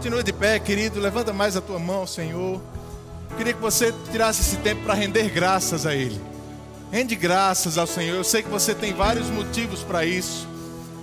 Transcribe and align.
Continua 0.00 0.24
de 0.24 0.32
pé, 0.32 0.58
querido. 0.58 0.98
Levanta 0.98 1.30
mais 1.30 1.58
a 1.58 1.60
tua 1.60 1.78
mão, 1.78 2.06
Senhor. 2.06 2.58
Queria 3.36 3.52
que 3.52 3.60
você 3.60 3.92
tirasse 4.10 4.40
esse 4.40 4.56
tempo 4.56 4.82
para 4.82 4.94
render 4.94 5.28
graças 5.28 5.84
a 5.84 5.94
Ele. 5.94 6.18
Rende 6.90 7.14
graças 7.14 7.76
ao 7.76 7.86
Senhor. 7.86 8.16
Eu 8.16 8.24
sei 8.24 8.42
que 8.42 8.48
você 8.48 8.74
tem 8.74 8.94
vários 8.94 9.26
motivos 9.26 9.82
para 9.82 10.06
isso. 10.06 10.48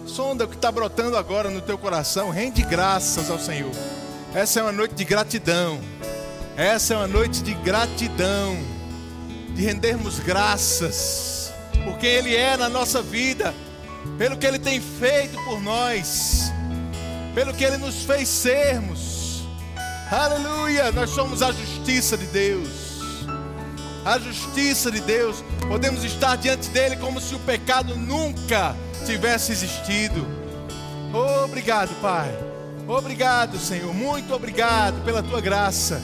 Sonda 0.08 0.46
o 0.46 0.48
que 0.48 0.56
está 0.56 0.72
brotando 0.72 1.16
agora 1.16 1.52
no 1.52 1.62
teu 1.62 1.78
coração. 1.78 2.32
Rende 2.32 2.64
graças 2.64 3.30
ao 3.30 3.38
Senhor. 3.38 3.70
Essa 4.34 4.62
é 4.62 4.64
uma 4.64 4.72
noite 4.72 4.96
de 4.96 5.06
gratidão. 5.06 5.80
Essa 6.56 6.96
é 6.96 6.98
uma 6.98 7.08
noite 7.08 7.44
de 7.44 7.54
gratidão. 7.54 8.58
De 9.54 9.62
rendermos 9.62 10.18
graças. 10.18 11.54
Por 11.84 12.00
quem 12.00 12.10
Ele 12.10 12.36
é 12.36 12.58
na 12.58 12.68
nossa 12.68 13.04
vida. 13.04 13.54
Pelo 14.18 14.36
que 14.36 14.48
Ele 14.48 14.58
tem 14.58 14.82
feito 14.82 15.40
por 15.44 15.62
nós. 15.62 16.52
Pelo 17.38 17.54
que 17.54 17.64
Ele 17.64 17.78
nos 17.78 18.04
fez 18.04 18.28
sermos. 18.28 19.44
Aleluia! 20.10 20.92
Nós 20.92 21.12
somos 21.12 21.44
a 21.44 21.52
justiça 21.52 22.18
de 22.18 22.26
Deus 22.26 22.88
a 24.08 24.18
justiça 24.20 24.90
de 24.90 25.02
Deus, 25.02 25.44
podemos 25.68 26.02
estar 26.06 26.38
diante 26.38 26.70
dele 26.70 26.96
como 26.96 27.20
se 27.20 27.36
o 27.36 27.40
pecado 27.40 27.94
nunca 27.94 28.74
tivesse 29.06 29.52
existido. 29.52 30.26
Obrigado, 31.44 31.94
Pai. 32.02 32.34
Obrigado, 32.88 33.60
Senhor. 33.60 33.94
Muito 33.94 34.34
obrigado 34.34 35.04
pela 35.04 35.22
tua 35.22 35.42
graça. 35.42 36.02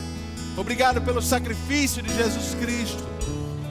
Obrigado 0.57 1.01
pelo 1.01 1.21
sacrifício 1.21 2.03
de 2.03 2.13
Jesus 2.13 2.53
Cristo. 2.55 3.01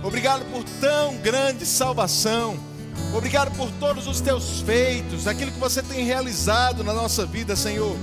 Obrigado 0.03 0.51
por 0.51 0.65
tão 0.81 1.19
grande 1.19 1.67
salvação. 1.67 2.72
Obrigado 3.15 3.55
por 3.57 3.71
todos 3.73 4.07
os 4.07 4.21
teus 4.21 4.61
feitos, 4.61 5.27
aquilo 5.27 5.53
que 5.53 5.59
você 5.59 5.83
tem 5.83 6.05
realizado 6.05 6.83
na 6.83 6.93
nossa 6.93 7.27
vida, 7.27 7.55
Senhor. 7.55 7.97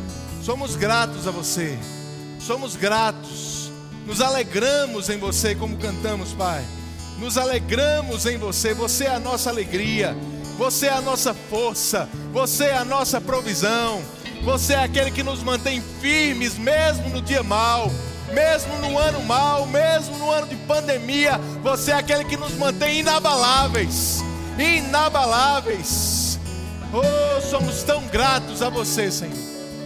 Somos 0.44 0.76
gratos 0.76 1.28
a 1.28 1.32
você. 1.32 1.78
Somos 2.40 2.76
gratos. 2.76 3.72
Nos 4.06 4.22
alegramos 4.22 5.10
em 5.10 5.18
você, 5.18 5.56
como 5.56 5.78
cantamos, 5.78 6.34
Pai. 6.34 6.64
Nos 7.20 7.38
alegramos 7.38 8.26
em 8.26 8.38
você. 8.38 8.74
Você 8.74 9.06
é 9.06 9.16
a 9.16 9.20
nossa 9.20 9.50
alegria. 9.50 10.16
Você 10.60 10.88
é 10.88 10.92
a 10.92 11.00
nossa 11.00 11.34
força, 11.34 12.10
você 12.34 12.66
é 12.66 12.76
a 12.76 12.84
nossa 12.84 13.22
provisão, 13.22 14.04
você 14.44 14.74
é 14.74 14.84
aquele 14.84 15.10
que 15.10 15.24
nos 15.24 15.42
mantém 15.42 15.82
firmes 16.02 16.58
mesmo 16.58 17.08
no 17.08 17.22
dia 17.22 17.42
mal, 17.42 17.90
mesmo 18.34 18.78
no 18.80 19.00
ano 19.00 19.24
mal, 19.24 19.66
mesmo 19.66 20.18
no 20.18 20.30
ano 20.30 20.48
de 20.48 20.58
pandemia, 20.58 21.40
você 21.64 21.92
é 21.92 21.96
aquele 21.96 22.26
que 22.26 22.36
nos 22.36 22.56
mantém 22.56 23.00
inabaláveis, 23.00 24.22
inabaláveis. 24.60 26.40
Oh, 26.94 27.42
somos 27.42 27.84
tão 27.84 28.08
gratos 28.08 28.62
a 28.62 28.70
você, 28.70 29.12
Senhor. 29.12 29.38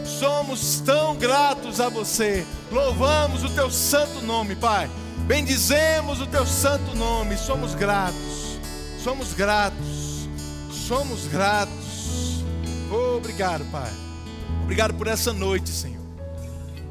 Somos 0.05 0.79
tão 0.79 1.15
gratos 1.15 1.79
a 1.79 1.89
você. 1.89 2.45
Louvamos 2.71 3.43
o 3.43 3.49
teu 3.49 3.69
santo 3.69 4.21
nome, 4.21 4.55
Pai. 4.55 4.89
Bendizemos 5.25 6.21
o 6.21 6.27
teu 6.27 6.45
santo 6.45 6.95
nome. 6.95 7.37
Somos 7.37 7.75
gratos. 7.75 8.59
Somos 9.03 9.33
gratos 9.33 10.03
somos 10.87 11.27
gratos. 11.27 12.43
Obrigado, 13.17 13.65
Pai. 13.71 13.91
Obrigado 14.63 14.93
por 14.93 15.07
essa 15.07 15.33
noite, 15.33 15.69
Senhor. 15.69 16.03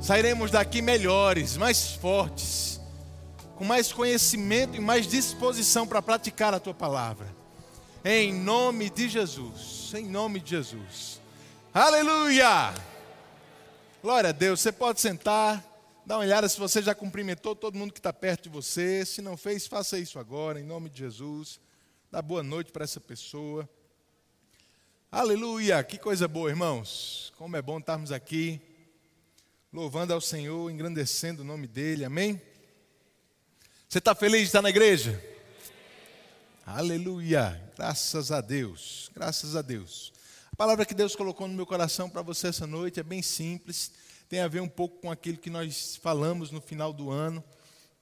Sairemos 0.00 0.50
daqui 0.50 0.82
melhores, 0.82 1.56
mais 1.56 1.92
fortes, 1.92 2.80
com 3.54 3.64
mais 3.64 3.92
conhecimento 3.92 4.76
e 4.76 4.80
mais 4.80 5.06
disposição 5.06 5.86
para 5.86 6.02
praticar 6.02 6.54
a 6.54 6.58
tua 6.58 6.74
palavra. 6.74 7.26
Em 8.04 8.32
nome 8.32 8.90
de 8.90 9.08
Jesus. 9.08 9.92
Em 9.94 10.04
nome 10.04 10.40
de 10.40 10.50
Jesus. 10.50 11.20
Aleluia! 11.72 12.74
Glória 14.02 14.30
a 14.30 14.32
Deus. 14.32 14.60
Você 14.60 14.72
pode 14.72 15.00
sentar. 15.00 15.64
Dá 16.04 16.16
uma 16.16 16.24
olhada 16.24 16.48
se 16.48 16.58
você 16.58 16.82
já 16.82 16.96
cumprimentou 16.96 17.54
todo 17.54 17.78
mundo 17.78 17.92
que 17.92 18.00
está 18.00 18.12
perto 18.12 18.42
de 18.42 18.48
você. 18.48 19.06
Se 19.06 19.22
não 19.22 19.36
fez, 19.36 19.68
faça 19.68 20.00
isso 20.00 20.18
agora, 20.18 20.58
em 20.58 20.64
nome 20.64 20.90
de 20.90 20.98
Jesus. 20.98 21.60
Dá 22.10 22.20
boa 22.20 22.42
noite 22.42 22.72
para 22.72 22.82
essa 22.82 22.98
pessoa. 22.98 23.68
Aleluia, 25.08 25.84
que 25.84 25.96
coisa 25.96 26.26
boa, 26.26 26.50
irmãos. 26.50 27.32
Como 27.36 27.56
é 27.56 27.62
bom 27.62 27.78
estarmos 27.78 28.10
aqui, 28.10 28.60
louvando 29.72 30.12
ao 30.12 30.20
Senhor, 30.20 30.68
engrandecendo 30.72 31.42
o 31.42 31.44
nome 31.44 31.68
dEle, 31.68 32.04
amém? 32.04 32.42
Você 33.88 33.98
está 33.98 34.12
feliz 34.12 34.40
de 34.40 34.46
estar 34.46 34.62
na 34.62 34.70
igreja? 34.70 35.31
Aleluia, 36.64 37.60
graças 37.76 38.30
a 38.30 38.40
Deus, 38.40 39.10
graças 39.12 39.56
a 39.56 39.62
Deus. 39.62 40.12
A 40.52 40.54
palavra 40.54 40.86
que 40.86 40.94
Deus 40.94 41.16
colocou 41.16 41.48
no 41.48 41.54
meu 41.54 41.66
coração 41.66 42.08
para 42.08 42.22
você 42.22 42.46
essa 42.46 42.68
noite 42.68 43.00
é 43.00 43.02
bem 43.02 43.20
simples, 43.20 43.90
tem 44.28 44.38
a 44.38 44.46
ver 44.46 44.60
um 44.60 44.68
pouco 44.68 45.00
com 45.00 45.10
aquilo 45.10 45.38
que 45.38 45.50
nós 45.50 45.98
falamos 46.00 46.52
no 46.52 46.60
final 46.60 46.92
do 46.92 47.10
ano. 47.10 47.42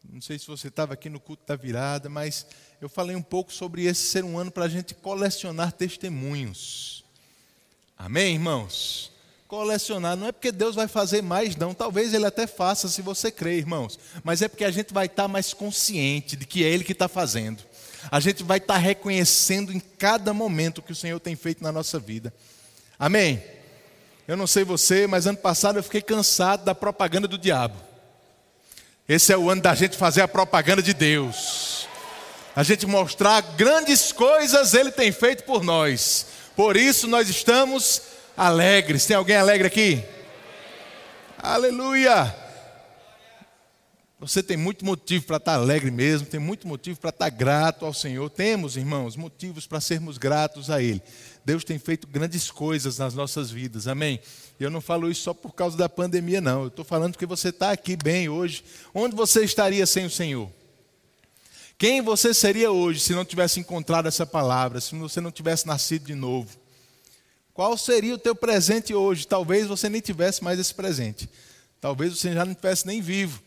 Não 0.06 0.20
sei 0.20 0.38
se 0.38 0.46
você 0.46 0.68
estava 0.68 0.92
aqui 0.92 1.08
no 1.08 1.18
culto 1.18 1.42
da 1.46 1.56
virada, 1.56 2.10
mas 2.10 2.46
eu 2.82 2.88
falei 2.90 3.16
um 3.16 3.22
pouco 3.22 3.50
sobre 3.50 3.86
esse 3.86 4.02
ser 4.02 4.24
um 4.24 4.38
ano 4.38 4.50
para 4.50 4.66
a 4.66 4.68
gente 4.68 4.94
colecionar 4.94 5.72
testemunhos. 5.72 7.02
Amém, 7.96 8.34
irmãos? 8.34 9.10
Colecionar, 9.48 10.16
não 10.16 10.26
é 10.26 10.32
porque 10.32 10.52
Deus 10.52 10.74
vai 10.74 10.86
fazer 10.86 11.22
mais, 11.22 11.56
não. 11.56 11.72
Talvez 11.72 12.12
Ele 12.12 12.26
até 12.26 12.46
faça 12.46 12.88
se 12.88 13.00
você 13.00 13.32
crer, 13.32 13.56
irmãos. 13.56 13.98
Mas 14.22 14.42
é 14.42 14.48
porque 14.48 14.64
a 14.64 14.70
gente 14.70 14.92
vai 14.92 15.06
estar 15.06 15.28
mais 15.28 15.54
consciente 15.54 16.36
de 16.36 16.44
que 16.44 16.62
é 16.62 16.68
Ele 16.68 16.84
que 16.84 16.92
está 16.92 17.08
fazendo. 17.08 17.69
A 18.10 18.20
gente 18.20 18.44
vai 18.44 18.58
estar 18.58 18.76
reconhecendo 18.76 19.72
em 19.72 19.80
cada 19.80 20.32
momento 20.32 20.78
o 20.78 20.82
que 20.82 20.92
o 20.92 20.96
Senhor 20.96 21.18
tem 21.18 21.34
feito 21.34 21.62
na 21.62 21.72
nossa 21.72 21.98
vida. 21.98 22.32
Amém? 22.98 23.42
Eu 24.28 24.36
não 24.36 24.46
sei 24.46 24.62
você, 24.62 25.06
mas 25.08 25.26
ano 25.26 25.38
passado 25.38 25.78
eu 25.78 25.82
fiquei 25.82 26.00
cansado 26.00 26.64
da 26.64 26.74
propaganda 26.74 27.26
do 27.26 27.36
diabo. 27.36 27.76
Esse 29.08 29.32
é 29.32 29.36
o 29.36 29.50
ano 29.50 29.60
da 29.60 29.74
gente 29.74 29.96
fazer 29.96 30.22
a 30.22 30.28
propaganda 30.28 30.80
de 30.80 30.94
Deus. 30.94 31.88
A 32.54 32.62
gente 32.62 32.86
mostrar 32.86 33.40
grandes 33.56 34.12
coisas 34.12 34.72
Ele 34.72 34.92
tem 34.92 35.10
feito 35.10 35.42
por 35.44 35.64
nós. 35.64 36.26
Por 36.54 36.76
isso 36.76 37.08
nós 37.08 37.28
estamos 37.28 38.02
alegres. 38.36 39.06
Tem 39.06 39.16
alguém 39.16 39.36
alegre 39.36 39.66
aqui? 39.66 40.04
Aleluia! 41.36 42.39
Você 44.20 44.42
tem 44.42 44.54
muito 44.54 44.84
motivo 44.84 45.24
para 45.24 45.38
estar 45.38 45.54
alegre 45.54 45.90
mesmo, 45.90 46.26
tem 46.26 46.38
muito 46.38 46.68
motivo 46.68 47.00
para 47.00 47.08
estar 47.08 47.30
grato 47.30 47.86
ao 47.86 47.94
Senhor. 47.94 48.28
Temos, 48.28 48.76
irmãos, 48.76 49.16
motivos 49.16 49.66
para 49.66 49.80
sermos 49.80 50.18
gratos 50.18 50.68
a 50.68 50.82
Ele. 50.82 51.00
Deus 51.42 51.64
tem 51.64 51.78
feito 51.78 52.06
grandes 52.06 52.50
coisas 52.50 52.98
nas 52.98 53.14
nossas 53.14 53.50
vidas, 53.50 53.86
amém? 53.88 54.20
E 54.58 54.62
eu 54.62 54.68
não 54.68 54.82
falo 54.82 55.10
isso 55.10 55.22
só 55.22 55.32
por 55.32 55.54
causa 55.54 55.74
da 55.74 55.88
pandemia, 55.88 56.38
não. 56.38 56.64
Eu 56.64 56.68
estou 56.68 56.84
falando 56.84 57.16
que 57.16 57.24
você 57.24 57.48
está 57.48 57.70
aqui 57.70 57.96
bem 57.96 58.28
hoje. 58.28 58.62
Onde 58.92 59.16
você 59.16 59.42
estaria 59.42 59.86
sem 59.86 60.04
o 60.04 60.10
Senhor? 60.10 60.50
Quem 61.78 62.02
você 62.02 62.34
seria 62.34 62.70
hoje 62.70 63.00
se 63.00 63.14
não 63.14 63.24
tivesse 63.24 63.58
encontrado 63.58 64.06
essa 64.06 64.26
palavra, 64.26 64.82
se 64.82 64.94
você 64.96 65.18
não 65.18 65.30
tivesse 65.30 65.66
nascido 65.66 66.04
de 66.04 66.14
novo? 66.14 66.58
Qual 67.54 67.74
seria 67.78 68.16
o 68.16 68.18
teu 68.18 68.34
presente 68.34 68.92
hoje? 68.92 69.26
Talvez 69.26 69.66
você 69.66 69.88
nem 69.88 70.02
tivesse 70.02 70.44
mais 70.44 70.58
esse 70.58 70.74
presente. 70.74 71.26
Talvez 71.80 72.18
você 72.18 72.34
já 72.34 72.44
não 72.44 72.54
tivesse 72.54 72.86
nem 72.86 73.00
vivo. 73.00 73.40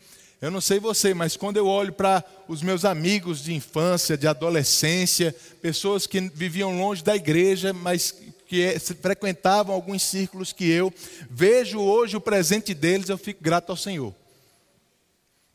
Eu 0.44 0.50
não 0.50 0.60
sei 0.60 0.78
você, 0.78 1.14
mas 1.14 1.38
quando 1.38 1.56
eu 1.56 1.66
olho 1.66 1.90
para 1.90 2.22
os 2.46 2.60
meus 2.60 2.84
amigos 2.84 3.42
de 3.42 3.54
infância, 3.54 4.14
de 4.14 4.26
adolescência, 4.26 5.34
pessoas 5.62 6.06
que 6.06 6.20
viviam 6.20 6.78
longe 6.78 7.02
da 7.02 7.16
igreja, 7.16 7.72
mas 7.72 8.14
que 8.46 8.60
é, 8.60 8.78
frequentavam 8.78 9.74
alguns 9.74 10.02
círculos 10.02 10.52
que 10.52 10.68
eu, 10.68 10.92
vejo 11.30 11.80
hoje 11.80 12.14
o 12.14 12.20
presente 12.20 12.74
deles, 12.74 13.08
eu 13.08 13.16
fico 13.16 13.42
grato 13.42 13.70
ao 13.70 13.76
Senhor. 13.76 14.14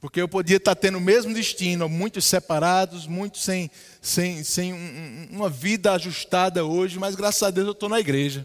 Porque 0.01 0.19
eu 0.19 0.27
podia 0.27 0.57
estar 0.57 0.73
tendo 0.73 0.97
o 0.97 1.01
mesmo 1.01 1.35
destino, 1.35 1.87
muitos 1.87 2.25
separados, 2.25 3.05
muitos 3.05 3.43
sem, 3.43 3.69
sem, 4.01 4.43
sem 4.43 4.73
um, 4.73 5.27
uma 5.29 5.51
vida 5.51 5.91
ajustada 5.91 6.65
hoje, 6.65 6.97
mas 6.97 7.13
graças 7.13 7.43
a 7.43 7.51
Deus 7.51 7.67
eu 7.67 7.73
estou 7.73 7.89
na 7.89 7.99
igreja. 7.99 8.43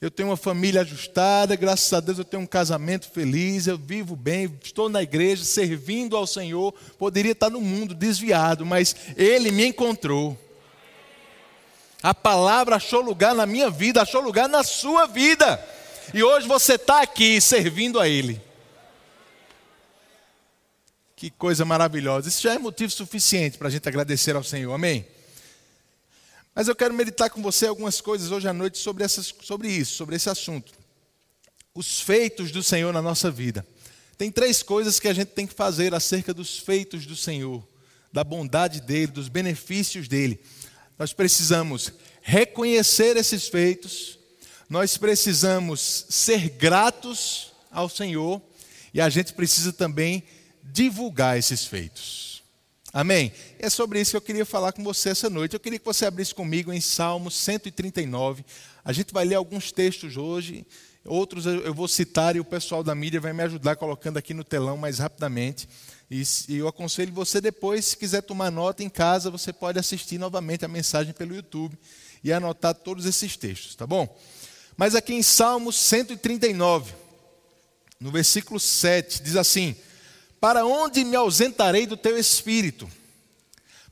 Eu 0.00 0.10
tenho 0.10 0.30
uma 0.30 0.36
família 0.36 0.80
ajustada, 0.80 1.54
graças 1.54 1.92
a 1.92 2.00
Deus 2.00 2.16
eu 2.16 2.24
tenho 2.24 2.42
um 2.42 2.46
casamento 2.46 3.10
feliz, 3.10 3.66
eu 3.66 3.76
vivo 3.76 4.16
bem, 4.16 4.50
estou 4.64 4.88
na 4.88 5.02
igreja, 5.02 5.44
servindo 5.44 6.16
ao 6.16 6.26
Senhor. 6.26 6.72
Poderia 6.98 7.32
estar 7.32 7.50
no 7.50 7.60
mundo 7.60 7.94
desviado, 7.94 8.64
mas 8.64 8.96
Ele 9.14 9.50
me 9.50 9.66
encontrou. 9.66 10.38
A 12.02 12.14
palavra 12.14 12.76
achou 12.76 13.02
lugar 13.02 13.34
na 13.34 13.44
minha 13.44 13.68
vida, 13.68 14.00
achou 14.00 14.22
lugar 14.22 14.48
na 14.48 14.64
sua 14.64 15.06
vida. 15.06 15.62
E 16.14 16.22
hoje 16.22 16.48
você 16.48 16.76
está 16.76 17.02
aqui 17.02 17.38
servindo 17.38 18.00
a 18.00 18.08
Ele. 18.08 18.40
Que 21.14 21.28
coisa 21.28 21.66
maravilhosa. 21.66 22.30
Isso 22.30 22.40
já 22.40 22.54
é 22.54 22.58
motivo 22.58 22.90
suficiente 22.90 23.58
para 23.58 23.68
a 23.68 23.70
gente 23.70 23.86
agradecer 23.86 24.34
ao 24.34 24.42
Senhor. 24.42 24.72
Amém? 24.72 25.04
Mas 26.60 26.68
eu 26.68 26.76
quero 26.76 26.92
meditar 26.92 27.30
com 27.30 27.40
você 27.40 27.66
algumas 27.66 28.02
coisas 28.02 28.30
hoje 28.30 28.46
à 28.46 28.52
noite 28.52 28.76
sobre, 28.76 29.02
essas, 29.02 29.34
sobre 29.40 29.66
isso, 29.66 29.94
sobre 29.94 30.16
esse 30.16 30.28
assunto. 30.28 30.74
Os 31.74 32.02
feitos 32.02 32.52
do 32.52 32.62
Senhor 32.62 32.92
na 32.92 33.00
nossa 33.00 33.30
vida. 33.30 33.66
Tem 34.18 34.30
três 34.30 34.62
coisas 34.62 35.00
que 35.00 35.08
a 35.08 35.14
gente 35.14 35.28
tem 35.28 35.46
que 35.46 35.54
fazer 35.54 35.94
acerca 35.94 36.34
dos 36.34 36.58
feitos 36.58 37.06
do 37.06 37.16
Senhor, 37.16 37.66
da 38.12 38.22
bondade 38.22 38.82
dele, 38.82 39.06
dos 39.06 39.30
benefícios 39.30 40.06
dele. 40.06 40.38
Nós 40.98 41.14
precisamos 41.14 41.94
reconhecer 42.20 43.16
esses 43.16 43.48
feitos, 43.48 44.18
nós 44.68 44.98
precisamos 44.98 46.04
ser 46.10 46.50
gratos 46.50 47.54
ao 47.70 47.88
Senhor 47.88 48.38
e 48.92 49.00
a 49.00 49.08
gente 49.08 49.32
precisa 49.32 49.72
também 49.72 50.22
divulgar 50.62 51.38
esses 51.38 51.64
feitos. 51.64 52.29
Amém? 52.92 53.32
É 53.58 53.70
sobre 53.70 54.00
isso 54.00 54.10
que 54.10 54.16
eu 54.16 54.20
queria 54.20 54.44
falar 54.44 54.72
com 54.72 54.82
você 54.82 55.10
essa 55.10 55.30
noite. 55.30 55.54
Eu 55.54 55.60
queria 55.60 55.78
que 55.78 55.84
você 55.84 56.06
abrisse 56.06 56.34
comigo 56.34 56.72
em 56.72 56.80
Salmo 56.80 57.30
139. 57.30 58.44
A 58.84 58.92
gente 58.92 59.12
vai 59.12 59.24
ler 59.24 59.36
alguns 59.36 59.70
textos 59.70 60.16
hoje, 60.16 60.66
outros 61.04 61.46
eu 61.46 61.72
vou 61.72 61.86
citar 61.86 62.34
e 62.34 62.40
o 62.40 62.44
pessoal 62.44 62.82
da 62.82 62.92
mídia 62.92 63.20
vai 63.20 63.32
me 63.32 63.44
ajudar 63.44 63.76
colocando 63.76 64.16
aqui 64.16 64.34
no 64.34 64.42
telão 64.42 64.76
mais 64.76 64.98
rapidamente. 64.98 65.68
E 66.10 66.24
eu 66.48 66.66
aconselho 66.66 67.12
você 67.12 67.40
depois, 67.40 67.84
se 67.84 67.96
quiser 67.96 68.22
tomar 68.22 68.50
nota 68.50 68.82
em 68.82 68.88
casa, 68.88 69.30
você 69.30 69.52
pode 69.52 69.78
assistir 69.78 70.18
novamente 70.18 70.64
a 70.64 70.68
mensagem 70.68 71.12
pelo 71.12 71.32
YouTube 71.32 71.78
e 72.24 72.32
anotar 72.32 72.74
todos 72.74 73.06
esses 73.06 73.36
textos, 73.36 73.76
tá 73.76 73.86
bom? 73.86 74.18
Mas 74.76 74.96
aqui 74.96 75.14
em 75.14 75.22
Salmo 75.22 75.72
139, 75.72 76.92
no 78.00 78.10
versículo 78.10 78.58
7, 78.58 79.22
diz 79.22 79.36
assim: 79.36 79.76
Para 80.40 80.64
onde 80.64 81.04
me 81.04 81.14
ausentarei 81.14 81.86
do 81.86 81.96
teu 81.96 82.16
espírito? 82.16 82.90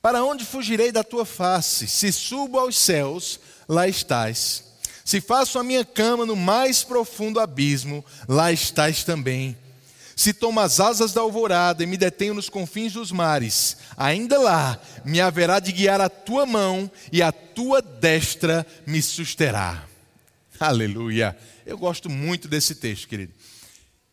Para 0.00 0.25
onde 0.25 0.45
fugirei 0.45 0.91
da 0.91 1.05
tua 1.05 1.27
face? 1.27 1.87
Se 1.87 2.11
subo 2.11 2.59
aos 2.59 2.77
céus, 2.77 3.39
lá 3.69 3.87
estás. 3.87 4.65
Se 5.05 5.21
faço 5.21 5.59
a 5.59 5.65
minha 5.65 5.85
cama 5.85 6.25
no 6.25 6.37
mais 6.37 6.83
profundo 6.83 7.39
abismo, 7.41 8.05
lá 8.27 8.50
estás 8.50 9.05
também. 9.05 9.56
Se 10.17 10.33
tomo 10.33 10.59
as 10.61 10.81
asas 10.81 11.12
da 11.12 11.21
alvorada 11.21 11.83
e 11.83 11.87
me 11.87 11.97
detenho 11.97 12.35
nos 12.35 12.49
confins 12.49 12.93
dos 12.93 13.12
mares, 13.12 13.77
ainda 13.97 14.39
lá 14.39 14.81
me 15.05 15.21
haverá 15.21 15.61
de 15.61 15.71
guiar 15.71 16.00
a 16.00 16.09
tua 16.09 16.45
mão 16.45 16.91
e 17.12 17.23
a 17.23 17.31
tua 17.31 17.81
destra 17.81 18.67
me 18.87 19.00
susterá. 19.00 19.85
Aleluia. 20.59 21.37
Eu 21.65 21.79
gosto 21.79 22.11
muito 22.11 22.49
desse 22.49 22.75
texto, 22.75 23.06
querido. 23.06 23.33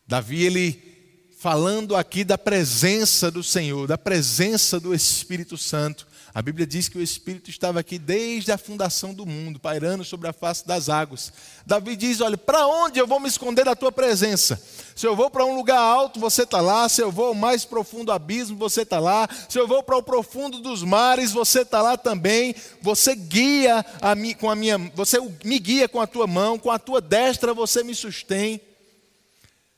Davi, 0.06 0.44
ele 0.44 0.95
falando 1.38 1.94
aqui 1.94 2.24
da 2.24 2.38
presença 2.38 3.30
do 3.30 3.42
Senhor, 3.42 3.86
da 3.86 3.98
presença 3.98 4.80
do 4.80 4.94
Espírito 4.94 5.58
Santo. 5.58 6.06
A 6.34 6.40
Bíblia 6.40 6.66
diz 6.66 6.88
que 6.88 6.98
o 6.98 7.02
Espírito 7.02 7.50
estava 7.50 7.80
aqui 7.80 7.98
desde 7.98 8.52
a 8.52 8.58
fundação 8.58 9.12
do 9.12 9.26
mundo, 9.26 9.60
pairando 9.60 10.02
sobre 10.02 10.28
a 10.28 10.32
face 10.32 10.66
das 10.66 10.88
águas. 10.88 11.32
Davi 11.66 11.94
diz: 11.94 12.20
Olha, 12.20 12.38
para 12.38 12.66
onde 12.66 12.98
eu 12.98 13.06
vou 13.06 13.20
me 13.20 13.28
esconder 13.28 13.64
da 13.66 13.76
tua 13.76 13.92
presença? 13.92 14.60
Se 14.94 15.06
eu 15.06 15.14
vou 15.14 15.30
para 15.30 15.44
um 15.44 15.54
lugar 15.54 15.78
alto, 15.78 16.18
você 16.18 16.42
está 16.42 16.60
lá. 16.60 16.88
Se 16.88 17.02
eu 17.02 17.12
vou 17.12 17.28
ao 17.28 17.34
mais 17.34 17.64
profundo 17.66 18.12
abismo, 18.12 18.56
você 18.56 18.82
está 18.82 18.98
lá. 18.98 19.28
Se 19.48 19.58
eu 19.58 19.68
vou 19.68 19.82
para 19.82 19.96
o 19.96 20.02
profundo 20.02 20.60
dos 20.60 20.82
mares, 20.82 21.32
você 21.32 21.60
está 21.60 21.82
lá 21.82 21.98
também. 21.98 22.54
Você 22.80 23.14
guia 23.14 23.84
a 24.00 24.14
mim, 24.14 24.34
com 24.34 24.50
a 24.50 24.56
minha, 24.56 24.78
você 24.94 25.18
me 25.44 25.58
guia 25.58 25.88
com 25.88 26.00
a 26.00 26.06
tua 26.06 26.26
mão, 26.26 26.58
com 26.58 26.70
a 26.70 26.78
tua 26.78 27.00
destra 27.00 27.52
você 27.52 27.82
me 27.82 27.94
sustém. 27.94 28.60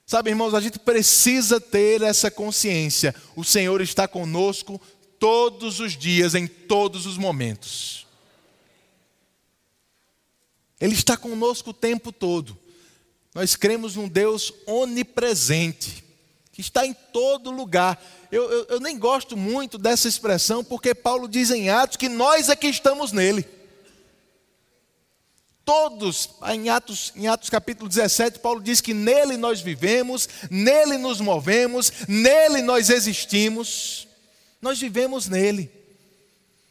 Sabe, 0.09 0.31
irmãos, 0.31 0.55
a 0.55 0.61
gente 0.63 0.79
precisa 0.79 1.61
ter 1.61 2.01
essa 2.01 2.31
consciência. 2.31 3.15
O 3.37 3.45
Senhor 3.45 3.83
está 3.83 4.09
conosco 4.09 4.81
todos 5.19 5.81
os 5.81 5.93
dias, 5.93 6.35
em 6.35 6.47
todos 6.47 7.05
os 7.05 7.19
momentos. 7.19 8.07
Ele 10.81 10.95
está 10.95 11.15
conosco 11.15 11.71
o 11.71 11.75
tempo 11.75 12.11
todo. 12.11 12.57
Nós 13.35 13.55
cremos 13.55 13.97
num 13.97 14.09
Deus 14.09 14.51
onipresente, 14.67 16.03
que 16.53 16.63
está 16.63 16.87
em 16.87 16.95
todo 16.95 17.51
lugar. 17.51 18.03
Eu, 18.33 18.51
eu, 18.51 18.65
eu, 18.71 18.81
nem 18.81 18.99
gosto 18.99 19.37
muito 19.37 19.77
dessa 19.77 20.09
expressão, 20.09 20.65
porque 20.65 20.95
Paulo 20.95 21.29
diz 21.29 21.51
em 21.51 21.69
Atos 21.69 21.99
que 21.99 22.09
nós 22.09 22.49
é 22.49 22.57
que 22.57 22.69
estamos 22.69 23.13
nele. 23.13 23.47
Todos, 25.69 26.31
em 26.51 26.71
Atos, 26.71 27.13
em 27.15 27.29
Atos 27.29 27.51
capítulo 27.51 27.91
17, 27.91 28.39
Paulo 28.39 28.59
diz 28.59 28.81
que 28.81 28.95
nele 28.95 29.37
nós 29.37 29.61
vivemos, 29.61 30.27
nele 30.51 30.97
nos 30.97 31.21
movemos, 31.21 31.93
nele 32.09 32.63
nós 32.63 32.89
existimos. 32.89 34.09
Nós 34.63 34.81
vivemos 34.81 35.29
nele. 35.29 35.71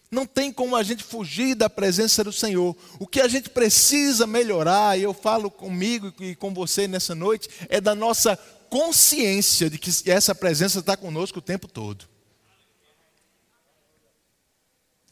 Não 0.09 0.25
tem 0.25 0.51
como 0.51 0.75
a 0.75 0.81
gente 0.81 1.03
fugir 1.03 1.53
da 1.53 1.69
presença 1.69 2.23
do 2.23 2.33
Senhor. 2.33 2.75
O 2.97 3.05
que 3.05 3.21
a 3.21 3.27
gente 3.27 3.51
precisa 3.51 4.25
melhorar, 4.25 4.97
e 4.97 5.03
eu 5.03 5.13
falo 5.13 5.51
comigo 5.51 6.11
e 6.19 6.33
com 6.33 6.51
você 6.51 6.87
nessa 6.87 7.13
noite, 7.13 7.47
é 7.69 7.79
da 7.79 7.93
nossa 7.93 8.35
consciência 8.67 9.69
de 9.69 9.77
que 9.77 9.91
essa 10.09 10.33
presença 10.33 10.79
está 10.79 10.97
conosco 10.97 11.37
o 11.37 11.43
tempo 11.43 11.67
todo. 11.67 12.03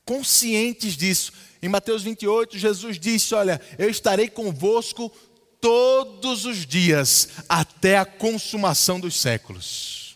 Conscientes 0.04 0.98
disso. 0.98 1.32
Em 1.66 1.68
Mateus 1.68 2.04
28, 2.04 2.60
Jesus 2.60 3.00
disse: 3.00 3.34
Olha, 3.34 3.60
eu 3.80 3.90
estarei 3.90 4.30
convosco 4.30 5.12
todos 5.60 6.46
os 6.46 6.64
dias, 6.64 7.30
até 7.50 7.98
a 7.98 8.06
consumação 8.06 9.00
dos 9.00 9.20
séculos. 9.20 10.16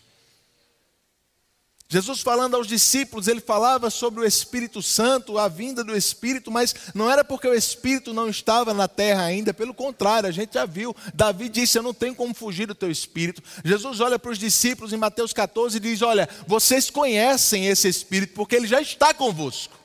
Jesus 1.88 2.20
falando 2.20 2.54
aos 2.54 2.68
discípulos, 2.68 3.26
ele 3.26 3.40
falava 3.40 3.90
sobre 3.90 4.20
o 4.20 4.24
Espírito 4.24 4.80
Santo, 4.80 5.38
a 5.38 5.48
vinda 5.48 5.82
do 5.82 5.96
Espírito, 5.96 6.52
mas 6.52 6.72
não 6.94 7.10
era 7.10 7.24
porque 7.24 7.48
o 7.48 7.54
Espírito 7.54 8.14
não 8.14 8.28
estava 8.28 8.72
na 8.72 8.86
terra 8.86 9.24
ainda, 9.24 9.52
pelo 9.52 9.74
contrário, 9.74 10.28
a 10.28 10.32
gente 10.32 10.54
já 10.54 10.64
viu. 10.64 10.94
Davi 11.12 11.48
disse: 11.48 11.76
Eu 11.76 11.82
não 11.82 11.92
tenho 11.92 12.14
como 12.14 12.32
fugir 12.32 12.68
do 12.68 12.76
teu 12.76 12.92
Espírito. 12.92 13.42
Jesus 13.64 13.98
olha 13.98 14.20
para 14.20 14.30
os 14.30 14.38
discípulos 14.38 14.92
em 14.92 14.96
Mateus 14.96 15.32
14 15.32 15.78
e 15.78 15.80
diz: 15.80 16.00
Olha, 16.00 16.28
vocês 16.46 16.88
conhecem 16.90 17.66
esse 17.66 17.88
Espírito, 17.88 18.34
porque 18.34 18.54
ele 18.54 18.68
já 18.68 18.80
está 18.80 19.12
convosco. 19.12 19.79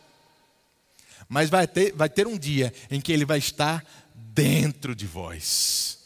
Mas 1.27 1.49
vai 1.49 1.67
ter, 1.67 1.93
vai 1.93 2.09
ter 2.09 2.27
um 2.27 2.37
dia 2.37 2.73
em 2.89 3.01
que 3.01 3.11
ele 3.11 3.25
vai 3.25 3.39
estar 3.39 3.83
dentro 4.13 4.95
de 4.95 5.05
vós. 5.05 5.97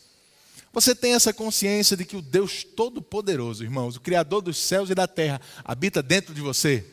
Você 0.72 0.94
tem 0.94 1.14
essa 1.14 1.34
consciência 1.34 1.98
de 1.98 2.06
que 2.06 2.16
o 2.16 2.22
Deus 2.22 2.64
Todo-Poderoso, 2.64 3.64
irmãos, 3.64 3.96
o 3.96 4.02
Criador 4.02 4.42
dos 4.42 4.58
céus 4.58 4.90
e 4.90 4.96
da 4.96 5.08
terra, 5.08 5.42
habita 5.64 6.02
dentro 6.02 6.34
de 6.34 6.42
você? 6.42 6.86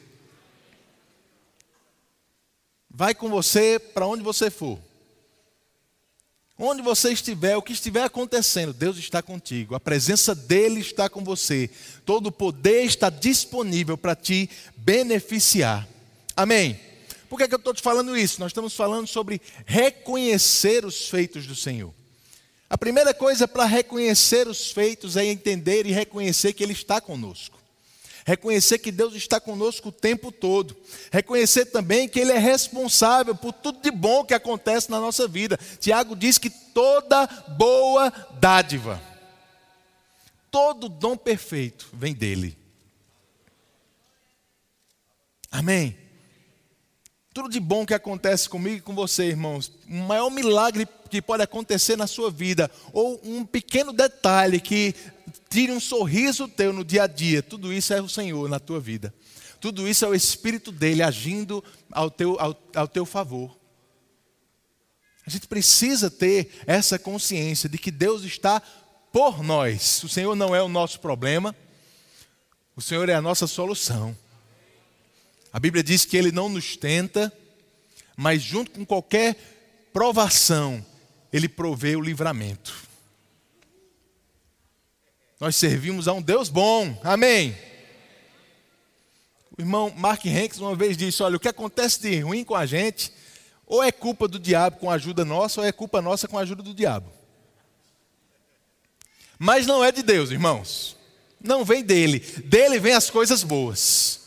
Vai 2.90 3.14
com 3.14 3.28
você 3.28 3.78
para 3.78 4.06
onde 4.06 4.22
você 4.22 4.50
for. 4.50 4.78
Onde 6.58 6.80
você 6.80 7.12
estiver, 7.12 7.54
o 7.54 7.62
que 7.62 7.74
estiver 7.74 8.02
acontecendo, 8.02 8.72
Deus 8.72 8.96
está 8.96 9.20
contigo, 9.20 9.74
a 9.74 9.80
presença 9.80 10.34
dEle 10.34 10.80
está 10.80 11.06
com 11.06 11.22
você, 11.22 11.68
todo 12.06 12.28
o 12.28 12.32
poder 12.32 12.84
está 12.84 13.10
disponível 13.10 13.98
para 13.98 14.16
te 14.16 14.48
beneficiar. 14.74 15.86
Amém? 16.34 16.80
Por 17.36 17.40
que, 17.40 17.44
é 17.44 17.48
que 17.48 17.54
eu 17.54 17.58
estou 17.58 17.74
te 17.74 17.82
falando 17.82 18.16
isso? 18.16 18.40
Nós 18.40 18.48
estamos 18.48 18.74
falando 18.74 19.06
sobre 19.06 19.42
reconhecer 19.66 20.86
os 20.86 21.06
feitos 21.10 21.46
do 21.46 21.54
Senhor. 21.54 21.92
A 22.66 22.78
primeira 22.78 23.12
coisa 23.12 23.46
para 23.46 23.66
reconhecer 23.66 24.48
os 24.48 24.70
feitos 24.70 25.18
é 25.18 25.26
entender 25.26 25.84
e 25.84 25.92
reconhecer 25.92 26.54
que 26.54 26.64
Ele 26.64 26.72
está 26.72 26.98
conosco. 26.98 27.58
Reconhecer 28.24 28.78
que 28.78 28.90
Deus 28.90 29.14
está 29.14 29.38
conosco 29.38 29.90
o 29.90 29.92
tempo 29.92 30.32
todo. 30.32 30.74
Reconhecer 31.12 31.66
também 31.66 32.08
que 32.08 32.18
Ele 32.18 32.32
é 32.32 32.38
responsável 32.38 33.34
por 33.34 33.52
tudo 33.52 33.82
de 33.82 33.90
bom 33.90 34.24
que 34.24 34.32
acontece 34.32 34.90
na 34.90 34.98
nossa 34.98 35.28
vida. 35.28 35.58
Tiago 35.78 36.16
diz 36.16 36.38
que 36.38 36.48
toda 36.48 37.26
boa 37.48 38.10
dádiva, 38.40 38.98
todo 40.50 40.88
dom 40.88 41.18
perfeito 41.18 41.86
vem 41.92 42.14
dEle. 42.14 42.56
Amém? 45.50 46.05
Tudo 47.36 47.50
de 47.50 47.60
bom 47.60 47.84
que 47.84 47.92
acontece 47.92 48.48
comigo 48.48 48.76
e 48.76 48.80
com 48.80 48.94
você, 48.94 49.26
irmãos, 49.26 49.70
o 49.86 49.92
maior 49.92 50.30
milagre 50.30 50.88
que 51.10 51.20
pode 51.20 51.42
acontecer 51.42 51.94
na 51.94 52.06
sua 52.06 52.30
vida, 52.30 52.70
ou 52.94 53.20
um 53.22 53.44
pequeno 53.44 53.92
detalhe 53.92 54.58
que 54.58 54.94
tire 55.50 55.70
um 55.70 55.78
sorriso 55.78 56.48
teu 56.48 56.72
no 56.72 56.82
dia 56.82 57.02
a 57.02 57.06
dia, 57.06 57.42
tudo 57.42 57.74
isso 57.74 57.92
é 57.92 58.00
o 58.00 58.08
Senhor 58.08 58.48
na 58.48 58.58
tua 58.58 58.80
vida. 58.80 59.12
Tudo 59.60 59.86
isso 59.86 60.02
é 60.06 60.08
o 60.08 60.14
Espírito 60.14 60.72
dele 60.72 61.02
agindo 61.02 61.62
ao 61.92 62.10
teu, 62.10 62.40
ao, 62.40 62.58
ao 62.74 62.88
teu 62.88 63.04
favor. 63.04 63.54
A 65.26 65.28
gente 65.28 65.46
precisa 65.46 66.10
ter 66.10 66.62
essa 66.66 66.98
consciência 66.98 67.68
de 67.68 67.76
que 67.76 67.90
Deus 67.90 68.22
está 68.22 68.62
por 69.12 69.42
nós. 69.42 70.02
O 70.02 70.08
Senhor 70.08 70.34
não 70.34 70.56
é 70.56 70.62
o 70.62 70.70
nosso 70.70 71.00
problema, 71.00 71.54
o 72.74 72.80
Senhor 72.80 73.10
é 73.10 73.14
a 73.14 73.20
nossa 73.20 73.46
solução. 73.46 74.16
A 75.56 75.58
Bíblia 75.58 75.82
diz 75.82 76.04
que 76.04 76.18
ele 76.18 76.30
não 76.30 76.50
nos 76.50 76.76
tenta, 76.76 77.32
mas 78.14 78.42
junto 78.42 78.70
com 78.72 78.84
qualquer 78.84 79.34
provação, 79.90 80.84
ele 81.32 81.48
provê 81.48 81.96
o 81.96 82.00
livramento. 82.02 82.74
Nós 85.40 85.56
servimos 85.56 86.08
a 86.08 86.12
um 86.12 86.20
Deus 86.20 86.50
bom, 86.50 87.00
amém. 87.02 87.56
O 89.56 89.62
irmão 89.62 89.90
Mark 89.96 90.26
Hanks 90.26 90.58
uma 90.58 90.76
vez 90.76 90.94
disse: 90.94 91.22
Olha, 91.22 91.38
o 91.38 91.40
que 91.40 91.48
acontece 91.48 92.02
de 92.02 92.20
ruim 92.20 92.44
com 92.44 92.54
a 92.54 92.66
gente, 92.66 93.10
ou 93.66 93.82
é 93.82 93.90
culpa 93.90 94.28
do 94.28 94.38
diabo 94.38 94.76
com 94.76 94.90
a 94.90 94.94
ajuda 94.96 95.24
nossa, 95.24 95.62
ou 95.62 95.66
é 95.66 95.72
culpa 95.72 96.02
nossa 96.02 96.28
com 96.28 96.36
a 96.36 96.42
ajuda 96.42 96.62
do 96.62 96.74
diabo. 96.74 97.10
Mas 99.38 99.66
não 99.66 99.82
é 99.82 99.90
de 99.90 100.02
Deus, 100.02 100.30
irmãos. 100.30 100.98
Não 101.40 101.64
vem 101.64 101.82
dele. 101.82 102.18
Dele 102.44 102.78
vem 102.78 102.92
as 102.92 103.08
coisas 103.08 103.42
boas. 103.42 104.25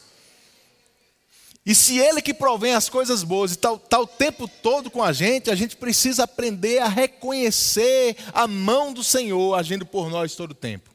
E 1.70 1.76
se 1.76 2.00
Ele 2.00 2.20
que 2.20 2.34
provém 2.34 2.74
as 2.74 2.90
coisas 2.90 3.22
boas 3.22 3.52
e 3.52 3.54
está 3.54 3.78
tá 3.78 4.00
o 4.00 4.08
tempo 4.08 4.48
todo 4.48 4.90
com 4.90 5.04
a 5.04 5.14
gente, 5.14 5.52
a 5.52 5.56
gente 5.56 5.78
precisa 5.78 6.24
aprender 6.24 6.80
a 6.80 6.88
reconhecer 6.88 8.18
a 8.34 8.48
mão 8.48 8.92
do 8.92 9.04
Senhor 9.04 9.54
agindo 9.54 9.86
por 9.86 10.10
nós 10.10 10.34
todo 10.34 10.50
o 10.50 10.56
tempo. 10.56 10.90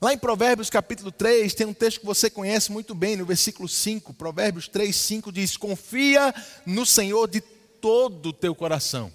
Lá 0.00 0.14
em 0.14 0.18
Provérbios 0.18 0.70
capítulo 0.70 1.12
3, 1.12 1.52
tem 1.52 1.66
um 1.66 1.74
texto 1.74 2.00
que 2.00 2.06
você 2.06 2.30
conhece 2.30 2.72
muito 2.72 2.94
bem, 2.94 3.14
no 3.14 3.26
versículo 3.26 3.68
5. 3.68 4.14
Provérbios 4.14 4.68
3, 4.68 4.96
5 4.96 5.30
diz: 5.30 5.54
Confia 5.54 6.34
no 6.64 6.86
Senhor 6.86 7.28
de 7.28 7.42
todo 7.42 8.30
o 8.30 8.32
teu 8.32 8.54
coração, 8.54 9.12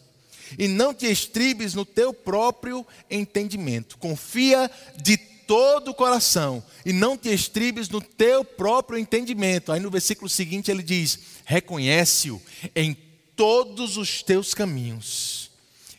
e 0.56 0.68
não 0.68 0.94
te 0.94 1.08
estribes 1.08 1.74
no 1.74 1.84
teu 1.84 2.14
próprio 2.14 2.86
entendimento. 3.10 3.98
Confia 3.98 4.70
de 5.02 5.31
todo 5.52 5.92
o 5.92 5.94
coração 5.94 6.64
e 6.86 6.94
não 6.94 7.18
te 7.18 7.28
estribes 7.28 7.90
no 7.90 8.00
teu 8.00 8.42
próprio 8.42 8.98
entendimento. 8.98 9.74
Aí 9.74 9.82
no 9.82 9.92
versículo 9.92 10.30
seguinte 10.30 10.72
ele 10.72 10.82
diz: 10.82 11.20
Reconhece-o 11.44 12.42
em 12.74 12.94
todos 13.36 13.98
os 13.98 14.24
teus 14.24 14.54
caminhos, 14.54 15.52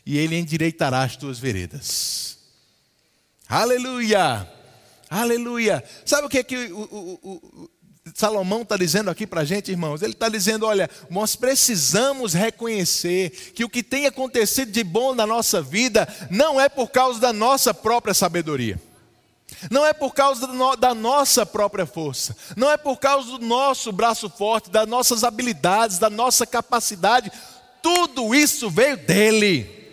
e 0.03 0.17
ele 0.17 0.35
endireitará 0.35 1.03
as 1.03 1.15
tuas 1.15 1.37
veredas. 1.37 2.39
Aleluia! 3.47 4.51
Aleluia! 5.07 5.83
Sabe 6.03 6.25
o 6.25 6.29
que 6.31 6.39
é 6.39 6.43
que 6.43 6.57
o, 6.71 6.79
o, 6.81 7.19
o 7.23 7.69
Salomão 8.15 8.63
está 8.63 8.75
dizendo 8.75 9.11
aqui 9.11 9.27
para 9.27 9.41
a 9.41 9.45
gente, 9.45 9.69
irmãos? 9.69 10.01
Ele 10.01 10.13
está 10.13 10.29
dizendo: 10.29 10.65
olha, 10.65 10.89
nós 11.11 11.35
precisamos 11.35 12.33
reconhecer 12.33 13.29
que 13.53 13.63
o 13.63 13.69
que 13.69 13.83
tem 13.83 14.07
acontecido 14.07 14.71
de 14.71 14.83
bom 14.83 15.13
na 15.13 15.27
nossa 15.27 15.61
vida 15.61 16.07
não 16.31 16.59
é 16.59 16.67
por 16.67 16.89
causa 16.89 17.19
da 17.19 17.31
nossa 17.31 17.71
própria 17.71 18.15
sabedoria. 18.15 18.81
Não 19.69 19.85
é 19.85 19.93
por 19.93 20.13
causa 20.13 20.47
da 20.77 20.93
nossa 20.93 21.45
própria 21.45 21.85
força, 21.85 22.35
não 22.55 22.69
é 22.69 22.77
por 22.77 22.97
causa 22.97 23.37
do 23.37 23.45
nosso 23.45 23.91
braço 23.91 24.29
forte, 24.29 24.69
das 24.69 24.87
nossas 24.87 25.23
habilidades, 25.23 25.97
da 25.97 26.09
nossa 26.09 26.45
capacidade, 26.45 27.31
tudo 27.81 28.33
isso 28.33 28.69
veio 28.69 28.97
dele. 28.97 29.83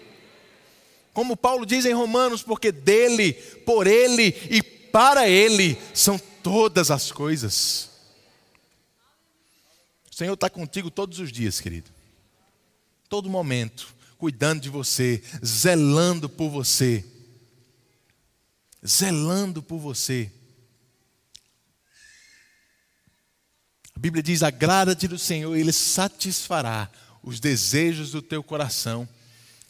Como 1.13 1.37
Paulo 1.37 1.67
diz 1.67 1.85
em 1.85 1.93
Romanos, 1.93 2.43
porque 2.43 2.71
dele, 2.71 3.33
por 3.67 3.87
ele 3.87 4.29
e 4.51 4.63
para 4.63 5.29
ele 5.29 5.77
são 5.93 6.19
todas 6.43 6.91
as 6.91 7.11
coisas. 7.11 7.91
O 10.11 10.15
Senhor 10.15 10.35
está 10.35 10.49
contigo 10.49 10.91
todos 10.91 11.19
os 11.19 11.33
dias, 11.33 11.61
querido, 11.61 11.91
todo 13.09 13.29
momento, 13.29 13.95
cuidando 14.19 14.61
de 14.61 14.69
você, 14.69 15.23
zelando 15.45 16.29
por 16.29 16.49
você 16.49 17.05
zelando 18.87 19.63
por 19.63 19.79
você. 19.79 20.31
A 23.95 23.99
Bíblia 23.99 24.23
diz: 24.23 24.43
agrada-te 24.43 25.07
do 25.07 25.19
Senhor, 25.19 25.55
Ele 25.57 25.73
satisfará 25.73 26.91
os 27.23 27.39
desejos 27.39 28.13
do 28.13 28.23
teu 28.23 28.43
coração. 28.43 29.09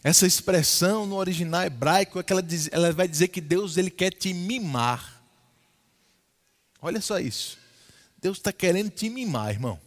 Essa 0.02 0.26
expressão 0.26 1.06
no 1.06 1.16
original 1.16 1.62
hebraico 1.62 2.18
é 2.18 2.22
que 2.22 2.32
ela, 2.32 2.42
diz, 2.42 2.68
ela 2.72 2.92
vai 2.92 3.06
dizer 3.06 3.28
que 3.28 3.40
Deus 3.40 3.76
ele 3.76 3.90
quer 3.90 4.10
te 4.10 4.32
mimar. 4.32 5.22
Olha 6.80 7.02
só 7.02 7.18
isso. 7.18 7.58
Deus 8.16 8.38
está 8.38 8.52
querendo 8.52 8.88
te 8.90 9.10
mimar, 9.10 9.50
irmão. 9.50 9.78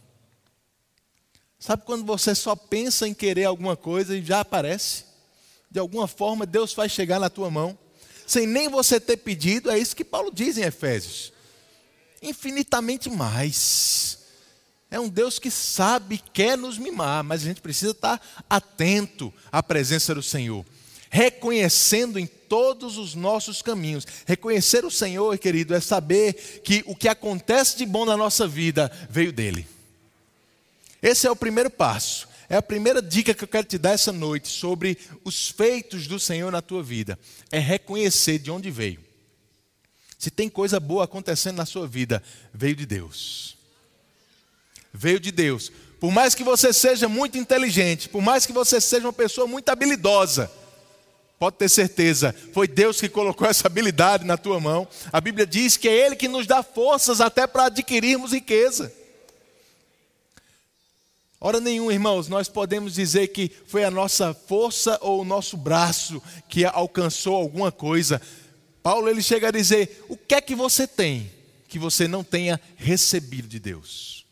Sabe 1.58 1.82
quando 1.84 2.04
você 2.04 2.34
só 2.34 2.54
pensa 2.54 3.08
em 3.08 3.14
querer 3.14 3.44
alguma 3.44 3.76
coisa 3.76 4.16
e 4.16 4.22
já 4.22 4.40
aparece? 4.40 5.04
De 5.68 5.80
alguma 5.80 6.06
forma 6.06 6.46
Deus 6.46 6.72
vai 6.74 6.88
chegar 6.88 7.18
na 7.18 7.30
tua 7.30 7.50
mão 7.50 7.76
sem 8.26 8.46
nem 8.46 8.68
você 8.68 8.98
ter 8.98 9.18
pedido, 9.18 9.70
é 9.70 9.78
isso 9.78 9.96
que 9.96 10.04
Paulo 10.04 10.30
diz 10.32 10.56
em 10.56 10.62
Efésios. 10.62 11.32
Infinitamente 12.22 13.10
mais. 13.10 14.18
É 14.90 14.98
um 15.00 15.08
Deus 15.08 15.38
que 15.38 15.50
sabe, 15.50 16.22
quer 16.32 16.56
nos 16.56 16.78
mimar, 16.78 17.24
mas 17.24 17.42
a 17.42 17.46
gente 17.46 17.60
precisa 17.60 17.90
estar 17.90 18.20
atento 18.48 19.32
à 19.50 19.62
presença 19.62 20.14
do 20.14 20.22
Senhor, 20.22 20.64
reconhecendo 21.10 22.18
em 22.18 22.26
todos 22.26 22.96
os 22.96 23.14
nossos 23.14 23.60
caminhos. 23.60 24.06
Reconhecer 24.24 24.84
o 24.84 24.90
Senhor, 24.90 25.36
querido, 25.38 25.74
é 25.74 25.80
saber 25.80 26.60
que 26.62 26.84
o 26.86 26.94
que 26.94 27.08
acontece 27.08 27.76
de 27.76 27.84
bom 27.84 28.04
na 28.04 28.16
nossa 28.16 28.46
vida 28.46 28.90
veio 29.10 29.32
dele. 29.32 29.66
Esse 31.02 31.26
é 31.26 31.30
o 31.30 31.36
primeiro 31.36 31.70
passo. 31.70 32.28
É 32.48 32.56
a 32.56 32.62
primeira 32.62 33.00
dica 33.00 33.32
que 33.32 33.44
eu 33.44 33.48
quero 33.48 33.66
te 33.66 33.78
dar 33.78 33.92
essa 33.92 34.12
noite 34.12 34.48
sobre 34.48 34.98
os 35.24 35.48
feitos 35.48 36.06
do 36.06 36.20
Senhor 36.20 36.52
na 36.52 36.60
tua 36.60 36.82
vida. 36.82 37.18
É 37.50 37.58
reconhecer 37.58 38.38
de 38.38 38.50
onde 38.50 38.70
veio. 38.70 39.00
Se 40.18 40.30
tem 40.30 40.48
coisa 40.48 40.78
boa 40.78 41.04
acontecendo 41.04 41.56
na 41.56 41.66
sua 41.66 41.86
vida, 41.86 42.22
veio 42.52 42.76
de 42.76 42.86
Deus. 42.86 43.56
Veio 44.92 45.18
de 45.18 45.30
Deus. 45.30 45.70
Por 45.98 46.12
mais 46.12 46.34
que 46.34 46.44
você 46.44 46.72
seja 46.72 47.08
muito 47.08 47.38
inteligente, 47.38 48.08
por 48.08 48.22
mais 48.22 48.46
que 48.46 48.52
você 48.52 48.80
seja 48.80 49.06
uma 49.06 49.12
pessoa 49.12 49.46
muito 49.46 49.68
habilidosa, 49.70 50.50
pode 51.38 51.56
ter 51.56 51.68
certeza, 51.68 52.34
foi 52.52 52.68
Deus 52.68 53.00
que 53.00 53.08
colocou 53.08 53.46
essa 53.48 53.66
habilidade 53.66 54.24
na 54.24 54.36
tua 54.36 54.60
mão. 54.60 54.86
A 55.12 55.20
Bíblia 55.20 55.46
diz 55.46 55.76
que 55.76 55.88
é 55.88 56.06
Ele 56.06 56.16
que 56.16 56.28
nos 56.28 56.46
dá 56.46 56.62
forças 56.62 57.20
até 57.20 57.46
para 57.46 57.66
adquirirmos 57.66 58.32
riqueza. 58.32 58.92
Hora 61.44 61.60
nenhuma, 61.60 61.92
irmãos, 61.92 62.26
nós 62.26 62.48
podemos 62.48 62.94
dizer 62.94 63.28
que 63.28 63.50
foi 63.66 63.84
a 63.84 63.90
nossa 63.90 64.32
força 64.32 64.98
ou 65.02 65.20
o 65.20 65.26
nosso 65.26 65.58
braço 65.58 66.22
que 66.48 66.64
alcançou 66.64 67.34
alguma 67.34 67.70
coisa. 67.70 68.18
Paulo 68.82 69.10
ele 69.10 69.20
chega 69.20 69.48
a 69.48 69.50
dizer: 69.50 70.06
"O 70.08 70.16
que 70.16 70.34
é 70.34 70.40
que 70.40 70.54
você 70.54 70.86
tem 70.86 71.30
que 71.68 71.78
você 71.78 72.08
não 72.08 72.24
tenha 72.24 72.58
recebido 72.78 73.46
de 73.46 73.60
Deus?" 73.60 74.24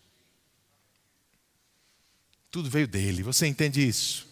Tudo 2.50 2.70
veio 2.70 2.88
dele. 2.88 3.22
Você 3.22 3.46
entende 3.46 3.86
isso? 3.86 4.26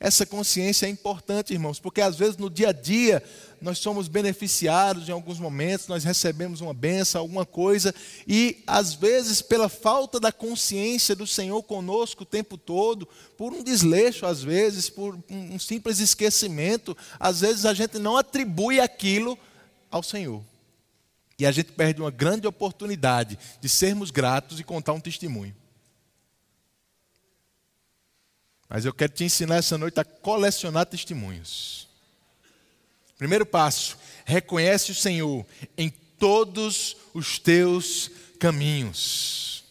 Essa 0.00 0.24
consciência 0.24 0.86
é 0.86 0.88
importante, 0.88 1.52
irmãos, 1.52 1.80
porque 1.80 2.00
às 2.00 2.14
vezes 2.14 2.36
no 2.36 2.48
dia 2.48 2.68
a 2.68 2.72
dia 2.72 3.20
nós 3.60 3.78
somos 3.78 4.06
beneficiados 4.06 5.08
em 5.08 5.12
alguns 5.12 5.40
momentos, 5.40 5.88
nós 5.88 6.04
recebemos 6.04 6.60
uma 6.60 6.72
benção, 6.72 7.22
alguma 7.22 7.44
coisa, 7.44 7.92
e 8.26 8.62
às 8.64 8.94
vezes 8.94 9.42
pela 9.42 9.68
falta 9.68 10.20
da 10.20 10.30
consciência 10.30 11.16
do 11.16 11.26
Senhor 11.26 11.60
conosco 11.64 12.22
o 12.22 12.26
tempo 12.26 12.56
todo, 12.56 13.08
por 13.36 13.52
um 13.52 13.62
desleixo, 13.62 14.24
às 14.24 14.40
vezes, 14.40 14.88
por 14.88 15.18
um 15.28 15.58
simples 15.58 15.98
esquecimento, 15.98 16.96
às 17.18 17.40
vezes 17.40 17.66
a 17.66 17.74
gente 17.74 17.98
não 17.98 18.16
atribui 18.16 18.78
aquilo 18.78 19.36
ao 19.90 20.04
Senhor. 20.04 20.44
E 21.36 21.44
a 21.44 21.50
gente 21.50 21.72
perde 21.72 22.00
uma 22.00 22.10
grande 22.10 22.46
oportunidade 22.46 23.36
de 23.60 23.68
sermos 23.68 24.12
gratos 24.12 24.60
e 24.60 24.64
contar 24.64 24.92
um 24.92 25.00
testemunho. 25.00 25.54
Mas 28.68 28.84
eu 28.84 28.92
quero 28.92 29.12
te 29.12 29.24
ensinar 29.24 29.56
essa 29.56 29.78
noite 29.78 29.98
a 29.98 30.04
colecionar 30.04 30.84
testemunhos. 30.84 31.88
Primeiro 33.16 33.46
passo: 33.46 33.96
reconhece 34.24 34.92
o 34.92 34.94
Senhor 34.94 35.46
em 35.76 35.88
todos 35.88 36.96
os 37.14 37.38
teus 37.38 38.10
caminhos. 38.38 39.64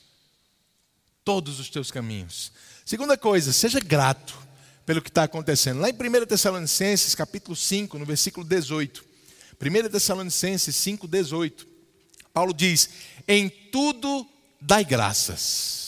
Todos 1.23 1.59
os 1.59 1.69
teus 1.69 1.91
caminhos. 1.91 2.51
Segunda 2.85 3.17
coisa, 3.17 3.53
seja 3.53 3.79
grato 3.79 4.37
pelo 4.85 5.01
que 5.01 5.09
está 5.09 5.23
acontecendo. 5.23 5.81
Lá 5.81 5.89
em 5.89 5.93
1 5.93 6.25
Tessalonicenses, 6.25 7.13
capítulo 7.13 7.55
5, 7.55 7.99
no 7.99 8.05
versículo 8.05 8.45
18. 8.45 9.05
1 9.61 9.89
Tessalonicenses 9.89 10.75
5, 10.75 11.07
18. 11.07 11.67
Paulo 12.33 12.53
diz: 12.53 12.89
Em 13.27 13.49
tudo 13.49 14.27
dai 14.59 14.83
graças 14.83 15.86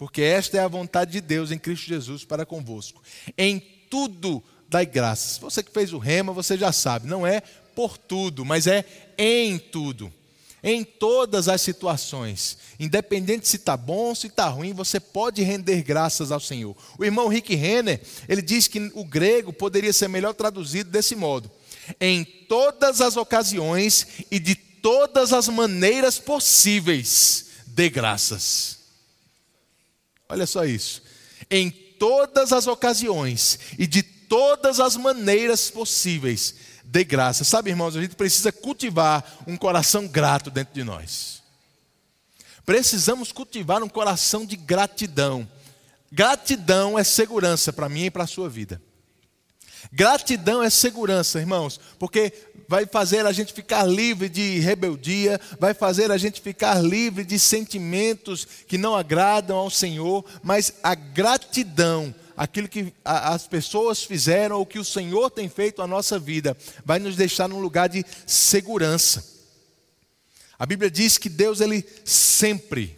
porque 0.00 0.22
esta 0.22 0.56
é 0.56 0.60
a 0.60 0.66
vontade 0.66 1.12
de 1.12 1.20
Deus 1.20 1.50
em 1.50 1.58
Cristo 1.58 1.86
Jesus 1.86 2.24
para 2.24 2.46
convosco. 2.46 3.02
Em 3.36 3.60
tudo 3.90 4.42
dai 4.66 4.86
graças. 4.86 5.36
Você 5.36 5.62
que 5.62 5.70
fez 5.70 5.92
o 5.92 5.98
rema, 5.98 6.32
você 6.32 6.56
já 6.56 6.72
sabe, 6.72 7.06
não 7.06 7.26
é 7.26 7.42
por 7.74 7.98
tudo, 7.98 8.42
mas 8.42 8.66
é 8.66 8.82
em 9.18 9.58
tudo. 9.58 10.10
Em 10.62 10.84
todas 10.84 11.48
as 11.48 11.60
situações, 11.60 12.56
independente 12.78 13.46
se 13.46 13.56
está 13.56 13.76
bom 13.76 14.06
ou 14.06 14.14
se 14.14 14.28
está 14.28 14.48
ruim, 14.48 14.72
você 14.72 14.98
pode 14.98 15.42
render 15.42 15.82
graças 15.82 16.32
ao 16.32 16.40
Senhor. 16.40 16.74
O 16.98 17.04
irmão 17.04 17.28
Rick 17.28 17.54
Renner, 17.54 18.00
ele 18.26 18.40
diz 18.40 18.66
que 18.66 18.90
o 18.94 19.04
grego 19.04 19.52
poderia 19.52 19.92
ser 19.92 20.08
melhor 20.08 20.32
traduzido 20.32 20.88
desse 20.88 21.14
modo: 21.14 21.50
em 22.00 22.24
todas 22.24 23.02
as 23.02 23.18
ocasiões 23.18 24.06
e 24.30 24.38
de 24.38 24.54
todas 24.54 25.34
as 25.34 25.46
maneiras 25.48 26.18
possíveis, 26.18 27.48
dê 27.66 27.90
graças. 27.90 28.79
Olha 30.30 30.46
só 30.46 30.64
isso. 30.64 31.02
Em 31.50 31.70
todas 31.70 32.52
as 32.52 32.68
ocasiões 32.68 33.58
e 33.76 33.86
de 33.86 34.02
todas 34.02 34.78
as 34.78 34.96
maneiras 34.96 35.68
possíveis, 35.68 36.54
dê 36.84 37.02
graça. 37.02 37.42
Sabe, 37.42 37.70
irmãos, 37.70 37.96
a 37.96 38.00
gente 38.00 38.14
precisa 38.14 38.52
cultivar 38.52 39.42
um 39.46 39.56
coração 39.56 40.06
grato 40.06 40.48
dentro 40.50 40.72
de 40.72 40.84
nós. 40.84 41.42
Precisamos 42.64 43.32
cultivar 43.32 43.82
um 43.82 43.88
coração 43.88 44.46
de 44.46 44.54
gratidão. 44.54 45.48
Gratidão 46.12 46.96
é 46.96 47.02
segurança 47.02 47.72
para 47.72 47.88
mim 47.88 48.04
e 48.04 48.10
para 48.10 48.22
a 48.22 48.28
sua 48.28 48.48
vida. 48.48 48.80
Gratidão 49.92 50.62
é 50.62 50.70
segurança, 50.70 51.40
irmãos, 51.40 51.80
porque 51.98 52.32
vai 52.68 52.86
fazer 52.86 53.26
a 53.26 53.32
gente 53.32 53.52
ficar 53.52 53.84
livre 53.84 54.28
de 54.28 54.60
rebeldia, 54.60 55.40
vai 55.58 55.74
fazer 55.74 56.10
a 56.12 56.16
gente 56.16 56.40
ficar 56.40 56.80
livre 56.80 57.24
de 57.24 57.38
sentimentos 57.38 58.46
que 58.66 58.78
não 58.78 58.94
agradam 58.94 59.56
ao 59.56 59.68
Senhor, 59.68 60.24
mas 60.42 60.74
a 60.82 60.94
gratidão, 60.94 62.14
aquilo 62.36 62.68
que 62.68 62.92
as 63.04 63.46
pessoas 63.46 64.04
fizeram 64.04 64.58
ou 64.58 64.64
que 64.64 64.78
o 64.78 64.84
Senhor 64.84 65.30
tem 65.30 65.48
feito 65.48 65.82
à 65.82 65.86
nossa 65.86 66.18
vida, 66.18 66.56
vai 66.84 66.98
nos 66.98 67.16
deixar 67.16 67.48
num 67.48 67.60
lugar 67.60 67.88
de 67.88 68.04
segurança. 68.24 69.24
A 70.56 70.64
Bíblia 70.64 70.90
diz 70.90 71.18
que 71.18 71.28
Deus 71.28 71.60
ele 71.60 71.84
sempre 72.04 72.96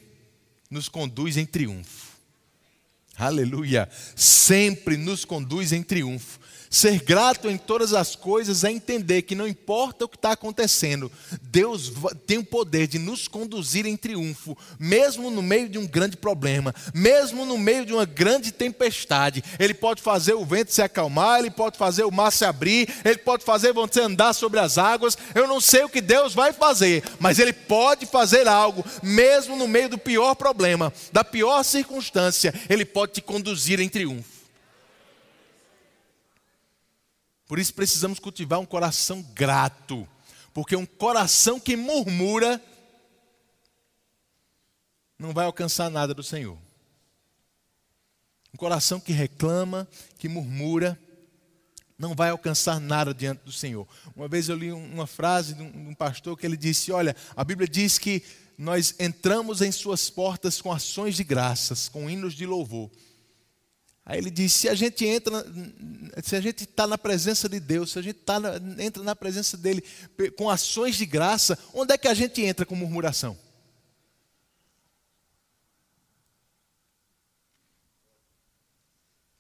nos 0.69 0.89
conduz 0.89 1.37
em 1.37 1.47
triunfo. 1.47 2.13
Aleluia! 3.17 3.89
Sempre 4.17 4.97
nos 4.97 5.25
conduz 5.25 5.73
em 5.73 5.83
triunfo. 5.83 6.41
Ser 6.73 7.03
grato 7.03 7.51
em 7.51 7.59
todas 7.59 7.93
as 7.93 8.17
coisas 8.17 8.65
é 8.65 8.73
entender 8.73 9.21
que 9.21 9.35
não 9.35 9.47
importa 9.47 10.07
o 10.07 10.09
que 10.09 10.17
está 10.17 10.33
acontecendo, 10.33 11.13
Deus 11.43 11.93
tem 12.27 12.39
o 12.39 12.45
poder 12.45 12.87
de 12.87 12.99
nos 12.99 13.29
conduzir 13.29 13.85
em 13.85 13.95
triunfo, 13.95 14.57
mesmo 14.79 15.31
no 15.31 15.43
meio 15.43 15.69
de 15.69 15.77
um 15.77 15.87
grande 15.87 16.17
problema, 16.17 16.75
mesmo 16.95 17.45
no 17.45 17.59
meio 17.59 17.85
de 17.85 17.93
uma 17.93 18.07
grande 18.07 18.51
tempestade. 18.51 19.45
Ele 19.59 19.75
pode 19.75 20.01
fazer 20.01 20.33
o 20.33 20.47
vento 20.47 20.73
se 20.73 20.81
acalmar, 20.81 21.41
ele 21.41 21.51
pode 21.51 21.77
fazer 21.77 22.05
o 22.05 22.11
mar 22.11 22.33
se 22.33 22.47
abrir, 22.47 22.89
ele 23.05 23.19
pode 23.19 23.45
fazer 23.45 23.75
você 23.75 24.01
andar 24.01 24.33
sobre 24.33 24.59
as 24.59 24.79
águas. 24.79 25.19
Eu 25.35 25.47
não 25.47 25.61
sei 25.61 25.85
o 25.85 25.91
que 25.91 26.01
Deus 26.01 26.33
vai 26.33 26.55
fazer, 26.55 27.05
mas 27.21 27.39
ele 27.39 27.53
pode 27.53 28.07
fazer 28.07 28.49
algo, 28.49 28.83
mesmo 29.03 29.57
no 29.57 29.69
meio 29.69 29.91
do 29.91 29.99
pior 29.99 30.35
problema, 30.35 30.91
da 31.13 31.23
pior 31.23 31.63
circunstância, 31.65 32.55
ele 32.71 32.87
pode 32.87 33.13
te 33.13 33.21
conduzir 33.21 33.79
em 33.79 33.91
triunfo. 33.91 34.42
Por 37.53 37.59
isso 37.59 37.75
precisamos 37.75 38.19
cultivar 38.19 38.59
um 38.59 38.65
coração 38.65 39.21
grato, 39.35 40.09
porque 40.55 40.75
um 40.75 40.87
coração 40.87 41.61
que 41.61 41.77
murmura 41.77 42.59
não 45.19 45.35
vai 45.35 45.45
alcançar 45.45 45.91
nada 45.91 46.15
do 46.15 46.23
Senhor. 46.23 46.57
Um 48.55 48.57
coração 48.57 48.99
que 48.99 49.13
reclama, 49.13 49.87
que 50.17 50.31
murmura, 50.31 50.99
não 51.99 52.15
vai 52.15 52.31
alcançar 52.31 52.81
nada 52.81 53.13
diante 53.13 53.45
do 53.45 53.53
Senhor. 53.53 53.87
Uma 54.17 54.29
vez 54.29 54.49
eu 54.49 54.57
li 54.57 54.73
uma 54.73 55.07
frase 55.07 55.53
de 55.53 55.63
um 55.63 55.95
pastor 55.95 56.39
que 56.39 56.47
ele 56.47 56.57
disse: 56.57 56.91
Olha, 56.91 57.15
a 57.37 57.45
Bíblia 57.45 57.69
diz 57.69 57.99
que 57.99 58.23
nós 58.57 58.95
entramos 58.99 59.61
em 59.61 59.71
Suas 59.71 60.09
portas 60.09 60.59
com 60.59 60.73
ações 60.73 61.17
de 61.17 61.23
graças, 61.23 61.87
com 61.87 62.09
hinos 62.09 62.33
de 62.33 62.47
louvor. 62.47 62.91
Aí 64.05 64.19
ele 64.19 64.31
diz: 64.31 64.53
se 64.53 64.69
a 64.69 64.75
gente 64.75 65.07
entra, 65.07 65.45
se 66.23 66.35
a 66.35 66.41
gente 66.41 66.65
está 66.65 66.87
na 66.87 66.99
presença 66.99 67.49
de 67.49 67.61
Deus, 67.61 67.93
se 67.93 67.99
a 67.99 68.03
gente 68.03 68.19
tá 68.19 68.41
na, 68.41 68.55
entra 68.83 69.03
na 69.03 69.15
presença 69.15 69.57
dele 69.57 69.83
com 70.37 70.51
ações 70.51 70.97
de 70.97 71.07
graça, 71.07 71.59
onde 71.73 71.95
é 71.95 71.99
que 71.99 72.09
a 72.09 72.15
gente 72.15 72.43
entra 72.43 72.67
com 72.67 72.75
murmuração? 72.75 73.39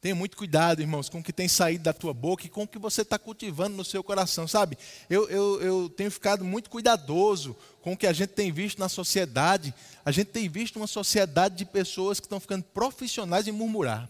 Tenha 0.00 0.16
muito 0.16 0.37
cuidado, 0.37 0.81
irmãos, 0.81 1.09
com 1.09 1.21
o 1.21 1.23
que 1.23 1.33
tem 1.33 1.47
saído 1.47 1.85
da 1.85 1.92
tua 1.92 2.12
boca 2.12 2.45
e 2.45 2.49
com 2.49 2.64
o 2.64 2.66
que 2.66 2.78
você 2.78 3.02
está 3.02 3.16
cultivando 3.21 3.76
no 3.76 3.85
seu 3.85 4.02
coração, 4.02 4.49
sabe? 4.49 4.76
Eu, 5.09 5.28
eu, 5.28 5.62
eu 5.62 5.88
tenho 5.88 6.11
ficado 6.11 6.45
muito 6.45 6.69
cuidadoso 6.69 7.57
com 7.81 7.92
o 7.92 7.97
que 7.97 8.09
a 8.09 8.12
gente 8.12 8.31
tem 8.31 8.50
visto 8.50 8.81
na 8.81 8.88
sociedade. 8.88 9.73
A 10.04 10.11
gente 10.11 10.28
tem 10.28 10.49
visto 10.49 10.75
uma 10.75 10.88
sociedade 10.88 11.54
de 11.54 11.64
pessoas 11.64 12.19
que 12.19 12.26
estão 12.26 12.40
ficando 12.40 12.64
profissionais 12.64 13.47
em 13.47 13.52
murmurar 13.52 14.09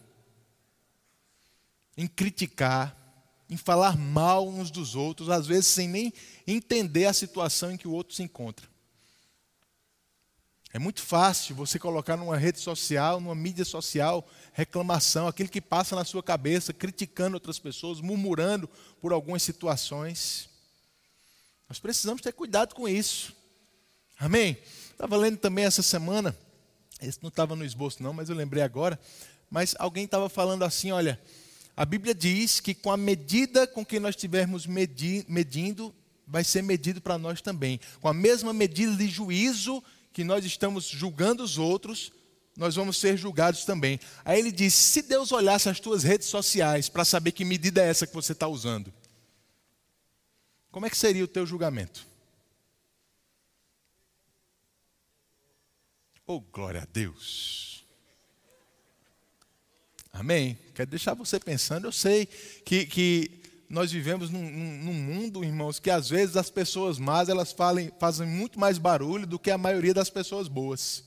em 1.97 2.07
criticar, 2.07 2.97
em 3.49 3.57
falar 3.57 3.97
mal 3.97 4.49
uns 4.49 4.71
dos 4.71 4.95
outros, 4.95 5.29
às 5.29 5.47
vezes 5.47 5.67
sem 5.67 5.89
nem 5.89 6.13
entender 6.47 7.07
a 7.07 7.13
situação 7.13 7.71
em 7.71 7.77
que 7.77 7.89
o 7.89 7.93
outro 7.93 8.15
se 8.15 8.23
encontra. 8.23 8.73
É 10.75 10.79
muito 10.79 11.03
fácil 11.03 11.55
você 11.55 11.79
colocar 11.79 12.17
numa 12.17 12.37
rede 12.37 12.59
social, 12.59 13.21
numa 13.21 13.35
mídia 13.35 13.65
social, 13.65 14.27
reclamação, 14.55 15.29
aquilo 15.29 15.51
que 15.51 15.61
passa 15.61 15.95
na 15.95 16.03
sua 16.03 16.23
cabeça, 16.23 16.73
criticando 16.73 17.37
outras 17.37 17.59
pessoas, 17.59 18.01
murmurando 18.01 18.67
por 18.99 19.13
algumas 19.13 19.43
situações. 19.43 20.49
Nós 21.69 21.79
precisamos 21.79 22.23
ter 22.23 22.33
cuidado 22.33 22.75
com 22.75 22.89
isso. 22.89 23.37
Amém? 24.19 24.57
Estava 24.91 25.15
lendo 25.17 25.37
também 25.37 25.67
essa 25.67 25.83
semana, 25.83 26.35
esse 27.03 27.23
não 27.23 27.29
estava 27.29 27.55
no 27.55 27.67
esboço 27.67 28.03
não, 28.03 28.15
mas 28.15 28.31
eu 28.31 28.37
lembrei 28.37 28.63
agora, 28.63 28.99
mas 29.51 29.75
alguém 29.79 30.05
estava 30.05 30.31
falando 30.31 30.63
assim, 30.63 30.91
olha, 30.91 31.21
a 31.77 31.85
Bíblia 31.85 32.15
diz 32.15 32.61
que 32.61 32.75
com 32.75 32.91
a 32.91 32.97
medida 32.97 33.67
com 33.67 33.85
que 33.85 33.99
nós 33.99 34.15
estivermos 34.15 34.67
medi 34.67 35.25
medindo, 35.29 35.95
vai 36.27 36.45
ser 36.45 36.63
medido 36.63 37.01
para 37.01 37.19
nós 37.19 37.41
também. 37.41 37.81
Com 38.01 38.09
a 38.09 38.15
mesma 38.15 38.53
medida 38.53 38.95
de 38.95 39.09
juízo 39.09 39.83
que 40.13 40.23
nós 40.23 40.45
estamos 40.45 40.87
julgando 40.87 41.43
os 41.43 41.57
outros, 41.59 42.13
nós 42.57 42.77
vamos 42.77 42.99
ser 42.99 43.17
julgados 43.17 43.65
também. 43.65 43.99
Aí 44.25 44.39
ele 44.39 44.53
diz: 44.53 44.75
se 44.75 45.03
Deus 45.03 45.33
olhasse 45.33 45.69
as 45.69 45.81
tuas 45.81 46.03
redes 46.03 46.29
sociais 46.29 46.89
para 46.89 47.05
saber 47.05 47.33
que 47.33 47.45
medida 47.45 47.83
é 47.83 47.89
essa 47.89 48.07
que 48.07 48.15
você 48.15 48.33
está 48.33 48.47
usando, 48.47 48.93
como 50.71 50.87
é 50.87 50.91
que 50.91 50.97
seria 50.97 51.25
o 51.25 51.29
teu 51.29 51.47
julgamento? 51.47 52.07
Oh, 56.27 56.41
glória 56.41 56.83
a 56.83 56.87
Deus! 56.87 57.72
Amém? 60.13 60.59
Quero 60.75 60.91
deixar 60.91 61.15
você 61.15 61.41
pensando. 61.41 61.87
Eu 61.87 61.93
sei 61.93 62.27
que, 62.27 62.85
que 62.85 63.43
nós 63.69 63.91
vivemos 63.91 64.29
num, 64.29 64.43
num, 64.43 64.93
mundo, 64.93 65.43
irmãos, 65.43 65.79
que 65.79 65.89
às 65.89 66.11
vezes 66.11 66.37
as 66.37 66.51
pessoas 66.51 66.99
más 66.99 67.31
elas 67.31 67.53
falem, 67.53 67.91
fazem 67.99 68.27
muito 68.27 68.61
mais 68.61 68.77
barulho 68.77 69.27
do 69.27 69.39
que 69.39 69.51
a 69.51 69.57
maioria 69.57 69.95
das 69.95 70.11
pessoas 70.11 70.47
boas. 70.47 71.03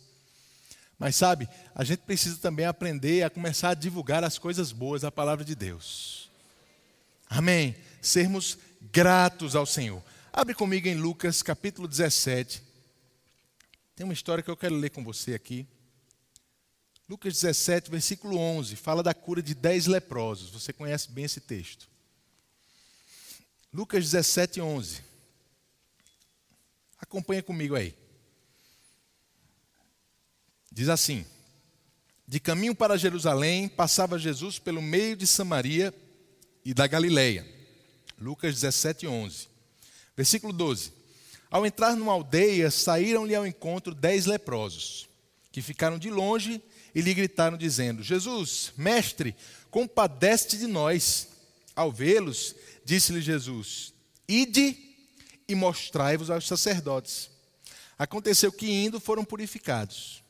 Mas 0.97 1.15
sabe, 1.15 1.47
a 1.75 1.83
gente 1.83 1.99
precisa 1.99 2.37
também 2.37 2.65
aprender 2.65 3.23
a 3.23 3.29
começar 3.29 3.69
a 3.69 3.75
divulgar 3.75 4.23
as 4.23 4.39
coisas 4.39 4.71
boas, 4.71 5.03
a 5.03 5.11
palavra 5.11 5.45
de 5.45 5.53
Deus. 5.53 6.31
Amém? 7.29 7.75
Sermos 8.01 8.57
gratos 8.91 9.55
ao 9.55 9.65
Senhor. 9.65 10.01
Abre 10.33 10.55
comigo 10.55 10.87
em 10.87 10.95
Lucas 10.95 11.43
capítulo 11.43 11.87
17. 11.87 12.63
Tem 13.95 14.03
uma 14.03 14.13
história 14.13 14.43
que 14.43 14.49
eu 14.49 14.57
quero 14.57 14.75
ler 14.75 14.89
com 14.89 15.03
você 15.03 15.35
aqui. 15.35 15.67
Lucas 17.07 17.33
17, 17.35 17.91
versículo 17.91 18.37
11, 18.37 18.75
fala 18.75 19.03
da 19.03 19.13
cura 19.13 19.41
de 19.41 19.53
dez 19.53 19.85
leprosos. 19.85 20.49
Você 20.49 20.73
conhece 20.73 21.11
bem 21.11 21.25
esse 21.25 21.39
texto. 21.39 21.87
Lucas 23.71 24.03
17, 24.05 24.59
11. 24.59 25.03
Acompanha 26.99 27.43
comigo 27.43 27.75
aí. 27.75 27.93
Diz 30.71 30.89
assim: 30.89 31.23
De 32.27 32.39
caminho 32.39 32.73
para 32.73 32.97
Jerusalém, 32.97 33.67
passava 33.67 34.17
Jesus 34.17 34.57
pelo 34.57 34.81
meio 34.81 35.15
de 35.15 35.27
Samaria 35.27 35.93
e 36.63 36.73
da 36.73 36.87
Galileia. 36.87 37.45
Lucas 38.19 38.55
17, 38.55 39.05
11. 39.05 39.47
Versículo 40.17 40.51
12. 40.51 40.91
Ao 41.51 41.65
entrar 41.65 41.95
numa 41.95 42.13
aldeia, 42.13 42.71
saíram-lhe 42.71 43.35
ao 43.35 43.45
encontro 43.45 43.93
dez 43.93 44.25
leprosos, 44.25 45.07
que 45.51 45.61
ficaram 45.61 45.99
de 45.99 46.09
longe 46.09 46.55
e 46.55 46.74
lhe 47.01 47.13
gritaram, 47.13 47.57
dizendo: 47.57 48.01
Jesus, 48.01 48.71
mestre, 48.77 49.35
compadece 49.69 50.57
de 50.57 50.67
nós. 50.67 51.29
Ao 51.75 51.91
vê-los, 51.91 52.55
disse-lhe 52.85 53.21
Jesus: 53.21 53.93
Ide 54.27 54.77
e 55.47 55.53
mostrai-vos 55.53 56.29
aos 56.29 56.47
sacerdotes. 56.47 57.29
Aconteceu 57.99 58.51
que, 58.51 58.71
indo, 58.71 58.99
foram 58.99 59.25
purificados. 59.25 60.23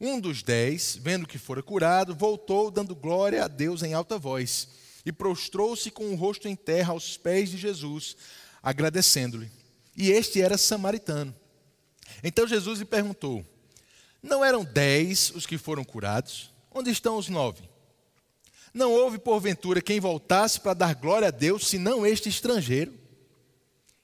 Um 0.00 0.20
dos 0.20 0.42
dez, 0.42 0.98
vendo 1.00 1.26
que 1.26 1.38
fora 1.38 1.62
curado, 1.62 2.14
voltou, 2.14 2.70
dando 2.70 2.94
glória 2.94 3.44
a 3.44 3.48
Deus 3.48 3.82
em 3.82 3.94
alta 3.94 4.18
voz, 4.18 4.68
e 5.06 5.12
prostrou-se 5.12 5.90
com 5.90 6.12
o 6.12 6.16
rosto 6.16 6.48
em 6.48 6.56
terra 6.56 6.92
aos 6.92 7.16
pés 7.16 7.50
de 7.50 7.56
Jesus, 7.56 8.16
agradecendo-lhe. 8.62 9.50
E 9.96 10.10
este 10.10 10.42
era 10.42 10.58
samaritano. 10.58 11.34
Então 12.22 12.46
Jesus 12.46 12.78
lhe 12.80 12.84
perguntou: 12.84 13.44
não 14.24 14.44
eram 14.44 14.64
dez 14.64 15.30
os 15.30 15.44
que 15.46 15.58
foram 15.58 15.84
curados? 15.84 16.50
Onde 16.70 16.90
estão 16.90 17.16
os 17.16 17.28
nove? 17.28 17.62
Não 18.72 18.90
houve, 18.90 19.18
porventura, 19.18 19.80
quem 19.80 20.00
voltasse 20.00 20.58
para 20.58 20.74
dar 20.74 20.94
glória 20.94 21.28
a 21.28 21.30
Deus, 21.30 21.68
senão 21.68 22.04
este 22.04 22.28
estrangeiro? 22.28 22.92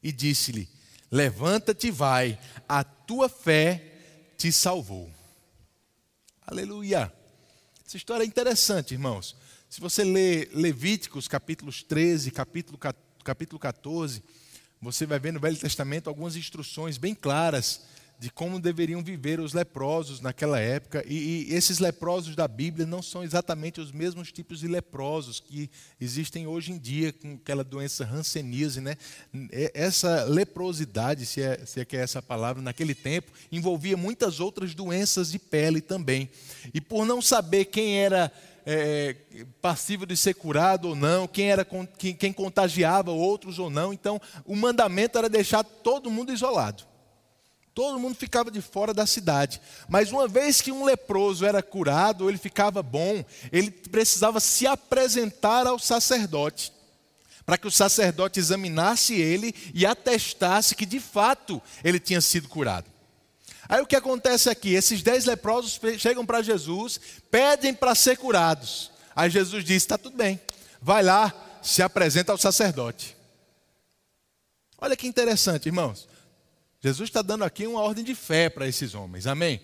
E 0.03 0.13
disse-lhe: 0.13 0.69
Levanta-te 1.11 1.89
e 1.89 1.91
vai, 1.91 2.39
a 2.69 2.85
tua 2.85 3.29
fé 3.29 3.83
te 4.37 4.53
salvou. 4.53 5.11
Aleluia. 6.47 7.13
Essa 7.85 7.97
história 7.97 8.23
é 8.23 8.27
interessante, 8.27 8.95
irmãos. 8.95 9.35
Se 9.69 9.81
você 9.81 10.05
ler 10.05 10.51
Levíticos, 10.53 11.27
capítulos 11.27 11.83
13, 11.83 12.31
capítulo, 12.31 12.79
capítulo 13.25 13.59
14, 13.59 14.23
você 14.81 15.07
vai 15.07 15.19
ver 15.19 15.33
no 15.33 15.41
Velho 15.41 15.57
Testamento 15.57 16.09
algumas 16.09 16.37
instruções 16.37 16.99
bem 16.99 17.15
claras 17.15 17.83
de 18.21 18.29
como 18.31 18.61
deveriam 18.61 19.03
viver 19.03 19.41
os 19.41 19.55
leprosos 19.55 20.21
naquela 20.21 20.61
época. 20.61 21.03
E, 21.09 21.49
e, 21.49 21.55
esses 21.55 21.79
leprosos 21.79 22.37
da 22.37 22.47
Bíblia 22.47 22.85
não 22.85 23.03
são 23.03 23.25
exatamente 23.25 23.81
os 23.81 23.91
mesmos 23.91 24.31
tipos 24.31 24.61
de 24.61 24.69
leprosos 24.69 25.41
que 25.41 25.71
existem 25.99 26.47
hoje 26.47 26.71
em 26.71 26.79
dia, 26.79 27.15
com 27.15 27.39
aquela 27.43 27.65
doença 27.65 28.05
hanseníase. 28.05 28.83
Né? 28.83 28.95
Essa 29.73 30.25
leprosidade, 30.25 31.25
se 31.25 31.41
é, 31.41 31.65
se 31.65 31.81
é 31.81 31.85
que 31.87 31.97
é 31.97 32.01
essa 32.01 32.21
palavra, 32.21 32.61
naquele 32.61 32.95
tempo, 32.95 33.33
envolvia 33.51 33.97
muitas 33.97 34.39
outras 34.39 34.75
doenças 34.75 35.33
de 35.33 35.39
pele 35.39 35.81
também. 35.81 36.29
E 36.75 36.81
por 36.81 37.07
não 37.07 37.23
saber 37.23 37.65
quem 37.65 38.01
era 38.01 38.31
é, 38.67 39.17
passivo 39.63 40.05
de 40.05 40.15
ser 40.15 40.35
curado 40.35 40.89
ou 40.89 40.95
não, 40.95 41.27
quem 41.27 41.51
era 41.51 41.67
quem, 41.97 42.15
quem 42.15 42.35
contagiava 42.35 43.11
outros 43.13 43.59
ou 43.59 43.71
não. 43.71 43.95
Então, 43.95 44.21
o 44.45 44.55
mandamento 44.55 45.17
era 45.17 45.27
deixar 45.27 45.65
todo 45.65 46.11
mundo 46.11 46.35
isolado. 46.35 46.89
Todo 47.75 47.99
mundo 47.99 48.17
ficava 48.17 48.51
de 48.51 48.61
fora 48.61 48.93
da 48.93 49.07
cidade. 49.07 49.61
Mas 49.89 50.11
uma 50.11 50.27
vez 50.27 50.61
que 50.61 50.73
um 50.73 50.85
leproso 50.85 51.47
era 51.47 51.63
curado, 51.63 52.29
ele 52.29 52.39
ficava 52.39 52.83
bom, 52.83 53.25
ele 53.53 53.71
precisava 53.71 54.41
se 54.41 54.67
apresentar 54.67 55.67
ao 55.67 55.79
sacerdote, 55.79 56.73
para 57.47 57.57
que 57.57 57.67
o 57.67 57.71
sacerdote 57.71 58.39
examinasse 58.39 59.15
ele 59.15 59.55
e 59.73 59.87
atestasse 59.87 60.75
que 60.75 60.85
de 60.85 61.01
fato 61.01 61.63
ele 61.83 62.01
tinha 62.01 62.21
sido 62.21 62.49
curado. 62.49 62.87
Aí 63.69 63.81
o 63.81 63.87
que 63.87 63.95
acontece 63.95 64.51
aqui? 64.51 64.75
Esses 64.75 65.01
dez 65.01 65.25
leprosos 65.25 65.81
chegam 65.99 66.27
para 66.27 66.43
Jesus, 66.43 67.01
pedem 67.31 67.73
para 67.73 67.95
ser 67.95 68.19
curados. 68.19 68.91
Aí 69.15 69.31
Jesus 69.31 69.65
diz: 69.65 69.77
está 69.77 69.97
tudo 69.97 70.17
bem, 70.17 70.41
vai 70.83 71.05
lá, 71.05 71.33
se 71.63 71.81
apresenta 71.83 72.33
ao 72.33 72.39
sacerdote. 72.39 73.17
Olha 74.77 74.97
que 74.97 75.07
interessante, 75.07 75.67
irmãos. 75.67 76.10
Jesus 76.83 77.11
está 77.11 77.21
dando 77.21 77.45
aqui 77.45 77.66
uma 77.66 77.81
ordem 77.81 78.03
de 78.03 78.14
fé 78.14 78.49
para 78.49 78.66
esses 78.66 78.95
homens, 78.95 79.27
amém? 79.27 79.61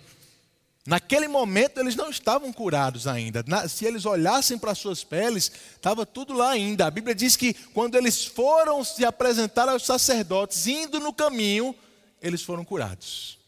Naquele 0.87 1.26
momento 1.26 1.81
eles 1.81 1.96
não 1.96 2.11
estavam 2.11 2.52
curados 2.52 3.07
ainda. 3.07 3.44
se 3.68 3.85
eles 3.85 4.05
olhassem 4.05 4.57
para 4.59 4.74
suas 4.74 5.02
peles, 5.02 5.50
estava 5.74 6.07
tudo 6.07 6.33
lá 6.33 6.50
ainda. 6.50 6.87
A 6.87 6.90
Bíblia 6.90 7.14
diz 7.14 7.35
que 7.35 7.55
quando 7.74 7.96
eles 7.96 8.24
foram 8.24 8.85
se 8.85 9.05
apresentar 9.05 9.68
aos 9.68 9.85
sacerdotes, 9.85 10.66
indo 10.66 11.00
no 11.00 11.12
caminho, 11.12 11.74
eles 12.22 12.42
foram 12.42 12.64
curados. 12.64 13.38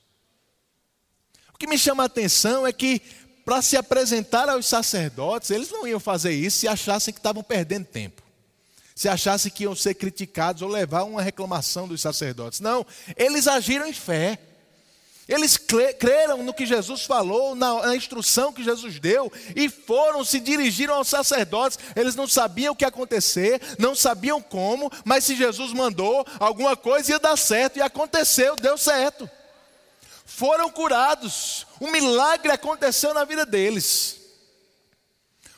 O 1.54 1.58
que 1.58 1.68
me 1.68 1.78
chama 1.78 2.02
a 2.02 2.06
atenção 2.06 2.66
é 2.66 2.72
que, 2.72 3.00
para 3.44 3.62
se 3.62 3.76
apresentar 3.76 4.48
aos 4.48 4.66
sacerdotes, 4.66 5.50
eles 5.50 5.70
não 5.70 5.86
iam 5.86 6.00
fazer 6.00 6.32
isso 6.32 6.58
se 6.58 6.68
achassem 6.68 7.14
que 7.14 7.20
estavam 7.20 7.42
perdendo 7.42 7.84
tempo 7.84 8.27
se 8.98 9.08
achasse 9.08 9.48
que 9.48 9.62
iam 9.62 9.76
ser 9.76 9.94
criticados 9.94 10.60
ou 10.60 10.68
levar 10.68 11.04
uma 11.04 11.22
reclamação 11.22 11.86
dos 11.86 12.00
sacerdotes. 12.00 12.58
Não, 12.58 12.84
eles 13.16 13.46
agiram 13.46 13.86
em 13.86 13.92
fé. 13.92 14.40
Eles 15.28 15.56
creram 15.56 16.42
no 16.42 16.52
que 16.52 16.66
Jesus 16.66 17.04
falou, 17.04 17.54
na, 17.54 17.94
instrução 17.94 18.52
que 18.52 18.64
Jesus 18.64 18.98
deu, 18.98 19.32
e 19.54 19.68
foram, 19.68 20.24
se 20.24 20.40
dirigiram 20.40 20.94
aos 20.94 21.06
sacerdotes. 21.06 21.78
Eles 21.94 22.16
não 22.16 22.26
sabiam 22.26 22.72
o 22.72 22.76
que 22.76 22.82
ia 22.82 22.88
acontecer, 22.88 23.60
não 23.78 23.94
sabiam 23.94 24.42
como, 24.42 24.90
mas 25.04 25.22
se 25.22 25.36
Jesus 25.36 25.72
mandou, 25.72 26.26
alguma 26.40 26.76
coisa 26.76 27.12
ia 27.12 27.20
dar 27.20 27.36
certo, 27.36 27.76
e 27.76 27.80
aconteceu, 27.80 28.56
deu 28.56 28.76
certo. 28.76 29.30
Foram 30.26 30.68
curados, 30.70 31.68
um 31.80 31.92
milagre 31.92 32.50
aconteceu 32.50 33.14
na 33.14 33.24
vida 33.24 33.46
deles. 33.46 34.18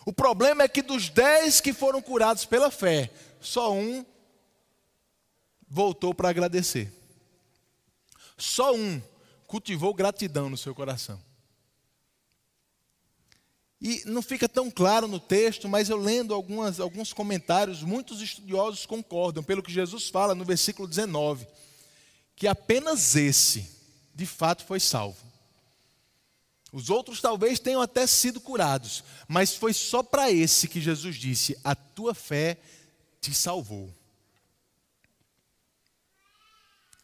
O 0.04 0.12
problema 0.12 0.62
é 0.62 0.68
que 0.68 0.82
dos 0.82 1.08
dez 1.08 1.58
que 1.60 1.72
foram 1.72 2.02
curados 2.02 2.44
pela 2.44 2.70
fé, 2.70 3.10
só 3.40 3.72
um 3.72 4.04
voltou 5.68 6.14
para 6.14 6.28
agradecer. 6.28 6.92
Só 8.36 8.74
um 8.74 9.00
cultivou 9.46 9.94
gratidão 9.94 10.50
no 10.50 10.56
seu 10.56 10.74
coração. 10.74 11.20
E 13.80 14.02
não 14.04 14.20
fica 14.20 14.46
tão 14.46 14.70
claro 14.70 15.08
no 15.08 15.18
texto, 15.18 15.66
mas 15.66 15.88
eu 15.88 15.96
lendo 15.96 16.34
algumas, 16.34 16.78
alguns 16.78 17.14
comentários, 17.14 17.82
muitos 17.82 18.20
estudiosos 18.20 18.84
concordam, 18.84 19.42
pelo 19.42 19.62
que 19.62 19.72
Jesus 19.72 20.08
fala 20.10 20.34
no 20.34 20.44
versículo 20.44 20.86
19, 20.86 21.46
que 22.36 22.46
apenas 22.46 23.16
esse, 23.16 23.70
de 24.14 24.26
fato, 24.26 24.64
foi 24.64 24.78
salvo. 24.78 25.30
Os 26.72 26.90
outros 26.90 27.20
talvez 27.20 27.58
tenham 27.58 27.80
até 27.80 28.06
sido 28.06 28.38
curados, 28.38 29.02
mas 29.26 29.54
foi 29.54 29.72
só 29.72 30.02
para 30.02 30.30
esse 30.30 30.68
que 30.68 30.80
Jesus 30.80 31.16
disse: 31.16 31.58
A 31.64 31.74
tua 31.74 32.14
fé 32.14 32.58
te 33.20 33.34
salvou. 33.34 33.92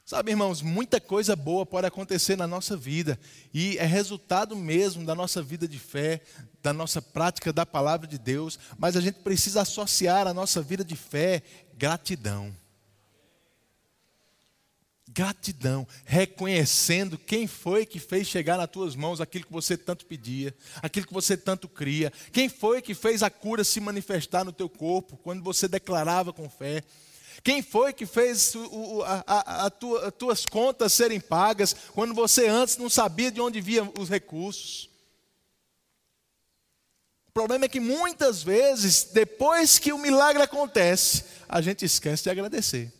Sabe, 0.04 0.30
irmãos, 0.30 0.62
muita 0.62 1.00
coisa 1.00 1.34
boa 1.34 1.66
pode 1.66 1.88
acontecer 1.88 2.36
na 2.36 2.46
nossa 2.46 2.76
vida 2.76 3.18
e 3.52 3.76
é 3.76 3.84
resultado 3.84 4.54
mesmo 4.54 5.04
da 5.04 5.16
nossa 5.16 5.42
vida 5.42 5.66
de 5.66 5.80
fé, 5.80 6.22
da 6.62 6.72
nossa 6.72 7.02
prática 7.02 7.52
da 7.52 7.66
palavra 7.66 8.06
de 8.06 8.16
Deus, 8.16 8.56
mas 8.78 8.96
a 8.96 9.00
gente 9.00 9.18
precisa 9.18 9.62
associar 9.62 10.28
a 10.28 10.32
nossa 10.32 10.62
vida 10.62 10.84
de 10.84 10.94
fé 10.94 11.42
gratidão. 11.76 12.54
Gratidão, 15.16 15.88
reconhecendo 16.04 17.16
quem 17.16 17.46
foi 17.46 17.86
que 17.86 17.98
fez 17.98 18.26
chegar 18.26 18.58
nas 18.58 18.68
tuas 18.68 18.94
mãos 18.94 19.18
aquilo 19.18 19.46
que 19.46 19.52
você 19.52 19.74
tanto 19.74 20.04
pedia, 20.04 20.54
aquilo 20.82 21.06
que 21.06 21.14
você 21.14 21.38
tanto 21.38 21.70
cria, 21.70 22.12
quem 22.30 22.50
foi 22.50 22.82
que 22.82 22.92
fez 22.92 23.22
a 23.22 23.30
cura 23.30 23.64
se 23.64 23.80
manifestar 23.80 24.44
no 24.44 24.52
teu 24.52 24.68
corpo 24.68 25.16
quando 25.16 25.42
você 25.42 25.66
declarava 25.66 26.34
com 26.34 26.50
fé, 26.50 26.84
quem 27.42 27.62
foi 27.62 27.94
que 27.94 28.04
fez 28.04 28.54
o, 28.56 29.02
a, 29.04 29.64
a, 29.64 29.70
tua, 29.70 30.08
as 30.08 30.14
tuas 30.14 30.44
contas 30.44 30.92
serem 30.92 31.18
pagas 31.18 31.74
quando 31.94 32.12
você 32.12 32.46
antes 32.46 32.76
não 32.76 32.90
sabia 32.90 33.30
de 33.30 33.40
onde 33.40 33.58
vinham 33.58 33.90
os 33.98 34.10
recursos. 34.10 34.90
O 37.28 37.32
problema 37.32 37.64
é 37.64 37.68
que 37.70 37.80
muitas 37.80 38.42
vezes, 38.42 39.04
depois 39.04 39.78
que 39.78 39.94
o 39.94 39.98
milagre 39.98 40.42
acontece, 40.42 41.24
a 41.48 41.62
gente 41.62 41.86
esquece 41.86 42.24
de 42.24 42.28
agradecer 42.28 42.92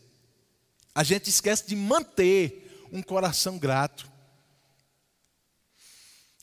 a 0.97 1.03
gente 1.03 1.29
esquece 1.29 1.67
de 1.67 1.75
manter 1.75 2.87
um 2.91 3.03
coração 3.03 3.59
grato. 3.59 4.09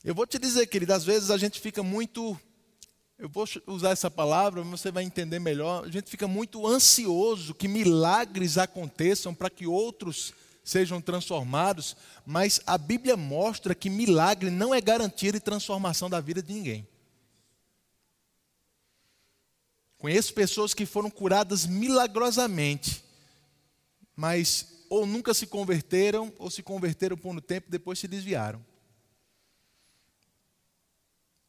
Eu 0.04 0.14
vou 0.14 0.28
te 0.28 0.38
dizer, 0.38 0.68
querido, 0.68 0.94
às 0.94 1.02
vezes 1.02 1.28
a 1.32 1.36
gente 1.36 1.58
fica 1.58 1.82
muito, 1.82 2.38
eu 3.18 3.28
vou 3.28 3.48
usar 3.66 3.90
essa 3.90 4.08
palavra, 4.08 4.62
você 4.62 4.92
vai 4.92 5.02
entender 5.02 5.40
melhor. 5.40 5.84
A 5.84 5.90
gente 5.90 6.08
fica 6.08 6.28
muito 6.28 6.64
ansioso 6.68 7.52
que 7.52 7.66
milagres 7.66 8.56
aconteçam 8.56 9.34
para 9.34 9.50
que 9.50 9.66
outros 9.66 10.32
sejam 10.62 11.00
transformados, 11.00 11.96
mas 12.24 12.60
a 12.64 12.78
Bíblia 12.78 13.16
mostra 13.16 13.74
que 13.74 13.90
milagre 13.90 14.50
não 14.50 14.72
é 14.72 14.80
garantia 14.80 15.32
de 15.32 15.40
transformação 15.40 16.08
da 16.08 16.20
vida 16.20 16.40
de 16.40 16.52
ninguém. 16.54 16.86
Conheço 19.98 20.32
pessoas 20.32 20.72
que 20.72 20.86
foram 20.86 21.10
curadas 21.10 21.66
milagrosamente, 21.66 23.03
mas 24.16 24.84
ou 24.88 25.06
nunca 25.06 25.34
se 25.34 25.46
converteram, 25.46 26.32
ou 26.38 26.50
se 26.50 26.62
converteram 26.62 27.16
por 27.16 27.34
um 27.34 27.40
tempo 27.40 27.68
e 27.68 27.70
depois 27.70 27.98
se 27.98 28.06
desviaram. 28.06 28.64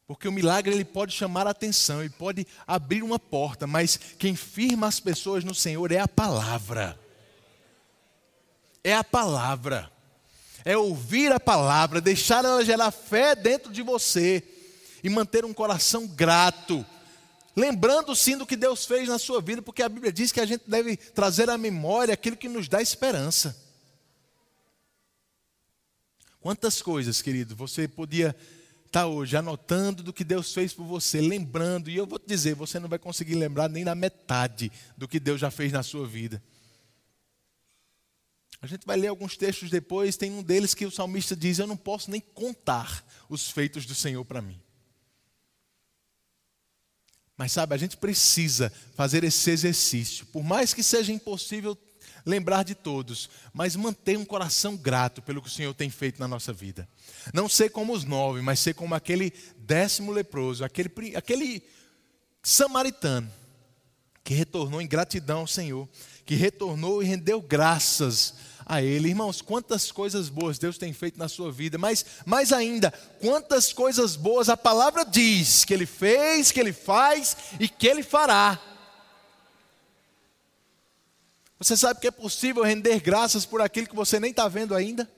Porque 0.06 0.28
o 0.28 0.32
milagre 0.32 0.72
ele 0.72 0.84
pode 0.84 1.12
chamar 1.12 1.46
a 1.46 1.50
atenção, 1.50 2.00
ele 2.00 2.10
pode 2.10 2.46
abrir 2.66 3.02
uma 3.02 3.18
porta, 3.18 3.66
mas 3.66 3.96
quem 3.96 4.36
firma 4.36 4.86
as 4.86 5.00
pessoas 5.00 5.42
no 5.42 5.54
Senhor 5.54 5.90
é 5.90 5.98
a 5.98 6.06
palavra. 6.06 6.98
É 8.84 8.94
a 8.94 9.02
palavra. 9.02 9.90
É 10.64 10.76
ouvir 10.76 11.32
a 11.32 11.40
palavra, 11.40 12.00
deixar 12.00 12.44
ela 12.44 12.64
gerar 12.64 12.90
fé 12.90 13.34
dentro 13.34 13.72
de 13.72 13.82
você 13.82 14.42
e 15.02 15.08
manter 15.08 15.44
um 15.44 15.54
coração 15.54 16.06
grato 16.06 16.84
lembrando 17.56 18.14
sim 18.14 18.36
do 18.36 18.46
que 18.46 18.54
Deus 18.54 18.84
fez 18.84 19.08
na 19.08 19.18
sua 19.18 19.40
vida, 19.40 19.62
porque 19.62 19.82
a 19.82 19.88
Bíblia 19.88 20.12
diz 20.12 20.30
que 20.30 20.40
a 20.40 20.46
gente 20.46 20.64
deve 20.68 20.96
trazer 20.96 21.48
à 21.48 21.56
memória 21.56 22.12
aquilo 22.12 22.36
que 22.36 22.48
nos 22.48 22.68
dá 22.68 22.82
esperança. 22.82 23.56
Quantas 26.38 26.82
coisas, 26.82 27.22
querido, 27.22 27.56
você 27.56 27.88
podia 27.88 28.36
estar 28.84 29.06
hoje 29.06 29.36
anotando 29.36 30.02
do 30.02 30.12
que 30.12 30.22
Deus 30.22 30.54
fez 30.54 30.72
por 30.72 30.84
você, 30.84 31.20
lembrando, 31.20 31.90
e 31.90 31.96
eu 31.96 32.06
vou 32.06 32.18
te 32.18 32.26
dizer, 32.28 32.54
você 32.54 32.78
não 32.78 32.88
vai 32.88 32.98
conseguir 32.98 33.34
lembrar 33.34 33.68
nem 33.68 33.84
na 33.84 33.94
metade 33.94 34.70
do 34.96 35.08
que 35.08 35.18
Deus 35.18 35.40
já 35.40 35.50
fez 35.50 35.72
na 35.72 35.82
sua 35.82 36.06
vida. 36.06 36.40
A 38.60 38.66
gente 38.66 38.86
vai 38.86 38.96
ler 38.96 39.08
alguns 39.08 39.36
textos 39.36 39.70
depois, 39.70 40.16
tem 40.16 40.32
um 40.32 40.42
deles 40.42 40.74
que 40.74 40.86
o 40.86 40.90
salmista 40.90 41.36
diz: 41.36 41.58
Eu 41.58 41.66
não 41.66 41.76
posso 41.76 42.10
nem 42.10 42.20
contar 42.20 43.04
os 43.28 43.50
feitos 43.50 43.84
do 43.84 43.94
Senhor 43.94 44.24
para 44.24 44.40
mim. 44.40 44.60
Mas 47.36 47.52
sabe, 47.52 47.74
a 47.74 47.78
gente 47.78 47.96
precisa 47.96 48.72
fazer 48.94 49.22
esse 49.22 49.50
exercício, 49.50 50.24
por 50.26 50.42
mais 50.42 50.72
que 50.72 50.82
seja 50.82 51.12
impossível 51.12 51.76
lembrar 52.24 52.64
de 52.64 52.74
todos, 52.74 53.30
mas 53.54 53.76
manter 53.76 54.18
um 54.18 54.24
coração 54.24 54.76
grato 54.76 55.22
pelo 55.22 55.40
que 55.40 55.48
o 55.48 55.50
Senhor 55.50 55.72
tem 55.72 55.88
feito 55.88 56.18
na 56.18 56.26
nossa 56.26 56.52
vida. 56.52 56.88
Não 57.32 57.48
ser 57.48 57.70
como 57.70 57.92
os 57.92 58.04
nove, 58.04 58.40
mas 58.42 58.58
ser 58.58 58.74
como 58.74 58.96
aquele 58.96 59.32
décimo 59.58 60.10
leproso, 60.10 60.64
aquele, 60.64 60.90
aquele 61.14 61.62
samaritano 62.42 63.30
que 64.24 64.34
retornou 64.34 64.82
em 64.82 64.88
gratidão 64.88 65.40
ao 65.40 65.46
Senhor, 65.46 65.88
que 66.24 66.34
retornou 66.34 67.00
e 67.00 67.06
rendeu 67.06 67.40
graças 67.40 68.34
a 68.66 68.82
Ele. 68.82 69.10
Irmãos, 69.10 69.40
quantas 69.40 69.92
coisas 69.92 70.28
boas 70.28 70.58
Deus 70.58 70.76
tem 70.76 70.92
feito 70.92 71.18
na 71.18 71.28
sua 71.28 71.52
vida, 71.52 71.78
mas 71.78 72.04
mais 72.26 72.52
ainda, 72.52 72.92
quantas 73.20 73.72
coisas 73.72 74.16
boas 74.16 74.48
a 74.48 74.56
palavra 74.56 75.04
diz 75.04 75.64
que 75.64 75.72
Ele 75.72 75.86
fez, 75.86 76.50
que 76.50 76.58
Ele 76.58 76.72
faz 76.72 77.36
e 77.60 77.68
que 77.68 77.86
Ele 77.86 78.02
fará. 78.02 78.60
Você 81.58 81.76
sabe 81.76 82.00
que 82.00 82.08
é 82.08 82.10
possível 82.10 82.64
render 82.64 83.00
graças 83.00 83.46
por 83.46 83.62
aquilo 83.62 83.86
que 83.86 83.96
você 83.96 84.18
nem 84.18 84.30
está 84.30 84.48
vendo 84.48 84.74
ainda? 84.74 85.08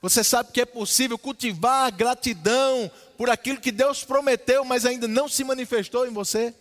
Você 0.00 0.24
sabe 0.24 0.50
que 0.50 0.60
é 0.60 0.66
possível 0.66 1.16
cultivar 1.16 1.92
gratidão 1.92 2.90
por 3.16 3.30
aquilo 3.30 3.60
que 3.60 3.70
Deus 3.70 4.02
prometeu, 4.02 4.64
mas 4.64 4.84
ainda 4.84 5.06
não 5.06 5.28
se 5.28 5.44
manifestou 5.44 6.04
em 6.04 6.10
você? 6.10 6.52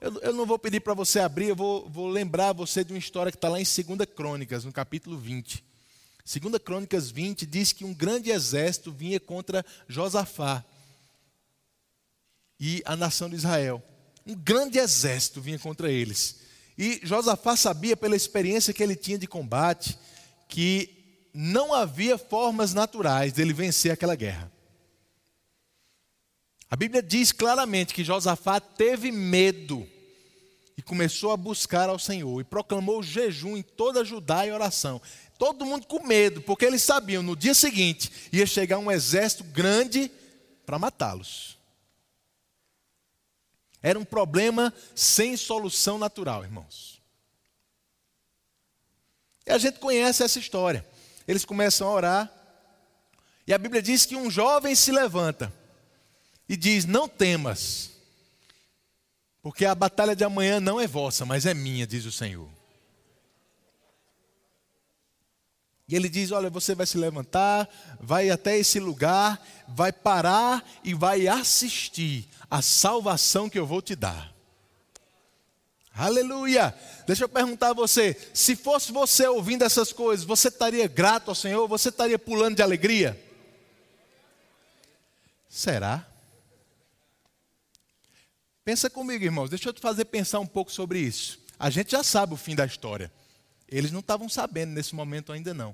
Eu, 0.00 0.20
eu 0.20 0.32
não 0.32 0.44
vou 0.44 0.58
pedir 0.58 0.80
para 0.80 0.94
você 0.94 1.20
abrir, 1.20 1.48
eu 1.48 1.56
vou, 1.56 1.88
vou 1.88 2.08
lembrar 2.08 2.52
você 2.52 2.84
de 2.84 2.92
uma 2.92 2.98
história 2.98 3.32
que 3.32 3.38
está 3.38 3.48
lá 3.48 3.60
em 3.60 3.64
2 3.64 4.08
Crônicas, 4.14 4.64
no 4.64 4.72
capítulo 4.72 5.16
20. 5.16 5.64
2 6.24 6.58
Crônicas 6.62 7.10
20 7.10 7.46
diz 7.46 7.72
que 7.72 7.84
um 7.84 7.94
grande 7.94 8.30
exército 8.30 8.92
vinha 8.92 9.20
contra 9.20 9.64
Josafá 9.88 10.64
e 12.58 12.82
a 12.84 12.96
nação 12.96 13.30
de 13.30 13.36
Israel. 13.36 13.82
Um 14.26 14.34
grande 14.34 14.78
exército 14.78 15.40
vinha 15.40 15.58
contra 15.58 15.90
eles. 15.90 16.40
E 16.76 17.00
Josafá 17.02 17.56
sabia, 17.56 17.96
pela 17.96 18.16
experiência 18.16 18.74
que 18.74 18.82
ele 18.82 18.96
tinha 18.96 19.18
de 19.18 19.26
combate, 19.26 19.98
que 20.48 20.90
não 21.32 21.72
havia 21.72 22.18
formas 22.18 22.74
naturais 22.74 23.32
dele 23.32 23.52
vencer 23.52 23.92
aquela 23.92 24.14
guerra. 24.14 24.50
A 26.68 26.74
Bíblia 26.74 27.02
diz 27.02 27.30
claramente 27.30 27.94
que 27.94 28.02
Josafá 28.02 28.58
teve 28.58 29.12
medo 29.12 29.88
e 30.76 30.82
começou 30.82 31.30
a 31.30 31.36
buscar 31.36 31.88
ao 31.88 31.98
Senhor 31.98 32.40
e 32.40 32.44
proclamou 32.44 33.02
jejum 33.02 33.56
em 33.56 33.62
toda 33.62 34.04
Judá 34.04 34.44
e 34.46 34.50
oração. 34.50 35.00
Todo 35.38 35.64
mundo 35.64 35.86
com 35.86 36.04
medo, 36.04 36.42
porque 36.42 36.64
eles 36.64 36.82
sabiam 36.82 37.22
no 37.22 37.36
dia 37.36 37.54
seguinte 37.54 38.10
ia 38.32 38.46
chegar 38.46 38.78
um 38.78 38.90
exército 38.90 39.44
grande 39.44 40.10
para 40.64 40.78
matá-los. 40.78 41.56
Era 43.80 43.98
um 43.98 44.04
problema 44.04 44.74
sem 44.94 45.36
solução 45.36 45.98
natural, 45.98 46.42
irmãos. 46.42 47.00
E 49.46 49.52
a 49.52 49.58
gente 49.58 49.78
conhece 49.78 50.24
essa 50.24 50.40
história. 50.40 50.84
Eles 51.28 51.44
começam 51.44 51.86
a 51.86 51.92
orar, 51.92 52.32
e 53.46 53.54
a 53.54 53.58
Bíblia 53.58 53.80
diz 53.80 54.04
que 54.04 54.16
um 54.16 54.28
jovem 54.28 54.74
se 54.74 54.90
levanta 54.90 55.52
e 56.48 56.56
diz: 56.56 56.84
Não 56.84 57.08
temas, 57.08 57.90
porque 59.42 59.64
a 59.64 59.74
batalha 59.74 60.14
de 60.14 60.24
amanhã 60.24 60.60
não 60.60 60.80
é 60.80 60.86
vossa, 60.86 61.24
mas 61.24 61.46
é 61.46 61.54
minha, 61.54 61.86
diz 61.86 62.04
o 62.04 62.12
Senhor. 62.12 62.48
E 65.88 65.94
ele 65.94 66.08
diz: 66.08 66.32
Olha, 66.32 66.50
você 66.50 66.74
vai 66.74 66.86
se 66.86 66.98
levantar, 66.98 67.68
vai 68.00 68.30
até 68.30 68.58
esse 68.58 68.80
lugar, 68.80 69.40
vai 69.68 69.92
parar 69.92 70.68
e 70.82 70.94
vai 70.94 71.28
assistir 71.28 72.28
a 72.50 72.60
salvação 72.60 73.48
que 73.48 73.58
eu 73.58 73.66
vou 73.66 73.80
te 73.80 73.94
dar. 73.94 74.34
Aleluia! 75.94 76.74
Deixa 77.06 77.24
eu 77.24 77.28
perguntar 77.28 77.70
a 77.70 77.74
você: 77.74 78.16
se 78.34 78.56
fosse 78.56 78.92
você 78.92 79.26
ouvindo 79.28 79.62
essas 79.62 79.92
coisas, 79.92 80.26
você 80.26 80.48
estaria 80.48 80.86
grato 80.86 81.28
ao 81.28 81.34
Senhor? 81.34 81.66
Você 81.68 81.88
estaria 81.88 82.18
pulando 82.18 82.56
de 82.56 82.62
alegria? 82.62 83.18
Será? 85.48 86.06
Pensa 88.66 88.90
comigo, 88.90 89.22
irmãos, 89.22 89.48
deixa 89.48 89.68
eu 89.68 89.72
te 89.72 89.80
fazer 89.80 90.06
pensar 90.06 90.40
um 90.40 90.46
pouco 90.46 90.72
sobre 90.72 90.98
isso. 90.98 91.38
A 91.56 91.70
gente 91.70 91.92
já 91.92 92.02
sabe 92.02 92.34
o 92.34 92.36
fim 92.36 92.56
da 92.56 92.66
história. 92.66 93.12
Eles 93.68 93.92
não 93.92 94.00
estavam 94.00 94.28
sabendo 94.28 94.72
nesse 94.72 94.92
momento 94.92 95.30
ainda 95.30 95.54
não. 95.54 95.72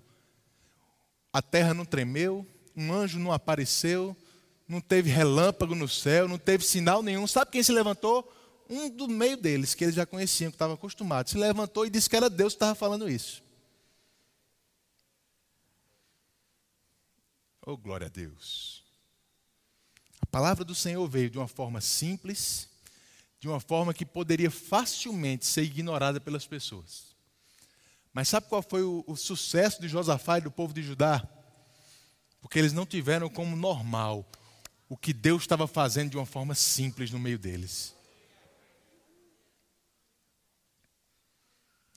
A 1.33 1.41
terra 1.41 1.73
não 1.73 1.87
tremeu, 1.87 2.47
um 2.77 2.93
anjo 2.93 3.19
não 3.19 3.33
apareceu, 3.33 4.15
não 4.69 4.79
teve 4.79 5.09
relâmpago 5.09 5.75
no 5.75 5.89
céu, 5.89 6.29
não 6.29 6.37
teve 6.37 6.67
sinal 6.67 7.03
nenhum. 7.03 7.27
Sabe 7.27 7.53
quem 7.53 7.63
se 7.63 7.73
levantou? 7.73 8.31
Um 8.69 8.91
do 8.91 9.09
meio 9.09 9.39
deles, 9.39 9.75
que 9.75 9.85
eles 9.85 9.95
já 9.95 10.05
conheciam, 10.05 10.51
que 10.51 10.57
estavam 10.57 10.75
acostumados, 10.75 11.33
se 11.33 11.39
levantou 11.39 11.87
e 11.87 11.91
disse 11.91 12.11
que 12.11 12.17
era 12.17 12.29
Deus 12.29 12.53
que 12.53 12.57
estava 12.57 12.75
falando 12.75 13.09
isso. 13.09 13.43
Oh, 17.65 17.75
glória 17.75 18.09
a 18.09 18.11
Deus. 18.11 18.85
A 20.21 20.27
palavra 20.27 20.63
do 20.63 20.75
Senhor 20.75 21.09
veio 21.09 21.31
de 21.31 21.39
uma 21.39 21.49
forma 21.49 21.81
simples, 21.81 22.71
de 23.43 23.49
uma 23.49 23.59
forma 23.59 23.93
que 23.93 24.07
poderia 24.07 24.53
facilmente 24.53 25.45
ser 25.45 25.65
ignorada 25.65 26.21
pelas 26.21 26.47
pessoas. 26.47 27.07
Mas 28.13 28.29
sabe 28.29 28.47
qual 28.49 28.63
foi 28.63 28.85
o, 28.85 29.03
o 29.05 29.17
sucesso 29.17 29.83
de 29.83 29.89
Josafá 29.89 30.39
e 30.39 30.43
do 30.43 30.51
povo 30.51 30.73
de 30.73 30.81
Judá? 30.81 31.29
Porque 32.41 32.57
eles 32.57 32.73
não 32.73 32.87
tiveram 32.87 33.29
como 33.29 33.57
normal 33.57 34.25
o 34.89 34.97
que 34.97 35.13
Deus 35.13 35.43
estava 35.43 35.67
fazendo 35.67 36.11
de 36.11 36.17
uma 36.17 36.25
forma 36.25 36.55
simples 36.55 37.11
no 37.11 37.19
meio 37.19 37.37
deles. 37.37 37.97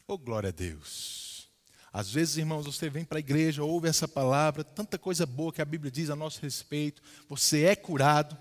Oh, 0.07 0.17
glória 0.17 0.49
a 0.49 0.51
Deus. 0.51 1.47
Às 1.93 2.09
vezes, 2.09 2.37
irmãos, 2.37 2.65
você 2.65 2.89
vem 2.89 3.05
para 3.05 3.19
a 3.19 3.19
igreja, 3.19 3.63
ouve 3.63 3.87
essa 3.87 4.07
palavra, 4.07 4.63
tanta 4.63 4.97
coisa 4.97 5.27
boa 5.27 5.53
que 5.53 5.61
a 5.61 5.65
Bíblia 5.65 5.91
diz 5.91 6.09
a 6.09 6.15
nosso 6.15 6.41
respeito, 6.41 7.03
você 7.29 7.65
é 7.65 7.75
curado, 7.75 8.35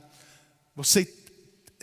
você 0.75 1.05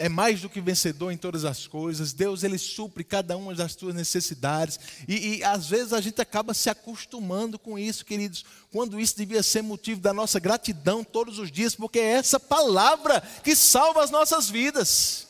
é 0.01 0.09
mais 0.09 0.41
do 0.41 0.49
que 0.49 0.59
vencedor 0.59 1.11
em 1.11 1.17
todas 1.17 1.45
as 1.45 1.67
coisas. 1.67 2.11
Deus 2.11 2.43
ele 2.43 2.57
supre 2.57 3.03
cada 3.03 3.37
uma 3.37 3.53
das 3.53 3.75
tuas 3.75 3.93
necessidades. 3.93 4.79
E, 5.07 5.37
e, 5.37 5.43
às 5.43 5.67
vezes 5.67 5.93
a 5.93 6.01
gente 6.01 6.19
acaba 6.19 6.55
se 6.55 6.71
acostumando 6.71 7.59
com 7.59 7.77
isso, 7.77 8.03
queridos, 8.03 8.43
quando 8.71 8.99
isso 8.99 9.15
devia 9.15 9.43
ser 9.43 9.61
motivo 9.61 10.01
da 10.01 10.11
nossa 10.11 10.39
gratidão 10.39 11.03
todos 11.03 11.37
os 11.37 11.51
dias, 11.51 11.75
porque 11.75 11.99
é 11.99 12.13
essa 12.13 12.39
palavra 12.39 13.21
que 13.43 13.55
salva 13.55 14.03
as 14.03 14.09
nossas 14.09 14.49
vidas. 14.49 15.27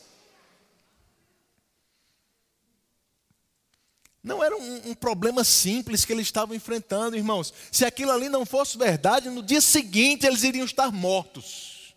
Não 4.22 4.42
era 4.42 4.56
um, 4.56 4.90
um 4.90 4.94
problema 4.94 5.44
simples 5.44 6.06
que 6.06 6.14
eles 6.14 6.28
estavam 6.28 6.56
enfrentando, 6.56 7.14
irmãos. 7.14 7.52
Se 7.70 7.84
aquilo 7.84 8.12
ali 8.12 8.30
não 8.30 8.46
fosse 8.46 8.78
verdade, 8.78 9.28
no 9.28 9.42
dia 9.42 9.60
seguinte 9.60 10.26
eles 10.26 10.44
iriam 10.44 10.64
estar 10.64 10.90
mortos. 10.90 11.94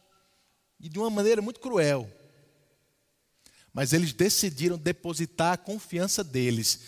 E 0.78 0.90
de 0.90 1.00
uma 1.00 1.10
maneira 1.10 1.42
muito 1.42 1.62
cruel. 1.62 2.12
Mas 3.76 3.92
eles 3.92 4.14
decidiram 4.14 4.78
depositar 4.78 5.52
a 5.52 5.58
confiança 5.58 6.24
deles 6.24 6.80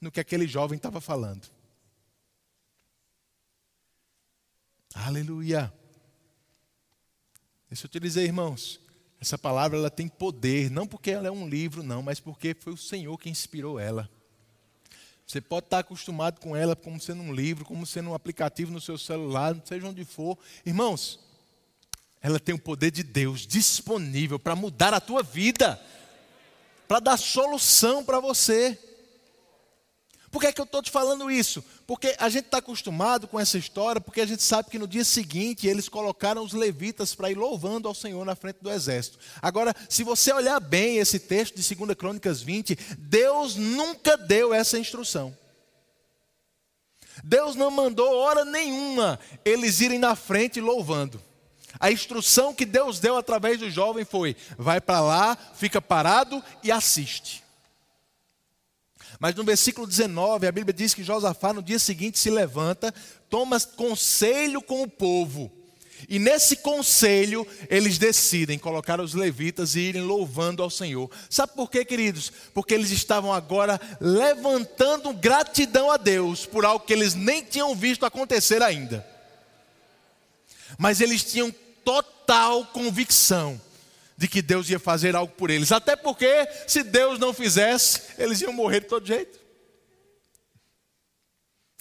no 0.00 0.12
que 0.12 0.20
aquele 0.20 0.46
jovem 0.46 0.76
estava 0.76 1.00
falando. 1.00 1.50
Aleluia. 4.94 5.74
Deixa 7.68 7.86
eu 7.86 7.90
te 7.90 7.98
dizer, 7.98 8.22
irmãos, 8.22 8.78
essa 9.20 9.36
palavra 9.36 9.76
ela 9.76 9.90
tem 9.90 10.06
poder, 10.06 10.70
não 10.70 10.86
porque 10.86 11.10
ela 11.10 11.26
é 11.26 11.32
um 11.32 11.48
livro, 11.48 11.82
não, 11.82 12.00
mas 12.00 12.20
porque 12.20 12.54
foi 12.54 12.74
o 12.74 12.76
Senhor 12.76 13.18
que 13.18 13.28
inspirou 13.28 13.80
ela. 13.80 14.08
Você 15.26 15.40
pode 15.40 15.66
estar 15.66 15.80
acostumado 15.80 16.38
com 16.38 16.54
ela 16.54 16.76
como 16.76 17.00
sendo 17.00 17.22
um 17.22 17.34
livro, 17.34 17.64
como 17.64 17.84
sendo 17.84 18.10
um 18.10 18.14
aplicativo 18.14 18.70
no 18.70 18.80
seu 18.80 18.96
celular, 18.96 19.60
seja 19.64 19.88
onde 19.88 20.04
for. 20.04 20.38
Irmãos, 20.64 21.18
ela 22.20 22.38
tem 22.38 22.54
o 22.54 22.58
poder 22.58 22.92
de 22.92 23.02
Deus 23.02 23.48
disponível 23.48 24.38
para 24.38 24.54
mudar 24.54 24.94
a 24.94 25.00
tua 25.00 25.24
vida 25.24 25.80
para 26.90 26.98
dar 26.98 27.16
solução 27.16 28.04
para 28.04 28.18
você. 28.18 28.76
Por 30.28 30.40
que, 30.40 30.48
é 30.48 30.52
que 30.52 30.60
eu 30.60 30.64
estou 30.64 30.82
te 30.82 30.90
falando 30.90 31.30
isso? 31.30 31.64
Porque 31.86 32.16
a 32.18 32.28
gente 32.28 32.46
está 32.46 32.58
acostumado 32.58 33.28
com 33.28 33.38
essa 33.38 33.56
história, 33.56 34.00
porque 34.00 34.20
a 34.20 34.26
gente 34.26 34.42
sabe 34.42 34.70
que 34.70 34.78
no 34.78 34.88
dia 34.88 35.04
seguinte 35.04 35.68
eles 35.68 35.88
colocaram 35.88 36.42
os 36.42 36.52
levitas 36.52 37.14
para 37.14 37.30
ir 37.30 37.36
louvando 37.36 37.86
ao 37.86 37.94
Senhor 37.94 38.24
na 38.24 38.34
frente 38.34 38.56
do 38.60 38.68
exército. 38.68 39.20
Agora, 39.40 39.72
se 39.88 40.02
você 40.02 40.32
olhar 40.32 40.58
bem 40.58 40.96
esse 40.96 41.20
texto 41.20 41.54
de 41.54 41.74
2 41.76 41.94
Crônicas 41.94 42.42
20, 42.42 42.76
Deus 42.98 43.54
nunca 43.54 44.16
deu 44.16 44.52
essa 44.52 44.76
instrução. 44.76 45.32
Deus 47.22 47.54
não 47.54 47.70
mandou 47.70 48.16
hora 48.16 48.44
nenhuma 48.44 49.20
eles 49.44 49.80
irem 49.80 50.00
na 50.00 50.16
frente 50.16 50.60
louvando. 50.60 51.22
A 51.78 51.90
instrução 51.90 52.54
que 52.54 52.64
Deus 52.64 52.98
deu 52.98 53.16
através 53.16 53.58
do 53.58 53.70
jovem 53.70 54.04
foi: 54.04 54.36
vai 54.58 54.80
para 54.80 55.00
lá, 55.00 55.36
fica 55.54 55.80
parado 55.80 56.42
e 56.62 56.72
assiste. 56.72 57.44
Mas 59.18 59.34
no 59.34 59.44
versículo 59.44 59.86
19, 59.86 60.46
a 60.46 60.52
Bíblia 60.52 60.72
diz 60.72 60.94
que 60.94 61.04
Josafá 61.04 61.52
no 61.52 61.62
dia 61.62 61.78
seguinte 61.78 62.18
se 62.18 62.30
levanta, 62.30 62.92
toma 63.28 63.60
conselho 63.60 64.62
com 64.62 64.82
o 64.82 64.88
povo. 64.88 65.52
E 66.08 66.18
nesse 66.18 66.56
conselho, 66.56 67.46
eles 67.68 67.98
decidem 67.98 68.58
colocar 68.58 68.98
os 68.98 69.12
levitas 69.12 69.74
e 69.74 69.80
irem 69.80 70.00
louvando 70.00 70.62
ao 70.62 70.70
Senhor. 70.70 71.10
Sabe 71.28 71.52
por 71.54 71.70
quê, 71.70 71.84
queridos? 71.84 72.32
Porque 72.54 72.72
eles 72.72 72.90
estavam 72.90 73.30
agora 73.30 73.78
levantando 74.00 75.12
gratidão 75.12 75.90
a 75.90 75.98
Deus 75.98 76.46
por 76.46 76.64
algo 76.64 76.86
que 76.86 76.92
eles 76.94 77.14
nem 77.14 77.44
tinham 77.44 77.74
visto 77.74 78.06
acontecer 78.06 78.62
ainda 78.62 79.09
mas 80.78 81.00
eles 81.00 81.24
tinham 81.24 81.54
total 81.84 82.66
convicção 82.66 83.60
de 84.16 84.28
que 84.28 84.42
Deus 84.42 84.68
ia 84.68 84.78
fazer 84.78 85.16
algo 85.16 85.32
por 85.32 85.48
eles. 85.48 85.72
Até 85.72 85.96
porque, 85.96 86.46
se 86.66 86.82
Deus 86.82 87.18
não 87.18 87.32
fizesse, 87.32 88.02
eles 88.18 88.40
iam 88.42 88.52
morrer 88.52 88.80
de 88.80 88.86
todo 88.86 89.06
jeito. 89.06 89.40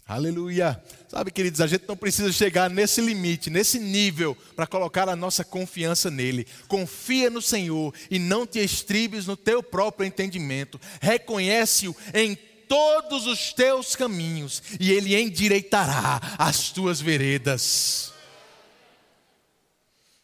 Aleluia. 0.08 0.82
Sabe, 1.08 1.32
queridos, 1.32 1.62
a 1.62 1.68
gente 1.68 1.86
não 1.88 1.98
precisa 1.98 2.32
chegar 2.32 2.70
nesse 2.70 3.00
limite, 3.02 3.50
nesse 3.50 3.78
nível, 3.78 4.36
para 4.56 4.66
colocar 4.66 5.08
a 5.08 5.16
nossa 5.16 5.44
confiança 5.44 6.10
nele. 6.10 6.48
Confia 6.68 7.30
no 7.30 7.42
Senhor 7.42 7.94
e 8.10 8.18
não 8.18 8.48
te 8.48 8.58
estribes 8.58 9.28
no 9.28 9.38
teu 9.38 9.62
próprio 9.62 10.08
entendimento. 10.08 10.80
Reconhece-o 11.00 11.96
em 12.14 12.36
todos 12.68 13.28
os 13.28 13.54
teus 13.54 13.96
caminhos 13.96 14.64
e 14.80 14.92
ele 14.92 15.20
endireitará 15.20 16.22
as 16.38 16.70
tuas 16.70 17.02
veredas. 17.02 18.14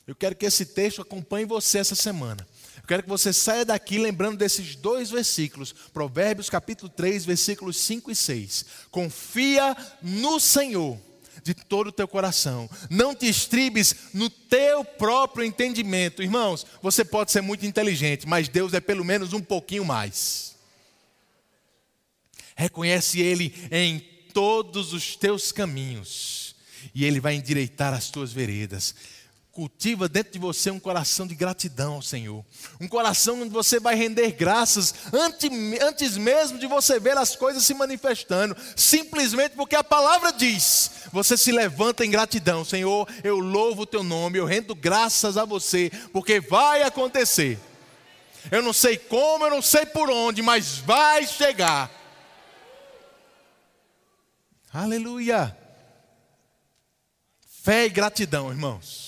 Eu 0.08 0.16
quero 0.16 0.36
que 0.36 0.46
esse 0.46 0.66
texto 0.66 1.02
acompanhe 1.02 1.46
você 1.46 1.80
essa 1.80 1.96
semana. 1.96 2.48
Eu 2.78 2.84
quero 2.88 3.04
que 3.04 3.10
você 3.10 3.34
saia 3.34 3.66
daqui 3.66 3.98
lembrando 3.98 4.38
desses 4.38 4.76
dois 4.76 5.10
versículos, 5.10 5.74
Provérbios 5.92 6.50
capítulo 6.50 6.90
3, 6.90 7.26
versículos 7.26 7.78
5 7.78 8.12
e 8.12 8.16
6. 8.16 8.66
Confia 8.92 9.76
no 10.04 10.40
Senhor 10.40 11.00
de 11.44 11.54
todo 11.54 11.88
o 11.88 11.92
teu 11.92 12.08
coração. 12.08 12.70
Não 12.90 13.16
te 13.16 13.28
estribes 13.28 13.96
no 14.14 14.30
teu 14.30 14.84
próprio 14.84 15.46
entendimento. 15.46 16.22
Irmãos, 16.22 16.66
você 16.82 17.04
pode 17.04 17.32
ser 17.32 17.42
muito 17.42 17.66
inteligente, 17.66 18.28
mas 18.28 18.48
Deus 18.48 18.74
é 18.74 18.80
pelo 18.80 19.04
menos 19.04 19.34
um 19.34 19.42
pouquinho 19.42 19.86
mais. 19.86 20.56
Reconhece 22.56 23.22
Ele 23.22 23.54
em 23.72 24.00
todos 24.34 24.94
os 24.94 25.16
teus 25.16 25.52
caminhos, 25.52 26.56
e 26.94 27.06
Ele 27.06 27.20
vai 27.20 27.36
endireitar 27.36 27.94
as 27.94 28.10
tuas 28.10 28.34
veredas. 28.34 28.96
Cultiva 29.56 30.10
dentro 30.10 30.34
de 30.34 30.38
você 30.38 30.70
um 30.70 30.82
coração 30.82 31.26
de 31.26 31.34
gratidão 31.34 31.94
ao 31.94 32.02
Senhor. 32.02 32.44
Um 32.78 32.90
coração 32.90 33.42
onde 33.42 33.52
você 33.52 33.80
vai 33.80 33.96
render 33.96 34.34
graças 34.34 34.94
antes, 35.14 35.50
antes 35.82 36.18
mesmo 36.18 36.60
de 36.60 36.68
você 36.68 37.00
ver 37.00 37.18
as 37.18 37.38
coisas 37.38 37.64
se 37.64 37.74
manifestando. 37.74 38.54
Simplesmente 38.76 39.56
porque 39.56 39.78
a 39.78 39.84
palavra 39.84 40.34
diz. 40.34 40.92
Você 41.14 41.38
se 41.38 41.54
levanta 41.54 42.06
em 42.06 42.12
gratidão. 42.12 42.66
Senhor, 42.66 43.08
eu 43.24 43.40
louvo 43.40 43.84
o 43.84 43.86
teu 43.86 44.04
nome, 44.04 44.40
eu 44.40 44.46
rendo 44.46 44.76
graças 44.76 45.38
a 45.38 45.46
você, 45.46 45.90
porque 46.12 46.42
vai 46.42 46.84
acontecer. 46.84 47.58
Eu 48.52 48.62
não 48.62 48.74
sei 48.74 48.98
como, 48.98 49.46
eu 49.46 49.52
não 49.52 49.62
sei 49.62 49.86
por 49.86 50.10
onde, 50.10 50.42
mas 50.42 50.80
vai 50.80 51.26
chegar. 51.26 51.90
Aleluia. 54.74 55.58
Fé 57.64 57.86
e 57.86 57.90
gratidão, 57.90 58.52
irmãos. 58.52 59.05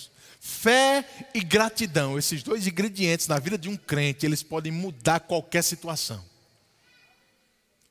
Fé 0.60 1.08
e 1.36 1.40
gratidão, 1.40 2.18
esses 2.18 2.42
dois 2.42 2.66
ingredientes 2.66 3.28
na 3.28 3.38
vida 3.38 3.60
de 3.60 3.70
um 3.70 3.78
crente, 3.78 4.26
eles 4.26 4.42
podem 4.42 4.72
mudar 4.72 5.20
qualquer 5.20 5.64
situação. 5.64 6.26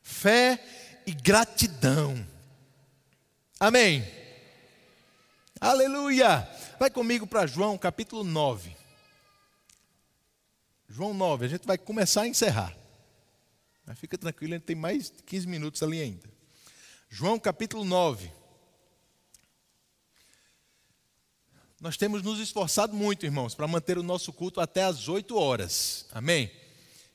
Fé 0.02 0.60
e 1.06 1.12
gratidão. 1.12 2.26
Amém. 3.60 4.04
Aleluia. 5.60 6.40
Vai 6.76 6.90
comigo 6.90 7.24
para 7.24 7.46
João 7.46 7.78
capítulo 7.78 8.24
9. 8.24 8.76
João 10.88 11.14
9, 11.14 11.44
a 11.44 11.48
gente 11.48 11.68
vai 11.68 11.78
começar 11.78 12.22
a 12.22 12.28
encerrar. 12.28 12.76
Mas 13.86 13.96
fica 13.96 14.18
tranquilo, 14.18 14.54
a 14.54 14.56
gente 14.56 14.66
tem 14.66 14.74
mais 14.74 15.12
15 15.24 15.46
minutos 15.46 15.84
ali 15.84 16.00
ainda. 16.00 16.28
João 17.08 17.38
capítulo 17.38 17.84
9. 17.84 18.28
Nós 21.78 21.98
temos 21.98 22.22
nos 22.22 22.40
esforçado 22.40 22.96
muito, 22.96 23.26
irmãos, 23.26 23.54
para 23.54 23.68
manter 23.68 23.98
o 23.98 24.02
nosso 24.02 24.32
culto 24.32 24.60
até 24.60 24.84
às 24.84 25.08
8 25.08 25.36
horas. 25.36 26.06
Amém? 26.10 26.50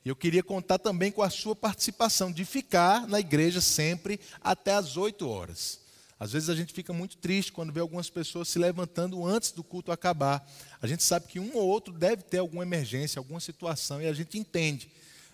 E 0.06 0.10
eu 0.10 0.16
queria 0.16 0.44
contar 0.44 0.78
também 0.78 1.12
com 1.12 1.24
a 1.24 1.32
sua 1.32 1.56
participação, 1.56 2.32
de 2.32 2.46
ficar 2.46 3.08
na 3.08 3.20
igreja 3.20 3.60
sempre 3.60 4.20
até 4.40 4.74
às 4.74 4.98
8 4.98 5.28
horas. 5.28 5.80
Às 6.20 6.34
vezes 6.34 6.48
a 6.48 6.54
gente 6.54 6.74
fica 6.74 6.94
muito 6.94 7.18
triste 7.18 7.52
quando 7.52 7.74
vê 7.74 7.80
algumas 7.80 8.08
pessoas 8.08 8.50
se 8.50 8.60
levantando 8.60 9.26
antes 9.26 9.52
do 9.52 9.64
culto 9.64 9.92
acabar. 9.92 10.48
A 10.80 10.86
gente 10.86 11.02
sabe 11.02 11.26
que 11.26 11.40
um 11.40 11.58
ou 11.58 11.68
outro 11.68 11.92
deve 11.92 12.22
ter 12.22 12.38
alguma 12.38 12.62
emergência, 12.62 13.18
alguma 13.18 13.40
situação, 13.40 14.00
e 14.00 14.06
a 14.06 14.14
gente 14.14 14.38
entende. 14.38 14.92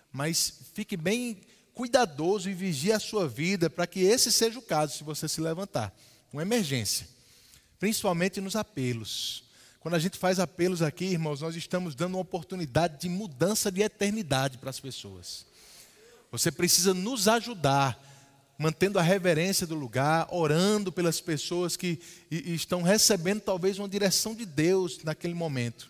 Mas 0.10 0.54
fique 0.74 0.96
bem 0.96 1.42
cuidadoso 1.74 2.50
e 2.50 2.54
vigie 2.54 2.94
a 2.94 3.00
sua 3.00 3.28
vida 3.28 3.70
para 3.70 3.86
que 3.86 4.00
esse 4.00 4.32
seja 4.32 4.58
o 4.58 4.62
caso, 4.62 4.96
se 4.96 5.04
você 5.04 5.28
se 5.28 5.42
levantar. 5.42 5.94
Uma 6.32 6.44
emergência 6.44 7.17
principalmente 7.80 8.42
nos 8.42 8.56
apelos. 8.56 9.44
Quando 9.80 9.94
a 9.94 10.00
gente 10.00 10.18
faz 10.18 10.40
apelos 10.40 10.82
aqui, 10.82 11.06
irmãos, 11.06 11.42
nós 11.42 11.56
estamos 11.56 11.96
dando 11.96 12.16
uma 12.16 12.22
oportunidade 12.22 13.00
de 13.00 13.10
mudança 13.10 13.72
de 13.72 13.82
eternidade 13.82 14.58
para 14.58 14.70
as 14.70 14.80
pessoas. 14.80 15.46
Você 16.32 16.52
precisa 16.52 16.94
nos 16.94 17.28
ajudar, 17.28 17.98
mantendo 18.58 19.00
a 19.00 19.02
reverência 19.02 19.66
do 19.66 19.76
lugar, 19.76 20.28
orando 20.30 20.92
pelas 20.92 21.22
pessoas 21.22 21.78
que 21.78 22.00
estão 22.30 22.82
recebendo 22.82 23.40
talvez 23.40 23.80
uma 23.80 23.88
direção 23.88 24.36
de 24.36 24.46
Deus 24.46 25.00
naquele 25.04 25.34
momento. 25.34 25.90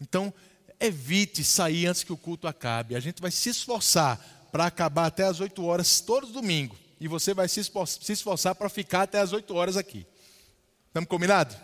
Então, 0.00 0.32
evite 0.78 1.42
sair 1.42 1.86
antes 1.86 2.04
que 2.04 2.12
o 2.12 2.16
culto 2.16 2.46
acabe. 2.46 2.94
A 2.94 3.00
gente 3.00 3.20
vai 3.20 3.30
se 3.30 3.48
esforçar 3.48 4.20
para 4.52 4.66
acabar 4.66 5.06
até 5.06 5.24
as 5.24 5.40
8 5.40 5.64
horas 5.64 6.00
todo 6.00 6.28
domingo. 6.28 6.76
E 7.00 7.08
você 7.08 7.34
vai 7.34 7.48
se 7.48 7.60
esforçar 7.60 8.54
para 8.54 8.68
ficar 8.68 9.02
até 9.02 9.18
as 9.18 9.32
8 9.32 9.52
horas 9.54 9.76
aqui. 9.76 10.06
Estamos 10.94 11.08
combinados? 11.08 11.56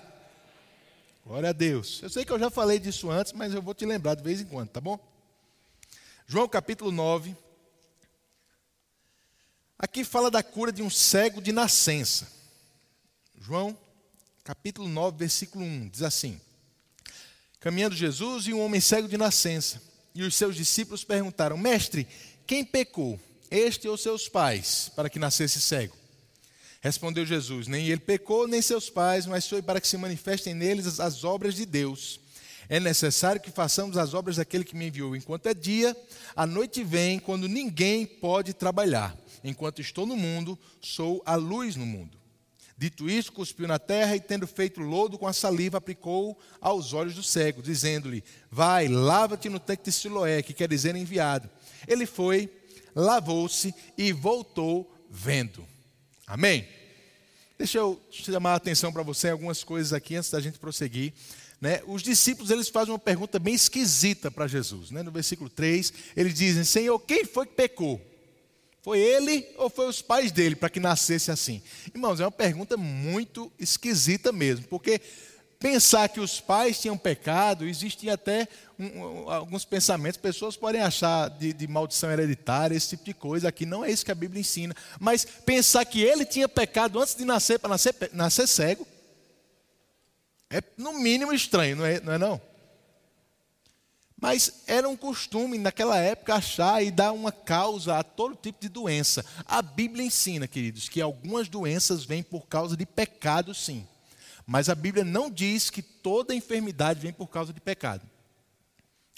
Glória 1.25 1.51
a 1.51 1.53
Deus. 1.53 2.03
Eu 2.03 2.11
sei 2.11 2.25
que 2.25 2.33
eu 2.33 2.39
já 2.41 2.51
falei 2.51 2.81
disso 2.81 3.09
antes, 3.13 3.33
mas 3.33 3.55
eu 3.55 3.63
vou 3.63 3.73
te 3.73 3.87
lembrar 3.87 4.17
de 4.17 4.25
vez 4.25 4.41
em 4.41 4.45
quando, 4.45 4.71
tá 4.71 4.81
bom? 4.81 4.99
João 6.27 6.49
capítulo 6.49 6.91
9. 6.91 7.37
Aqui 9.79 10.03
fala 10.03 10.33
da 10.33 10.43
cura 10.43 10.73
de 10.73 10.83
um 10.83 10.91
cego 10.91 11.41
de 11.41 11.53
nascença. 11.53 12.27
João 13.41 13.79
capítulo 14.43 14.89
9, 14.89 15.19
versículo 15.19 15.65
1, 15.65 15.91
diz 15.91 16.03
assim: 16.03 16.41
Caminhando 17.61 17.95
Jesus 17.95 18.49
e 18.49 18.53
um 18.53 18.61
homem 18.61 18.81
cego 18.81 19.07
de 19.07 19.17
nascença, 19.17 19.81
e 20.13 20.25
os 20.25 20.35
seus 20.35 20.57
discípulos 20.57 21.05
perguntaram: 21.05 21.57
Mestre, 21.57 22.05
quem 22.49 22.65
pecou, 22.65 23.17
este 23.49 23.87
ou 23.87 23.97
seus 23.97 24.29
pais, 24.29 24.91
para 24.97 25.09
que 25.09 25.21
nascesse 25.21 25.61
cego? 25.61 26.00
Respondeu 26.81 27.27
Jesus: 27.27 27.67
Nem 27.67 27.87
ele 27.87 28.01
pecou, 28.01 28.49
nem 28.49 28.63
seus 28.63 28.89
pais, 28.89 29.27
mas 29.27 29.47
foi 29.47 29.61
para 29.61 29.81
que 29.81 29.89
se 29.89 29.97
manifestem 29.97 30.55
neles 30.55 30.99
as 30.99 31.25
obras 31.25 31.55
de 31.55 31.67
Deus. 31.67 32.21
É 32.69 32.79
necessário 32.79 33.41
que 33.41 33.51
façamos 33.51 33.97
as 33.97 34.15
obras 34.15 34.37
daquele 34.37 34.65
que 34.65 34.77
me 34.77 34.87
enviou. 34.87 35.17
Enquanto 35.17 35.47
é 35.47 35.55
dia, 35.55 35.95
a 36.37 36.47
noite 36.47 36.85
vem, 36.85 37.19
quando 37.19 37.49
ninguém 37.49 38.07
pode 38.07 38.55
trabalhar. 38.55 39.17
Enquanto 39.43 39.81
estou 39.81 40.07
no 40.07 40.17
mundo, 40.17 40.59
sou 40.81 41.21
a 41.27 41.35
luz 41.35 41.75
no 41.75 41.85
mundo. 41.85 42.17
Dito 42.79 43.11
isto, 43.11 43.33
cuspiu 43.33 43.67
na 43.69 43.79
terra 43.79 44.17
e, 44.17 44.21
tendo 44.21 44.47
feito 44.47 44.81
lodo 44.81 45.19
com 45.19 45.27
a 45.27 45.33
saliva, 45.33 45.79
aplicou 45.79 46.39
aos 46.61 46.95
olhos 46.95 47.15
do 47.15 47.23
cego, 47.23 47.61
dizendo-lhe: 47.61 48.25
Vai, 48.51 48.89
lava-te 48.89 49.51
no 49.51 49.61
tanque 49.61 49.85
de 49.85 49.93
Siloé, 49.93 50.41
que 50.41 50.55
quer 50.55 50.69
dizer 50.69 50.97
enviado. 50.97 51.51
Ele 51.87 52.07
foi, 52.07 52.51
lavou-se 52.95 53.75
e 53.99 54.13
voltou 54.13 54.91
vendo. 55.11 55.67
Amém? 56.31 56.65
Deixa 57.59 57.79
eu 57.79 58.01
chamar 58.09 58.53
a 58.53 58.55
atenção 58.55 58.93
para 58.93 59.03
você 59.03 59.31
algumas 59.31 59.65
coisas 59.65 59.93
aqui 59.93 60.15
antes 60.15 60.31
da 60.31 60.41
gente 60.41 60.61
prosseguir. 60.61 61.13
Né? 61.61 61.83
Os 61.89 62.05
discípulos 62.05 62.53
eles 62.53 62.69
fazem 62.69 62.93
uma 62.93 63.01
pergunta 63.01 63.37
bem 63.41 63.53
esquisita 63.53 64.31
para 64.31 64.47
Jesus. 64.47 64.93
Né? 64.93 65.03
No 65.03 65.11
versículo 65.11 65.51
3, 65.51 65.93
eles 66.17 66.33
dizem: 66.33 66.63
Senhor, 66.63 66.97
quem 67.01 67.25
foi 67.25 67.47
que 67.47 67.55
pecou? 67.55 68.01
Foi 68.81 69.01
ele 69.01 69.45
ou 69.57 69.69
foi 69.69 69.89
os 69.89 70.01
pais 70.01 70.31
dele 70.31 70.55
para 70.55 70.71
que 70.71 70.79
nascesse 70.79 71.33
assim? 71.33 71.61
Irmãos, 71.93 72.21
é 72.21 72.25
uma 72.25 72.31
pergunta 72.31 72.77
muito 72.77 73.51
esquisita 73.59 74.31
mesmo, 74.31 74.69
porque 74.69 75.01
pensar 75.61 76.09
que 76.09 76.19
os 76.19 76.41
pais 76.41 76.81
tinham 76.81 76.97
pecado, 76.97 77.67
existem 77.67 78.09
até 78.09 78.49
um, 78.79 79.31
alguns 79.31 79.63
pensamentos, 79.67 80.17
pessoas 80.17 80.57
podem 80.57 80.81
achar 80.81 81.29
de, 81.29 81.53
de, 81.53 81.69
maldição 81.69 82.11
hereditária, 82.11 82.75
esse 82.75 82.89
tipo 82.89 83.05
de 83.05 83.13
coisa, 83.13 83.49
aqui 83.49 83.67
não 83.67 83.85
é 83.85 83.91
isso 83.91 84.05
que 84.05 84.11
a 84.11 84.15
Bíblia 84.15 84.41
ensina, 84.41 84.75
mas 84.99 85.27
pensar 85.45 85.85
que 85.85 86.01
ele 86.01 86.25
tinha 86.25 86.49
pecado 86.49 86.99
antes 86.99 87.15
de 87.15 87.27
nascer, 87.27 87.59
para 87.59 87.69
nascer, 87.69 87.95
nascer 88.15 88.49
cego, 88.49 88.89
é 90.49 90.63
no 90.79 90.95
mínimo 90.95 91.33
estranho, 91.33 91.77
não 91.77 91.85
é 91.85 92.01
não? 92.01 92.13
É 92.15 92.19
não? 92.19 92.41
Mas 94.19 94.63
era 94.67 94.89
um 94.89 94.97
costume 94.97 95.59
naquela 95.59 95.99
época 95.99 96.35
achar 96.35 96.83
e 96.83 96.91
dar 96.91 97.13
uma 97.13 97.33
causa 97.33 97.99
a 97.99 98.03
todo 98.03 98.37
tipo 98.37 98.61
de 98.61 98.69
doença. 98.69 99.25
A 99.47 99.63
Bíblia 99.63 100.05
ensina, 100.05 100.47
queridos, 100.47 100.91
que 100.91 101.01
algumas 101.01 101.49
doenças 101.49 102.05
vêm 102.05 102.23
por 102.23 102.47
causa 102.47 102.77
de 102.77 102.85
pecado, 102.85 103.55
sim. 103.55 103.87
Mas 104.53 104.69
a 104.69 104.75
Bíblia 104.75 105.05
não 105.05 105.31
diz 105.31 105.71
que 105.71 105.81
toda 105.81 106.35
enfermidade 106.35 106.99
vem 106.99 107.13
por 107.13 107.29
causa 107.29 107.53
de 107.53 107.61
pecado. 107.61 108.05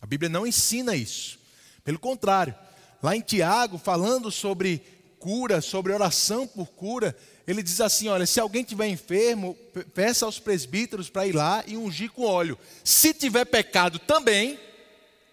A 0.02 0.04
Bíblia 0.04 0.28
não 0.28 0.46
ensina 0.46 0.94
isso. 0.94 1.38
Pelo 1.82 1.98
contrário, 1.98 2.54
lá 3.02 3.16
em 3.16 3.22
Tiago, 3.22 3.78
falando 3.78 4.30
sobre 4.30 4.82
cura, 5.18 5.62
sobre 5.62 5.90
oração 5.90 6.46
por 6.46 6.66
cura, 6.66 7.16
ele 7.46 7.62
diz 7.62 7.80
assim: 7.80 8.08
olha, 8.08 8.26
se 8.26 8.40
alguém 8.40 8.62
tiver 8.62 8.88
enfermo, 8.88 9.54
peça 9.94 10.26
aos 10.26 10.38
presbíteros 10.38 11.08
para 11.08 11.26
ir 11.26 11.34
lá 11.34 11.64
e 11.66 11.78
ungir 11.78 12.12
com 12.12 12.24
óleo. 12.24 12.58
Se 12.84 13.14
tiver 13.14 13.46
pecado 13.46 13.98
também, 13.98 14.60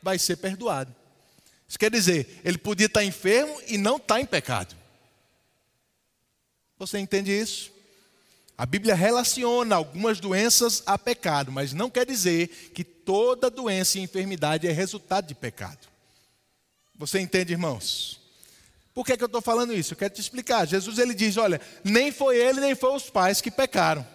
vai 0.01 0.17
ser 0.17 0.37
perdoado. 0.37 0.95
Isso 1.67 1.77
quer 1.77 1.91
dizer, 1.91 2.39
ele 2.45 2.57
podia 2.57 2.85
estar 2.85 3.03
enfermo 3.03 3.53
e 3.67 3.77
não 3.77 3.97
estar 3.97 4.21
em 4.21 4.25
pecado. 4.25 4.77
Você 6.77 6.97
entende 6.99 7.37
isso? 7.37 7.78
A 8.59 8.65
Bíblia 8.65 8.93
relaciona 8.93 9.77
algumas 9.77 10.19
doenças 10.19 10.83
a 10.85 10.97
pecado, 10.97 11.49
mas 11.49 11.71
não 11.71 11.89
quer 11.89 12.05
dizer 12.05 12.49
que 12.73 12.83
toda 12.83 13.49
doença 13.49 13.97
e 13.97 14.01
enfermidade 14.01 14.67
é 14.67 14.71
resultado 14.73 15.27
de 15.27 15.33
pecado. 15.33 15.87
Você 16.97 17.21
entende, 17.21 17.53
irmãos? 17.53 18.19
Por 18.93 19.05
que, 19.05 19.13
é 19.13 19.17
que 19.17 19.23
eu 19.23 19.27
estou 19.27 19.41
falando 19.41 19.71
isso? 19.71 19.93
Eu 19.93 19.97
quero 19.97 20.13
te 20.13 20.19
explicar. 20.19 20.67
Jesus 20.67 20.99
ele 20.99 21.13
diz: 21.13 21.37
olha, 21.37 21.61
nem 21.85 22.11
foi 22.11 22.35
ele, 22.35 22.59
nem 22.59 22.75
foi 22.75 22.93
os 22.93 23.09
pais 23.09 23.39
que 23.39 23.49
pecaram. 23.49 24.05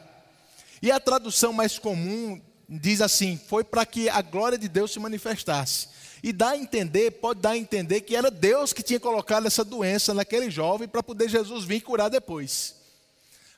E 0.82 0.92
a 0.92 1.00
tradução 1.00 1.50
mais 1.50 1.78
comum 1.78 2.38
diz 2.68 3.00
assim: 3.00 3.40
foi 3.48 3.64
para 3.64 3.86
que 3.86 4.10
a 4.10 4.20
glória 4.20 4.58
de 4.58 4.68
Deus 4.68 4.92
se 4.92 5.00
manifestasse. 5.00 5.88
E 6.22 6.34
dá 6.34 6.50
a 6.50 6.56
entender, 6.58 7.12
pode 7.12 7.40
dar 7.40 7.52
a 7.52 7.56
entender 7.56 8.02
que 8.02 8.14
era 8.14 8.30
Deus 8.30 8.74
que 8.74 8.82
tinha 8.82 9.00
colocado 9.00 9.46
essa 9.46 9.64
doença 9.64 10.12
naquele 10.12 10.50
jovem 10.50 10.86
para 10.86 11.02
poder 11.02 11.30
Jesus 11.30 11.64
vir 11.64 11.80
curar 11.80 12.10
depois. 12.10 12.83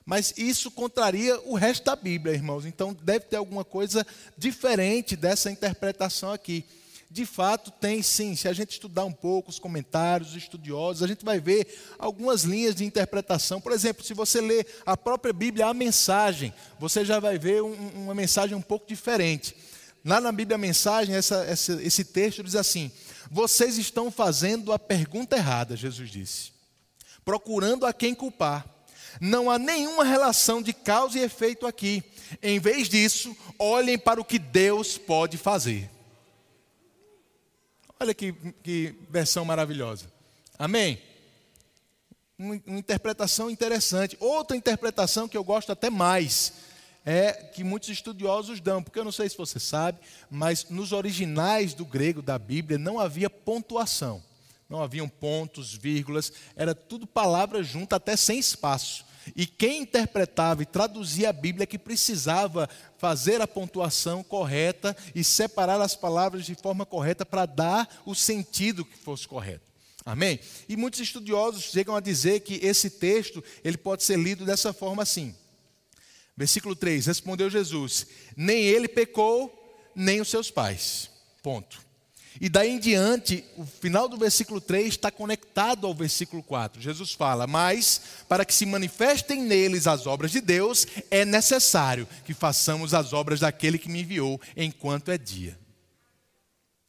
Mas 0.07 0.33
isso 0.37 0.71
contraria 0.71 1.37
o 1.41 1.55
resto 1.55 1.85
da 1.85 1.97
Bíblia, 1.97 2.33
irmãos. 2.33 2.65
Então 2.65 2.97
deve 3.03 3.27
ter 3.27 3.35
alguma 3.35 3.65
coisa 3.65 4.07
diferente 4.39 5.17
dessa 5.17 5.51
interpretação 5.51 6.31
aqui. 6.31 6.65
De 7.11 7.27
fato, 7.27 7.73
tem 7.73 8.03
sim. 8.03 8.37
Se 8.37 8.47
a 8.47 8.53
gente 8.53 8.71
estudar 8.71 9.05
um 9.05 9.13
pouco 9.13 9.51
os 9.51 9.59
comentários, 9.59 10.31
os 10.31 10.37
estudiosos, 10.37 11.03
a 11.03 11.09
gente 11.09 11.25
vai 11.25 11.41
ver 11.41 11.67
algumas 11.99 12.45
linhas 12.45 12.77
de 12.77 12.85
interpretação. 12.85 13.61
Por 13.61 13.73
exemplo, 13.73 14.05
se 14.05 14.15
você 14.15 14.41
ler 14.41 14.65
a 14.87 14.97
própria 14.97 15.33
Bíblia, 15.33 15.67
a 15.67 15.75
mensagem, 15.75 16.55
você 16.79 17.05
já 17.05 17.19
vai 17.19 17.37
ver 17.37 17.63
um, 17.63 17.75
uma 18.05 18.15
mensagem 18.15 18.57
um 18.57 18.63
pouco 18.63 18.87
diferente. 18.87 19.57
Lá 20.05 20.21
na 20.21 20.31
Bíblia, 20.31 20.55
a 20.55 20.59
mensagem, 20.59 21.17
essa, 21.17 21.45
essa, 21.45 21.83
esse 21.83 22.05
texto 22.05 22.45
diz 22.45 22.55
assim: 22.55 22.93
Vocês 23.29 23.77
estão 23.77 24.09
fazendo 24.09 24.73
a 24.73 24.79
pergunta 24.79 25.35
errada, 25.35 25.77
Jesus 25.77 26.11
disse, 26.11 26.53
procurando 27.25 27.85
a 27.85 27.93
quem 27.93 28.15
culpar. 28.15 28.76
Não 29.21 29.51
há 29.51 29.59
nenhuma 29.59 30.05
relação 30.05 30.61
de 30.63 30.73
causa 30.73 31.19
e 31.19 31.23
efeito 31.23 31.67
aqui. 31.67 32.03
Em 32.43 32.59
vez 32.59 32.89
disso, 32.89 33.37
olhem 33.59 33.99
para 33.99 34.21
o 34.21 34.25
que 34.25 34.39
Deus 34.39 34.99
pode 34.99 35.37
fazer. 35.37 35.91
Olha 37.99 38.13
que, 38.13 38.33
que 38.63 38.95
versão 39.09 39.45
maravilhosa. 39.45 40.13
Amém? 40.59 41.01
Uma, 42.39 42.61
uma 42.67 42.79
interpretação 42.79 43.51
interessante. 43.51 44.17
Outra 44.21 44.57
interpretação 44.57 45.27
que 45.27 45.37
eu 45.37 45.45
gosto 45.45 45.73
até 45.73 45.89
mais 45.89 46.53
é 47.07 47.33
que 47.33 47.63
muitos 47.63 47.89
estudiosos 47.89 48.61
dão, 48.61 48.83
porque 48.83 48.99
eu 48.99 49.05
não 49.05 49.13
sei 49.13 49.29
se 49.29 49.39
você 49.39 49.61
sabe, 49.61 50.01
mas 50.29 50.69
nos 50.69 50.93
originais 50.93 51.73
do 51.73 51.85
grego 51.85 52.21
da 52.21 52.37
Bíblia 52.37 52.79
não 52.79 52.99
havia 52.99 53.31
pontuação. 53.31 54.23
Não 54.69 54.83
haviam 54.83 55.09
pontos, 55.09 55.73
vírgulas, 55.73 56.33
era 56.57 56.75
tudo 56.75 57.07
palavras 57.07 57.69
juntas, 57.69 57.97
até 57.97 58.17
sem 58.17 58.41
espaço. 58.41 59.06
E 59.35 59.47
quem 59.47 59.83
interpretava 59.83 60.63
e 60.63 60.67
traduzia 60.67 61.31
a 61.31 61.33
Bíblia 61.33 61.65
é 61.65 61.67
que 61.67 61.79
precisava 61.79 62.69
fazer 62.99 63.41
a 63.41 63.49
pontuação 63.49 64.23
correta 64.23 64.97
e 65.15 65.25
separar 65.25 65.81
as 65.81 65.97
palavras 65.97 66.45
de 66.45 66.55
forma 66.55 66.87
correta 66.87 67.27
para 67.27 67.47
dar 67.47 68.03
o 68.05 68.15
sentido 68.15 68.85
que 68.85 68.97
fosse 68.97 69.27
correto. 69.27 69.65
Amém? 70.05 70.39
E 70.69 70.77
muitos 70.77 71.01
estudiosos 71.01 71.65
chegam 71.65 71.97
a 71.97 72.01
dizer 72.01 72.41
que 72.41 72.65
esse 72.65 72.89
texto 72.89 73.43
ele 73.65 73.77
pode 73.77 74.05
ser 74.05 74.19
lido 74.19 74.45
dessa 74.45 74.73
forma 74.73 75.03
assim. 75.03 75.35
Versículo 76.37 76.77
3: 76.77 77.07
Respondeu 77.07 77.51
Jesus: 77.51 78.07
Nem 78.37 78.63
ele 78.63 78.87
pecou, 78.87 79.53
nem 79.95 80.21
os 80.21 80.29
seus 80.29 80.51
pais. 80.51 81.11
Ponto. 81.43 81.86
E 82.41 82.49
daí 82.49 82.71
em 82.71 82.79
diante, 82.79 83.45
o 83.57 83.65
final 83.65 84.09
do 84.09 84.17
versículo 84.17 84.61
3 84.61 84.89
está 84.89 85.11
conectado 85.11 85.87
ao 85.87 85.95
versículo 85.95 86.43
4. 86.43 86.81
Jesus 86.81 87.13
fala: 87.13 87.47
Mas 87.47 88.01
para 88.29 88.45
que 88.45 88.55
se 88.55 88.67
manifestem 88.67 89.43
neles 89.43 89.87
as 89.87 90.07
obras 90.07 90.31
de 90.31 90.41
Deus, 90.41 90.87
é 91.11 91.25
necessário 91.25 92.07
que 92.25 92.35
façamos 92.35 92.93
as 92.93 93.13
obras 93.13 93.41
daquele 93.41 93.79
que 93.79 93.89
me 93.89 94.03
enviou 94.03 94.41
enquanto 94.57 95.11
é 95.11 95.19
dia. 95.19 95.59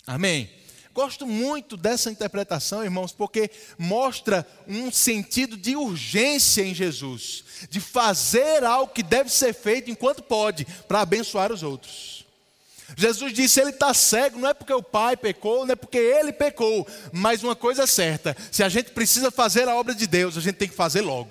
Amém? 0.05 0.49
Gosto 0.93 1.27
muito 1.27 1.77
dessa 1.77 2.09
interpretação, 2.09 2.83
irmãos, 2.83 3.11
porque 3.11 3.51
mostra 3.77 4.47
um 4.67 4.91
sentido 4.91 5.55
de 5.55 5.75
urgência 5.75 6.63
em 6.63 6.73
Jesus, 6.73 7.43
de 7.69 7.79
fazer 7.79 8.63
algo 8.63 8.91
que 8.91 9.03
deve 9.03 9.29
ser 9.29 9.53
feito 9.53 9.91
enquanto 9.91 10.23
pode, 10.23 10.65
para 10.87 11.01
abençoar 11.01 11.51
os 11.51 11.61
outros. 11.61 12.25
Jesus 12.95 13.33
disse: 13.33 13.59
ele 13.59 13.71
está 13.71 13.93
cego, 13.93 14.39
não 14.39 14.49
é 14.49 14.53
porque 14.53 14.73
o 14.73 14.81
pai 14.81 15.17
pecou, 15.17 15.65
não 15.65 15.73
é 15.73 15.75
porque 15.75 15.97
ele 15.97 16.31
pecou, 16.31 16.87
mas 17.11 17.43
uma 17.43 17.55
coisa 17.55 17.83
é 17.83 17.87
certa: 17.87 18.35
se 18.51 18.63
a 18.63 18.69
gente 18.69 18.91
precisa 18.91 19.29
fazer 19.29 19.67
a 19.67 19.75
obra 19.75 19.93
de 19.93 20.07
Deus, 20.07 20.37
a 20.37 20.41
gente 20.41 20.55
tem 20.55 20.67
que 20.67 20.75
fazer 20.75 21.01
logo. 21.01 21.29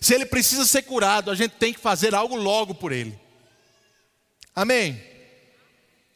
Se 0.00 0.14
ele 0.14 0.26
precisa 0.26 0.64
ser 0.64 0.82
curado, 0.82 1.30
a 1.30 1.34
gente 1.34 1.52
tem 1.52 1.72
que 1.72 1.80
fazer 1.80 2.14
algo 2.14 2.36
logo 2.36 2.74
por 2.74 2.92
ele. 2.92 3.18
Amém? 4.54 5.02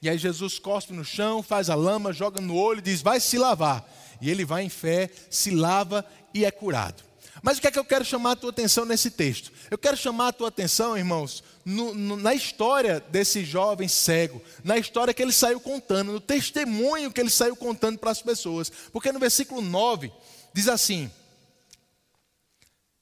E 0.01 0.09
aí 0.09 0.17
Jesus 0.17 0.59
cospe 0.59 0.95
no 0.95 1.05
chão, 1.05 1.43
faz 1.43 1.69
a 1.69 1.75
lama, 1.75 2.13
joga 2.13 2.41
no 2.41 2.57
olho 2.57 2.79
e 2.79 2.83
diz: 2.83 3.03
vai 3.03 3.21
se 3.21 3.37
lavar. 3.37 3.87
E 4.21 4.31
ele 4.31 4.45
vai 4.45 4.63
em 4.63 4.69
fé, 4.69 5.11
se 5.31 5.51
lava 5.51 6.05
e 6.33 6.45
é 6.45 6.51
curado. 6.51 7.03
Mas 7.43 7.59
o 7.59 7.61
que 7.61 7.69
é 7.69 7.71
que 7.71 7.79
eu 7.79 7.85
quero 7.85 8.05
chamar 8.05 8.33
a 8.33 8.37
tua 8.37 8.51
atenção 8.51 8.85
nesse 8.85 9.11
texto? 9.11 9.51
Eu 9.71 9.79
quero 9.79 9.97
chamar 9.97 10.29
a 10.29 10.33
tua 10.33 10.49
atenção, 10.49 10.97
irmãos, 10.97 11.43
no, 11.65 11.95
no, 11.95 12.17
na 12.17 12.35
história 12.35 13.01
desse 13.01 13.45
jovem 13.45 13.89
cego, 13.89 14.43
na 14.65 14.79
história 14.79 15.13
que 15.13 15.23
ele 15.23 15.33
saiu 15.33 15.61
contando, 15.61 16.13
no 16.13 16.21
testemunho 16.21 17.13
que 17.13 17.21
ele 17.21 17.31
saiu 17.31 17.55
contando 17.55 17.99
para 17.99 18.11
as 18.11 18.23
pessoas. 18.23 18.71
Porque 18.93 19.13
no 19.13 19.19
versículo 19.19 19.61
9 19.61 20.11
diz 20.55 20.69
assim: 20.69 21.11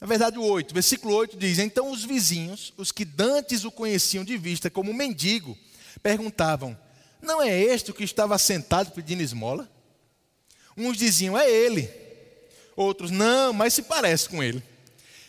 na 0.00 0.06
verdade, 0.06 0.38
o 0.38 0.44
8, 0.44 0.72
versículo 0.72 1.14
8 1.14 1.36
diz: 1.36 1.58
Então 1.58 1.90
os 1.90 2.04
vizinhos, 2.04 2.72
os 2.76 2.92
que 2.92 3.04
dantes 3.04 3.64
o 3.64 3.70
conheciam 3.70 4.24
de 4.24 4.36
vista 4.36 4.70
como 4.70 4.94
mendigo, 4.94 5.58
perguntavam: 6.02 6.78
Não 7.20 7.42
é 7.42 7.58
este 7.60 7.90
o 7.90 7.94
que 7.94 8.04
estava 8.04 8.38
sentado 8.38 8.92
pedindo 8.92 9.22
esmola? 9.22 9.68
Uns 10.76 10.96
diziam: 10.96 11.36
É 11.36 11.50
ele. 11.50 11.90
Outros, 12.76 13.10
não, 13.10 13.52
mas 13.52 13.74
se 13.74 13.82
parece 13.82 14.28
com 14.28 14.40
ele. 14.40 14.62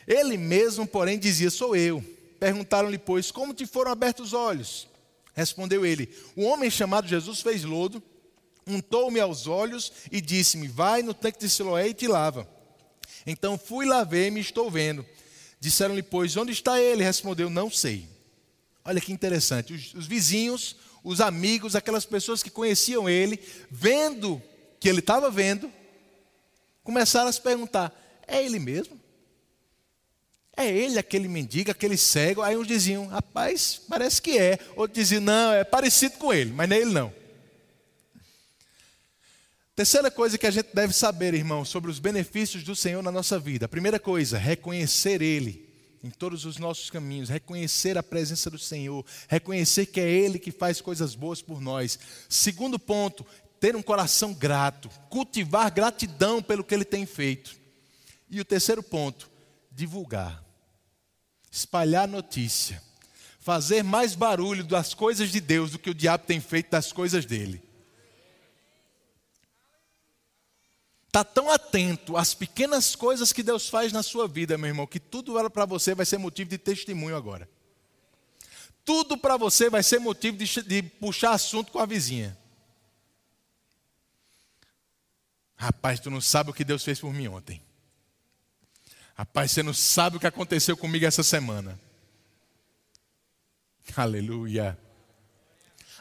Ele 0.05 0.37
mesmo, 0.37 0.85
porém, 0.85 1.17
dizia: 1.17 1.49
Sou 1.49 1.75
eu. 1.75 2.03
Perguntaram-lhe, 2.39 2.97
pois, 2.97 3.31
como 3.31 3.53
te 3.53 3.65
foram 3.65 3.91
abertos 3.91 4.27
os 4.27 4.33
olhos? 4.33 4.87
Respondeu 5.33 5.85
ele: 5.85 6.09
O 6.35 6.43
homem 6.43 6.69
chamado 6.69 7.07
Jesus 7.07 7.41
fez 7.41 7.63
lodo, 7.63 8.01
untou-me 8.65 9.19
aos 9.19 9.47
olhos 9.47 9.91
e 10.11 10.21
disse-me: 10.21 10.67
Vai 10.67 11.01
no 11.01 11.13
tanque 11.13 11.39
de 11.39 11.49
Siloé 11.49 11.89
e 11.89 11.93
te 11.93 12.07
lava. 12.07 12.47
Então 13.25 13.57
fui, 13.57 13.85
lavei-me 13.85 14.39
e 14.39 14.43
estou 14.43 14.71
vendo. 14.71 15.05
Disseram-lhe, 15.59 16.01
pois, 16.01 16.37
onde 16.37 16.51
está 16.51 16.79
ele? 16.81 17.03
Respondeu: 17.03 17.49
Não 17.49 17.69
sei. 17.69 18.07
Olha 18.83 19.01
que 19.01 19.11
interessante. 19.11 19.73
Os, 19.73 19.93
os 19.93 20.07
vizinhos, 20.07 20.75
os 21.03 21.21
amigos, 21.21 21.75
aquelas 21.75 22.05
pessoas 22.05 22.41
que 22.41 22.49
conheciam 22.49 23.09
ele, 23.09 23.39
vendo 23.69 24.41
que 24.79 24.87
ele 24.87 24.99
estava 24.99 25.29
vendo, 25.29 25.71
começaram 26.83 27.29
a 27.29 27.31
se 27.31 27.41
perguntar: 27.41 27.93
é 28.27 28.43
ele 28.43 28.59
mesmo? 28.59 28.98
É 30.59 30.67
ele 30.67 30.99
aquele 30.99 31.29
mendigo, 31.29 31.71
aquele 31.71 31.95
cego? 31.95 32.41
Aí 32.41 32.57
uns 32.57 32.67
diziam: 32.67 33.07
rapaz, 33.07 33.81
parece 33.87 34.21
que 34.21 34.37
é. 34.37 34.59
Outros 34.75 34.99
diziam: 34.99 35.21
não, 35.21 35.53
é 35.53 35.63
parecido 35.63 36.17
com 36.17 36.33
ele, 36.33 36.51
mas 36.51 36.67
não 36.67 36.75
é 36.75 36.79
ele 36.81 36.91
não. 36.91 37.13
Terceira 39.73 40.11
coisa 40.11 40.37
que 40.37 40.45
a 40.45 40.51
gente 40.51 40.75
deve 40.75 40.91
saber, 40.91 41.33
irmão, 41.33 41.63
sobre 41.63 41.89
os 41.89 41.99
benefícios 41.99 42.65
do 42.65 42.75
Senhor 42.75 43.01
na 43.01 43.13
nossa 43.13 43.39
vida. 43.39 43.65
Primeira 43.65 43.97
coisa, 43.97 44.37
reconhecer 44.37 45.21
Ele 45.21 45.69
em 46.03 46.09
todos 46.09 46.43
os 46.43 46.57
nossos 46.57 46.89
caminhos, 46.89 47.29
reconhecer 47.29 47.97
a 47.97 48.03
presença 48.03 48.49
do 48.49 48.59
Senhor, 48.59 49.05
reconhecer 49.29 49.85
que 49.85 50.01
é 50.01 50.09
Ele 50.09 50.37
que 50.37 50.51
faz 50.51 50.81
coisas 50.81 51.15
boas 51.15 51.41
por 51.41 51.61
nós. 51.61 51.97
Segundo 52.27 52.77
ponto, 52.77 53.25
ter 53.57 53.73
um 53.77 53.81
coração 53.81 54.33
grato, 54.33 54.89
cultivar 55.09 55.71
gratidão 55.71 56.43
pelo 56.43 56.65
que 56.65 56.75
ele 56.75 56.83
tem 56.83 57.05
feito. 57.05 57.55
E 58.29 58.41
o 58.41 58.45
terceiro 58.45 58.83
ponto, 58.83 59.29
divulgar, 59.71 60.43
espalhar 61.51 62.07
notícia, 62.07 62.81
fazer 63.39 63.83
mais 63.83 64.15
barulho 64.15 64.63
das 64.63 64.93
coisas 64.93 65.31
de 65.31 65.39
Deus 65.39 65.71
do 65.71 65.79
que 65.79 65.89
o 65.89 65.93
diabo 65.93 66.25
tem 66.25 66.39
feito 66.39 66.69
das 66.69 66.91
coisas 66.91 67.25
dele. 67.25 67.61
Está 71.07 71.23
tão 71.23 71.49
atento 71.49 72.15
às 72.15 72.35
pequenas 72.35 72.95
coisas 72.95 73.33
que 73.33 73.41
Deus 73.41 73.67
faz 73.67 73.91
na 73.91 74.03
sua 74.03 74.27
vida, 74.27 74.57
meu 74.59 74.67
irmão, 74.67 74.85
que 74.85 74.99
tudo 74.99 75.33
para 75.49 75.65
você 75.65 75.95
vai 75.95 76.05
ser 76.05 76.19
motivo 76.19 76.51
de 76.51 76.57
testemunho 76.59 77.15
agora. 77.15 77.49
Tudo 78.85 79.17
para 79.17 79.35
você 79.35 79.69
vai 79.69 79.81
ser 79.81 79.99
motivo 79.99 80.37
de, 80.37 80.61
de 80.61 80.83
puxar 80.83 81.31
assunto 81.31 81.71
com 81.71 81.79
a 81.79 81.85
vizinha. 81.85 82.37
Rapaz, 85.55 85.99
tu 85.99 86.09
não 86.11 86.21
sabe 86.21 86.51
o 86.51 86.53
que 86.53 86.63
Deus 86.63 86.83
fez 86.83 86.99
por 86.99 87.11
mim 87.11 87.27
ontem. 87.27 87.61
Rapaz, 89.19 89.51
você 89.51 89.61
não 89.61 89.73
sabe 89.73 90.15
o 90.15 90.19
que 90.21 90.27
aconteceu 90.27 90.77
comigo 90.77 91.05
essa 91.05 91.23
semana. 91.23 91.77
Aleluia. 93.93 94.79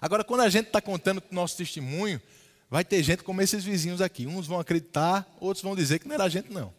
Agora, 0.01 0.23
quando 0.23 0.43
a 0.43 0.49
gente 0.49 0.69
está 0.69 0.81
contando 0.81 1.21
o 1.29 1.35
nosso 1.35 1.57
testemunho, 1.57 2.23
vai 2.71 2.85
ter 2.85 3.03
gente 3.03 3.25
como 3.25 3.43
esses 3.43 3.65
vizinhos 3.65 4.01
aqui. 4.01 4.25
Uns 4.25 4.47
vão 4.47 4.61
acreditar, 4.61 5.29
outros 5.41 5.65
vão 5.65 5.75
dizer 5.75 5.99
que 5.99 6.07
não 6.07 6.15
era 6.15 6.23
a 6.23 6.29
gente, 6.29 6.53
não. 6.53 6.73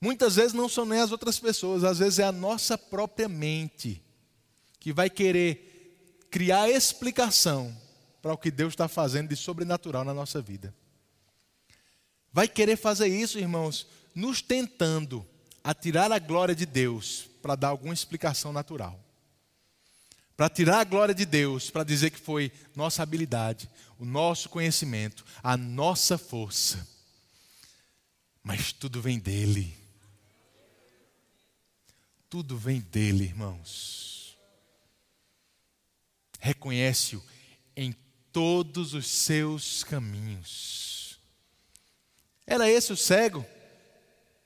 Muitas 0.00 0.34
vezes 0.34 0.52
não 0.52 0.68
são 0.68 0.84
nem 0.84 0.98
as 0.98 1.12
outras 1.12 1.38
pessoas, 1.38 1.84
às 1.84 2.00
vezes 2.00 2.18
é 2.18 2.24
a 2.24 2.32
nossa 2.32 2.76
própria 2.76 3.28
mente 3.28 4.02
que 4.80 4.92
vai 4.92 5.08
querer 5.08 6.26
criar 6.32 6.68
explicação 6.68 7.72
para 8.20 8.32
o 8.32 8.36
que 8.36 8.50
Deus 8.50 8.72
está 8.72 8.88
fazendo 8.88 9.28
de 9.28 9.36
sobrenatural 9.36 10.02
na 10.02 10.12
nossa 10.12 10.42
vida. 10.42 10.74
Vai 12.32 12.48
querer 12.48 12.76
fazer 12.76 13.06
isso, 13.06 13.38
irmãos, 13.38 13.86
nos 14.14 14.42
tentando 14.42 15.26
a 15.62 15.72
tirar 15.74 16.10
a 16.10 16.18
glória 16.18 16.54
de 16.54 16.66
Deus 16.66 17.28
para 17.40 17.54
dar 17.54 17.68
alguma 17.68 17.94
explicação 17.94 18.52
natural. 18.52 18.98
Para 20.36 20.48
tirar 20.48 20.80
a 20.80 20.84
glória 20.84 21.14
de 21.14 21.24
Deus, 21.24 21.70
para 21.70 21.84
dizer 21.84 22.10
que 22.10 22.18
foi 22.18 22.50
nossa 22.74 23.02
habilidade, 23.02 23.68
o 23.98 24.04
nosso 24.04 24.48
conhecimento, 24.48 25.24
a 25.42 25.56
nossa 25.56 26.18
força. 26.18 26.86
Mas 28.42 28.72
tudo 28.72 29.00
vem 29.00 29.18
dele. 29.18 29.76
Tudo 32.28 32.56
vem 32.56 32.80
dele, 32.80 33.24
irmãos. 33.24 34.36
Reconhece-o 36.40 37.22
em 37.76 37.94
todos 38.32 38.94
os 38.94 39.06
seus 39.06 39.84
caminhos. 39.84 41.18
Era 42.46 42.68
esse 42.68 42.92
o 42.92 42.96
cego? 42.96 43.46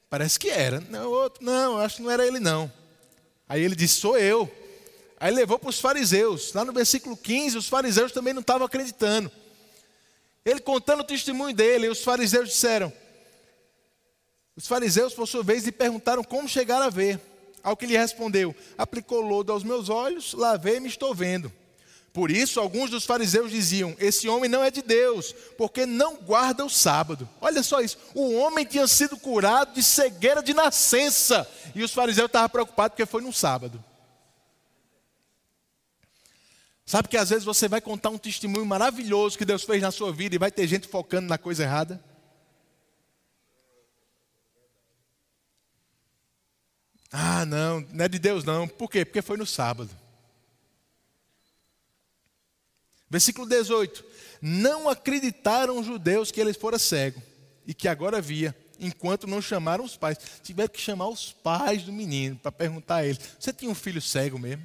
Parece 0.08 0.38
que 0.38 0.48
era. 0.48 0.80
Não, 0.80 1.10
outro, 1.10 1.44
não, 1.44 1.78
acho 1.78 1.96
que 1.96 2.02
não 2.02 2.10
era 2.10 2.26
ele 2.26 2.38
não. 2.38 2.72
Aí 3.48 3.62
ele 3.62 3.74
disse: 3.74 4.00
Sou 4.00 4.16
eu. 4.18 4.50
Aí 5.18 5.32
levou 5.32 5.58
para 5.58 5.70
os 5.70 5.80
fariseus. 5.80 6.52
Lá 6.52 6.64
no 6.64 6.72
versículo 6.72 7.16
15, 7.16 7.56
os 7.58 7.68
fariseus 7.68 8.12
também 8.12 8.34
não 8.34 8.40
estavam 8.40 8.66
acreditando. 8.66 9.30
Ele 10.44 10.60
contando 10.60 11.00
o 11.00 11.04
testemunho 11.04 11.54
dele, 11.54 11.86
e 11.86 11.88
os 11.88 12.04
fariseus 12.04 12.50
disseram. 12.50 12.92
Os 14.54 14.66
fariseus, 14.66 15.12
por 15.12 15.26
sua 15.26 15.42
vez, 15.42 15.64
lhe 15.64 15.72
perguntaram 15.72 16.22
como 16.22 16.48
chegar 16.48 16.80
a 16.80 16.88
ver. 16.88 17.20
Ao 17.62 17.76
que 17.76 17.86
lhe 17.86 17.96
respondeu: 17.96 18.54
Aplicou 18.78 19.20
lodo 19.20 19.52
aos 19.52 19.64
meus 19.64 19.88
olhos, 19.88 20.32
lavei 20.34 20.76
e 20.76 20.80
me 20.80 20.88
estou 20.88 21.14
vendo. 21.14 21.52
Por 22.16 22.30
isso, 22.30 22.58
alguns 22.58 22.88
dos 22.88 23.04
fariseus 23.04 23.50
diziam: 23.50 23.94
Esse 23.98 24.26
homem 24.26 24.48
não 24.48 24.64
é 24.64 24.70
de 24.70 24.80
Deus, 24.80 25.34
porque 25.58 25.84
não 25.84 26.16
guarda 26.16 26.64
o 26.64 26.70
sábado. 26.70 27.28
Olha 27.42 27.62
só 27.62 27.82
isso: 27.82 27.98
o 28.14 28.32
homem 28.36 28.64
tinha 28.64 28.86
sido 28.86 29.18
curado 29.18 29.74
de 29.74 29.82
cegueira 29.82 30.42
de 30.42 30.54
nascença. 30.54 31.46
E 31.74 31.82
os 31.82 31.92
fariseus 31.92 32.28
estavam 32.28 32.48
preocupados 32.48 32.94
porque 32.94 33.04
foi 33.04 33.20
no 33.20 33.34
sábado. 33.34 33.84
Sabe 36.86 37.06
que 37.06 37.18
às 37.18 37.28
vezes 37.28 37.44
você 37.44 37.68
vai 37.68 37.82
contar 37.82 38.08
um 38.08 38.16
testemunho 38.16 38.64
maravilhoso 38.64 39.36
que 39.36 39.44
Deus 39.44 39.62
fez 39.62 39.82
na 39.82 39.90
sua 39.90 40.10
vida 40.10 40.34
e 40.34 40.38
vai 40.38 40.50
ter 40.50 40.66
gente 40.66 40.88
focando 40.88 41.28
na 41.28 41.36
coisa 41.36 41.64
errada? 41.64 42.02
Ah, 47.12 47.44
não, 47.44 47.86
não 47.92 48.06
é 48.06 48.08
de 48.08 48.18
Deus 48.18 48.42
não. 48.42 48.66
Por 48.66 48.90
quê? 48.90 49.04
Porque 49.04 49.20
foi 49.20 49.36
no 49.36 49.44
sábado. 49.44 50.05
Versículo 53.08 53.48
18: 53.48 54.04
Não 54.40 54.88
acreditaram 54.88 55.78
os 55.78 55.86
judeus 55.86 56.30
que 56.30 56.40
ele 56.40 56.52
fora 56.52 56.78
cego 56.78 57.22
e 57.66 57.72
que 57.72 57.88
agora 57.88 58.20
via, 58.20 58.54
enquanto 58.78 59.26
não 59.26 59.40
chamaram 59.40 59.84
os 59.84 59.96
pais. 59.96 60.18
Tiveram 60.42 60.68
que 60.68 60.80
chamar 60.80 61.08
os 61.08 61.32
pais 61.32 61.84
do 61.84 61.92
menino 61.92 62.36
para 62.36 62.52
perguntar 62.52 62.96
a 62.96 63.06
ele: 63.06 63.18
Você 63.38 63.52
tinha 63.52 63.70
um 63.70 63.74
filho 63.74 64.02
cego 64.02 64.38
mesmo? 64.38 64.64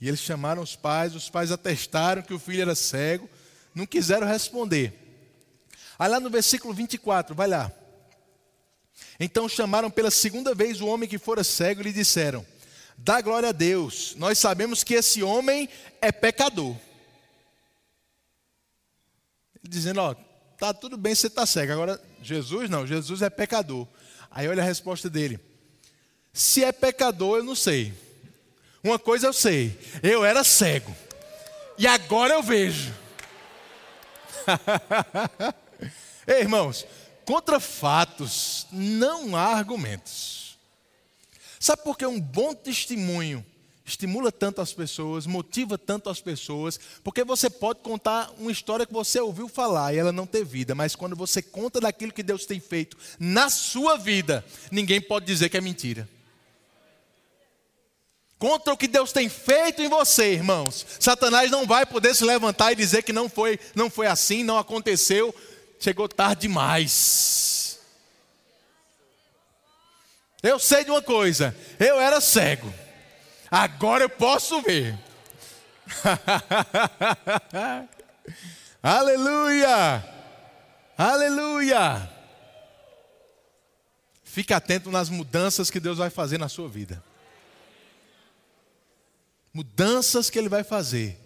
E 0.00 0.08
eles 0.08 0.20
chamaram 0.20 0.62
os 0.62 0.76
pais, 0.76 1.14
os 1.14 1.30
pais 1.30 1.50
atestaram 1.50 2.22
que 2.22 2.34
o 2.34 2.38
filho 2.38 2.60
era 2.60 2.74
cego, 2.74 3.28
não 3.74 3.86
quiseram 3.86 4.26
responder. 4.26 4.92
Aí 5.98 6.08
lá 6.10 6.20
no 6.20 6.28
versículo 6.28 6.74
24, 6.74 7.34
vai 7.34 7.48
lá. 7.48 7.72
Então 9.18 9.48
chamaram 9.48 9.90
pela 9.90 10.10
segunda 10.10 10.54
vez 10.54 10.82
o 10.82 10.86
homem 10.86 11.08
que 11.08 11.18
fora 11.18 11.42
cego 11.42 11.80
e 11.80 11.84
lhe 11.84 11.92
disseram: 11.94 12.44
Dá 12.98 13.22
glória 13.22 13.48
a 13.48 13.52
Deus, 13.52 14.14
nós 14.18 14.38
sabemos 14.38 14.84
que 14.84 14.92
esse 14.92 15.22
homem 15.22 15.66
é 16.02 16.12
pecador 16.12 16.76
dizendo: 19.68 20.00
Ó, 20.00 20.14
tá 20.58 20.72
tudo 20.72 20.96
bem, 20.96 21.14
você 21.14 21.26
está 21.26 21.46
cego. 21.46 21.72
Agora, 21.72 22.00
Jesus 22.22 22.70
não, 22.70 22.86
Jesus 22.86 23.22
é 23.22 23.30
pecador. 23.30 23.86
Aí 24.30 24.48
olha 24.48 24.62
a 24.62 24.66
resposta 24.66 25.08
dele: 25.08 25.38
Se 26.32 26.64
é 26.64 26.72
pecador, 26.72 27.38
eu 27.38 27.44
não 27.44 27.54
sei. 27.54 27.92
Uma 28.82 28.98
coisa 28.98 29.26
eu 29.26 29.32
sei: 29.32 29.78
eu 30.02 30.24
era 30.24 30.44
cego, 30.44 30.94
e 31.78 31.86
agora 31.86 32.34
eu 32.34 32.42
vejo. 32.42 32.94
Ei, 36.26 36.40
irmãos, 36.40 36.86
contra 37.24 37.58
fatos 37.58 38.66
não 38.70 39.34
há 39.34 39.46
argumentos. 39.46 40.56
Sabe 41.58 41.82
por 41.82 41.96
que 41.98 42.06
um 42.06 42.20
bom 42.20 42.54
testemunho 42.54 43.44
estimula 43.86 44.32
tanto 44.32 44.60
as 44.60 44.72
pessoas, 44.72 45.26
motiva 45.26 45.78
tanto 45.78 46.10
as 46.10 46.20
pessoas, 46.20 46.78
porque 47.04 47.22
você 47.22 47.48
pode 47.48 47.78
contar 47.80 48.32
uma 48.36 48.50
história 48.50 48.84
que 48.84 48.92
você 48.92 49.20
ouviu 49.20 49.48
falar 49.48 49.94
e 49.94 49.98
ela 49.98 50.10
não 50.10 50.26
ter 50.26 50.44
vida, 50.44 50.74
mas 50.74 50.96
quando 50.96 51.14
você 51.14 51.40
conta 51.40 51.80
daquilo 51.80 52.12
que 52.12 52.24
Deus 52.24 52.44
tem 52.44 52.58
feito 52.58 52.98
na 53.18 53.48
sua 53.48 53.96
vida, 53.96 54.44
ninguém 54.72 55.00
pode 55.00 55.24
dizer 55.24 55.48
que 55.48 55.56
é 55.56 55.60
mentira. 55.60 56.08
Contra 58.40 58.74
o 58.74 58.76
que 58.76 58.88
Deus 58.88 59.12
tem 59.12 59.28
feito 59.28 59.80
em 59.80 59.88
você, 59.88 60.32
irmãos. 60.32 60.84
Satanás 61.00 61.50
não 61.50 61.64
vai 61.64 61.86
poder 61.86 62.14
se 62.14 62.24
levantar 62.24 62.72
e 62.72 62.76
dizer 62.76 63.02
que 63.02 63.12
não 63.12 63.30
foi, 63.30 63.58
não 63.74 63.88
foi 63.88 64.08
assim, 64.08 64.42
não 64.42 64.58
aconteceu, 64.58 65.34
chegou 65.78 66.08
tarde 66.08 66.42
demais. 66.42 67.78
Eu 70.42 70.58
sei 70.58 70.84
de 70.84 70.90
uma 70.90 71.00
coisa, 71.00 71.56
eu 71.78 72.00
era 72.00 72.20
cego. 72.20 72.85
Agora 73.50 74.04
eu 74.04 74.10
posso 74.10 74.60
ver. 74.62 74.98
Aleluia! 78.82 80.04
Aleluia! 80.96 82.12
Fique 84.24 84.52
atento 84.52 84.90
nas 84.90 85.08
mudanças 85.08 85.70
que 85.70 85.80
Deus 85.80 85.98
vai 85.98 86.10
fazer 86.10 86.38
na 86.38 86.48
sua 86.48 86.68
vida. 86.68 87.02
Mudanças 89.52 90.28
que 90.28 90.38
Ele 90.38 90.48
vai 90.48 90.62
fazer. 90.62 91.18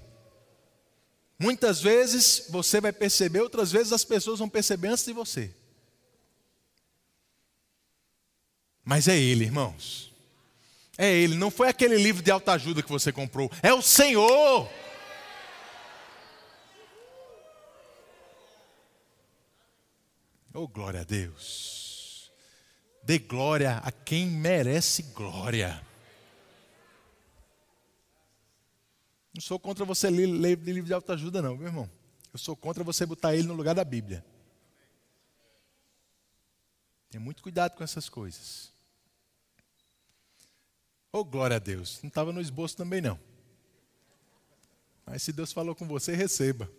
Muitas 1.39 1.81
vezes 1.81 2.47
você 2.51 2.81
vai 2.81 2.93
perceber, 2.93 3.41
outras 3.41 3.73
vezes 3.73 3.93
as 3.93 4.05
pessoas 4.05 4.39
vão 4.39 4.49
perceber 4.49 4.89
antes 4.89 5.05
de 5.05 5.13
você. 5.13 5.51
Mas 8.85 9.09
é 9.09 9.19
Ele, 9.19 9.45
irmãos. 9.45 10.10
É 11.03 11.11
Ele, 11.11 11.35
não 11.35 11.51
foi 11.51 11.67
aquele 11.67 11.97
livro 11.97 12.23
de 12.23 12.31
autoajuda 12.31 12.83
que 12.83 12.91
você 12.91 13.11
comprou, 13.11 13.51
é 13.63 13.73
o 13.73 13.81
Senhor. 13.81 14.71
Oh, 20.53 20.69
glória 20.69 21.01
a 21.01 21.05
Deus. 21.05 22.31
Dê 23.03 23.19
glória 23.19 23.79
a 23.79 23.91
quem 23.91 24.27
merece 24.27 25.05
glória. 25.15 25.83
Não 29.33 29.41
sou 29.41 29.59
contra 29.59 29.87
você 29.87 30.11
ler 30.11 30.59
livro 30.59 30.85
de 30.85 30.93
autoajuda, 30.93 31.41
não, 31.41 31.57
meu 31.57 31.69
irmão. 31.69 31.91
Eu 32.31 32.39
sou 32.39 32.55
contra 32.55 32.85
você 32.85 33.07
botar 33.07 33.35
ele 33.35 33.49
no 33.49 33.55
lugar 33.55 33.75
da 33.75 33.85
Bíblia. 33.85 34.23
Tenha 37.09 37.23
muito 37.23 37.43
cuidado 37.43 37.75
com 37.75 37.83
essas 37.83 38.07
coisas. 38.07 38.71
Oh, 41.13 41.25
glória 41.25 41.57
a 41.57 41.59
Deus. 41.59 41.99
Não 42.03 42.09
estava 42.09 42.33
no 42.33 42.41
esboço 42.41 42.77
também, 42.77 43.01
não. 43.01 43.19
Mas 45.05 45.23
se 45.23 45.33
Deus 45.33 45.53
falou 45.53 45.75
com 45.75 45.87
você, 45.87 46.15
receba. 46.15 46.71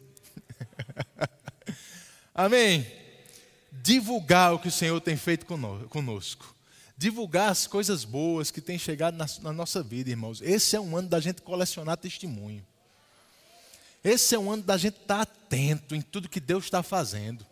Amém. 2.34 2.88
Divulgar 3.72 4.54
o 4.54 4.60
que 4.60 4.70
o 4.70 4.72
Senhor 4.72 5.00
tem 5.02 5.18
feito 5.18 5.46
conosco. 5.46 6.56
Divulgar 6.98 7.50
as 7.50 7.68
coisas 7.68 8.06
boas 8.06 8.52
que 8.52 8.62
têm 8.62 8.78
chegado 8.80 9.18
na, 9.18 9.26
na 9.42 9.52
nossa 9.52 9.84
vida, 9.84 10.10
irmãos. 10.10 10.42
Esse 10.42 10.78
é 10.78 10.80
um 10.80 10.96
ano 10.96 11.10
da 11.10 11.20
gente 11.20 11.42
colecionar 11.42 11.98
testemunho. 11.98 12.66
Esse 14.04 14.36
é 14.36 14.40
um 14.40 14.50
ano 14.50 14.64
da 14.64 14.78
gente 14.78 14.98
estar 14.98 15.22
atento 15.22 15.94
em 15.94 16.02
tudo 16.02 16.30
que 16.30 16.40
Deus 16.40 16.64
está 16.66 16.82
fazendo. 16.82 17.46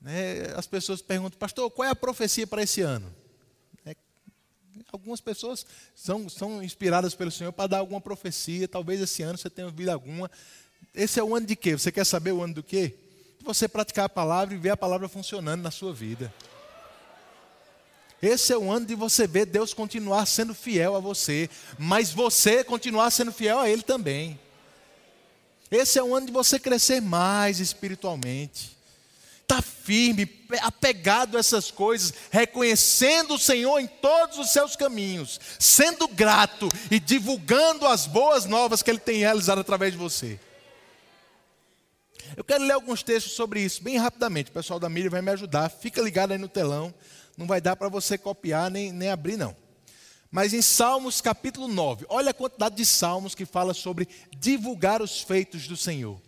Né? 0.00 0.52
As 0.56 0.66
pessoas 0.66 1.00
perguntam, 1.00 1.38
pastor, 1.38 1.70
qual 1.70 1.86
é 1.86 1.90
a 1.90 1.96
profecia 1.96 2.46
para 2.46 2.62
esse 2.62 2.80
ano? 2.80 3.14
Algumas 4.90 5.20
pessoas 5.20 5.66
são, 5.94 6.28
são 6.28 6.62
inspiradas 6.62 7.14
pelo 7.14 7.30
Senhor 7.30 7.52
para 7.52 7.66
dar 7.66 7.78
alguma 7.78 8.00
profecia. 8.00 8.66
Talvez 8.66 9.00
esse 9.00 9.22
ano 9.22 9.36
você 9.36 9.50
tenha 9.50 9.66
ouvido 9.66 9.90
alguma. 9.90 10.30
Esse 10.94 11.20
é 11.20 11.22
o 11.22 11.36
ano 11.36 11.46
de 11.46 11.54
quê? 11.54 11.76
Você 11.76 11.92
quer 11.92 12.04
saber 12.04 12.32
o 12.32 12.42
ano 12.42 12.54
do 12.54 12.62
quê? 12.62 12.94
De 13.38 13.44
você 13.44 13.68
praticar 13.68 14.06
a 14.06 14.08
palavra 14.08 14.54
e 14.54 14.58
ver 14.58 14.70
a 14.70 14.76
palavra 14.76 15.08
funcionando 15.08 15.62
na 15.62 15.70
sua 15.70 15.92
vida. 15.92 16.32
Esse 18.20 18.52
é 18.52 18.58
o 18.58 18.70
ano 18.70 18.86
de 18.86 18.94
você 18.94 19.26
ver 19.26 19.46
Deus 19.46 19.74
continuar 19.74 20.26
sendo 20.26 20.54
fiel 20.54 20.96
a 20.96 21.00
você, 21.00 21.48
mas 21.78 22.10
você 22.10 22.64
continuar 22.64 23.10
sendo 23.10 23.30
fiel 23.30 23.60
a 23.60 23.68
Ele 23.68 23.82
também. 23.82 24.40
Esse 25.70 25.98
é 25.98 26.02
o 26.02 26.14
ano 26.14 26.26
de 26.26 26.32
você 26.32 26.58
crescer 26.58 27.00
mais 27.00 27.60
espiritualmente, 27.60 28.76
está 29.48 29.62
firme, 29.62 30.28
apegado 30.60 31.36
a 31.36 31.40
essas 31.40 31.70
coisas, 31.70 32.12
reconhecendo 32.30 33.34
o 33.34 33.38
Senhor 33.38 33.78
em 33.78 33.86
todos 33.86 34.38
os 34.38 34.50
seus 34.50 34.76
caminhos, 34.76 35.40
sendo 35.58 36.06
grato 36.06 36.68
e 36.90 37.00
divulgando 37.00 37.86
as 37.86 38.06
boas 38.06 38.44
novas 38.44 38.82
que 38.82 38.90
Ele 38.90 38.98
tem 38.98 39.20
realizado 39.20 39.60
através 39.60 39.92
de 39.92 39.98
você. 39.98 40.38
Eu 42.36 42.44
quero 42.44 42.62
ler 42.62 42.72
alguns 42.72 43.02
textos 43.02 43.32
sobre 43.32 43.60
isso, 43.60 43.82
bem 43.82 43.96
rapidamente. 43.96 44.50
O 44.50 44.52
pessoal 44.54 44.78
da 44.78 44.88
mídia 44.90 45.10
vai 45.10 45.22
me 45.22 45.30
ajudar. 45.30 45.70
Fica 45.70 46.02
ligado 46.02 46.32
aí 46.32 46.38
no 46.38 46.48
telão. 46.48 46.94
Não 47.36 47.46
vai 47.46 47.60
dar 47.60 47.74
para 47.74 47.88
você 47.88 48.18
copiar 48.18 48.70
nem, 48.70 48.92
nem 48.92 49.08
abrir, 49.08 49.38
não. 49.38 49.56
Mas 50.30 50.52
em 50.52 50.60
Salmos 50.60 51.22
capítulo 51.22 51.66
9, 51.66 52.04
olha 52.06 52.30
a 52.30 52.34
quantidade 52.34 52.76
de 52.76 52.84
salmos 52.84 53.34
que 53.34 53.46
fala 53.46 53.72
sobre 53.72 54.06
divulgar 54.36 55.00
os 55.00 55.22
feitos 55.22 55.66
do 55.66 55.76
Senhor. 55.76 56.20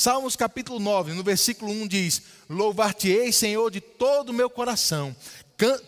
Salmos 0.00 0.34
capítulo 0.34 0.80
9, 0.80 1.12
no 1.12 1.22
versículo 1.22 1.70
1 1.70 1.86
diz: 1.86 2.22
Louvar-te-ei, 2.48 3.30
Senhor, 3.34 3.70
de 3.70 3.82
todo 3.82 4.30
o 4.30 4.32
meu 4.32 4.48
coração, 4.48 5.14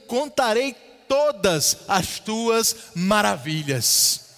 contarei 0.07 0.75
todas 1.09 1.79
as 1.89 2.19
tuas 2.19 2.77
maravilhas. 2.95 4.32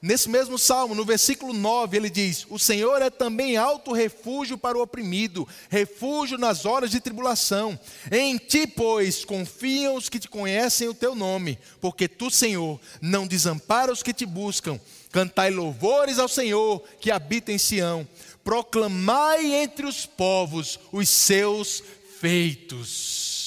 Nesse 0.00 0.28
mesmo 0.28 0.56
salmo, 0.56 0.94
no 0.94 1.04
versículo 1.04 1.52
9, 1.52 1.96
ele 1.96 2.08
diz: 2.08 2.46
O 2.48 2.58
Senhor 2.58 3.02
é 3.02 3.10
também 3.10 3.56
alto 3.56 3.92
refúgio 3.92 4.56
para 4.56 4.78
o 4.78 4.82
oprimido, 4.82 5.46
refúgio 5.68 6.38
nas 6.38 6.64
horas 6.64 6.92
de 6.92 7.00
tribulação. 7.00 7.78
Em 8.10 8.36
ti, 8.36 8.64
pois, 8.64 9.24
confiam 9.24 9.96
os 9.96 10.08
que 10.08 10.20
te 10.20 10.28
conhecem 10.28 10.88
o 10.88 10.94
teu 10.94 11.16
nome, 11.16 11.58
porque 11.80 12.06
tu, 12.06 12.30
Senhor, 12.30 12.80
não 13.00 13.26
desampara 13.26 13.92
os 13.92 14.02
que 14.02 14.14
te 14.14 14.24
buscam. 14.24 14.80
Cantai 15.10 15.50
louvores 15.50 16.20
ao 16.20 16.28
Senhor 16.28 16.80
que 17.00 17.10
habita 17.10 17.50
em 17.50 17.58
Sião. 17.58 18.06
Proclamai 18.44 19.52
entre 19.52 19.84
os 19.84 20.06
povos 20.06 20.78
os 20.92 21.08
seus 21.08 21.82
feitos 22.20 23.38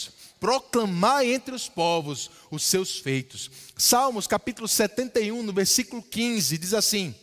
proclamar 0.41 1.23
entre 1.23 1.53
os 1.53 1.69
povos 1.69 2.31
os 2.49 2.63
seus 2.63 2.97
feitos. 2.97 3.51
Salmos 3.81 4.27
capítulo 4.27 4.67
71, 4.67 5.41
no 5.41 5.51
versículo 5.51 6.03
15, 6.03 6.55
diz 6.55 6.71
assim: 6.71 7.15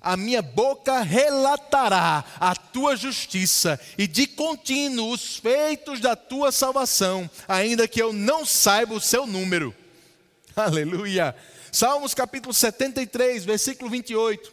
A 0.00 0.16
minha 0.16 0.40
boca 0.40 1.00
relatará 1.02 2.24
a 2.38 2.54
tua 2.54 2.94
justiça 2.94 3.80
e 3.98 4.06
de 4.06 4.28
contínuo 4.28 5.12
os 5.12 5.38
feitos 5.38 5.98
da 5.98 6.14
tua 6.14 6.52
salvação, 6.52 7.28
ainda 7.48 7.88
que 7.88 8.00
eu 8.00 8.12
não 8.12 8.46
saiba 8.46 8.94
o 8.94 9.00
seu 9.00 9.26
número. 9.26 9.74
Aleluia. 10.54 11.34
Salmos 11.72 12.14
capítulo 12.14 12.54
73, 12.54 13.44
versículo 13.44 13.90
28. 13.90 14.52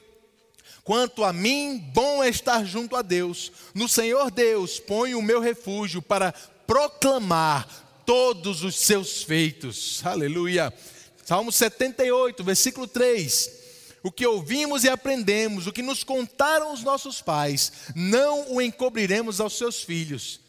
Quanto 0.84 1.24
a 1.24 1.32
mim, 1.32 1.78
bom 1.94 2.24
é 2.24 2.30
estar 2.30 2.66
junto 2.66 2.96
a 2.96 3.04
Deus. 3.04 3.52
No 3.76 3.88
Senhor 3.88 4.32
Deus 4.32 4.80
ponho 4.80 5.20
o 5.20 5.24
meu 5.24 5.40
refúgio 5.40 6.02
para 6.02 6.32
proclamar 6.66 7.68
todos 8.04 8.64
os 8.64 8.78
seus 8.78 9.22
feitos. 9.22 10.04
Aleluia. 10.04 10.74
Salmo 11.32 11.50
78, 11.50 12.44
versículo 12.44 12.86
3. 12.86 13.52
O 14.04 14.12
que 14.12 14.28
ouvimos 14.28 14.84
e 14.84 14.90
aprendemos, 14.90 15.66
o 15.66 15.72
que 15.72 15.82
nos 15.82 16.04
contaram 16.04 16.74
os 16.74 16.84
nossos 16.84 17.22
pais, 17.22 17.72
não 17.96 18.52
o 18.52 18.62
encobriremos 18.62 19.40
aos 19.40 19.58
seus 19.58 19.82
filhos. 19.82 20.42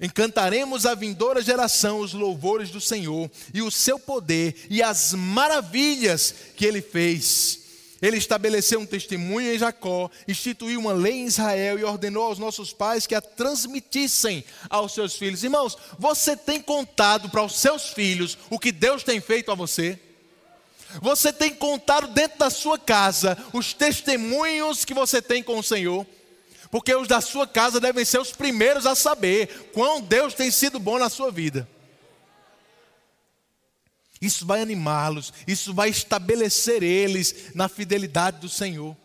Encantaremos 0.00 0.86
a 0.86 0.94
vindoura 0.94 1.42
geração 1.42 2.00
os 2.00 2.14
louvores 2.14 2.70
do 2.70 2.80
Senhor 2.80 3.30
e 3.52 3.60
o 3.60 3.70
seu 3.70 3.98
poder 3.98 4.56
e 4.70 4.82
as 4.82 5.12
maravilhas 5.12 6.34
que 6.56 6.64
ele 6.64 6.80
fez. 6.80 7.60
Ele 8.00 8.16
estabeleceu 8.16 8.80
um 8.80 8.86
testemunho 8.86 9.52
em 9.52 9.58
Jacó, 9.58 10.10
instituiu 10.26 10.80
uma 10.80 10.94
lei 10.94 11.16
em 11.16 11.26
Israel 11.26 11.78
e 11.78 11.84
ordenou 11.84 12.24
aos 12.24 12.38
nossos 12.38 12.72
pais 12.72 13.06
que 13.06 13.14
a 13.14 13.20
transmitissem 13.20 14.42
aos 14.70 14.94
seus 14.94 15.16
filhos. 15.16 15.44
Irmãos, 15.44 15.76
você 15.98 16.34
tem 16.34 16.62
contado 16.62 17.28
para 17.28 17.44
os 17.44 17.60
seus 17.60 17.90
filhos 17.90 18.38
o 18.48 18.58
que 18.58 18.72
Deus 18.72 19.02
tem 19.02 19.20
feito 19.20 19.52
a 19.52 19.54
você? 19.54 20.00
Você 21.00 21.32
tem 21.32 21.54
contado 21.54 22.08
dentro 22.08 22.38
da 22.38 22.50
sua 22.50 22.78
casa 22.78 23.36
os 23.52 23.72
testemunhos 23.72 24.84
que 24.84 24.94
você 24.94 25.20
tem 25.20 25.42
com 25.42 25.58
o 25.58 25.62
Senhor? 25.62 26.06
Porque 26.70 26.94
os 26.94 27.06
da 27.06 27.20
sua 27.20 27.46
casa 27.46 27.80
devem 27.80 28.04
ser 28.04 28.20
os 28.20 28.32
primeiros 28.32 28.86
a 28.86 28.94
saber 28.94 29.70
quão 29.72 30.00
Deus 30.00 30.34
tem 30.34 30.50
sido 30.50 30.78
bom 30.78 30.98
na 30.98 31.08
sua 31.08 31.30
vida. 31.30 31.68
Isso 34.20 34.46
vai 34.46 34.60
animá-los, 34.60 35.32
isso 35.46 35.74
vai 35.74 35.90
estabelecer 35.90 36.82
eles 36.82 37.54
na 37.54 37.68
fidelidade 37.68 38.40
do 38.40 38.48
Senhor. 38.48 38.96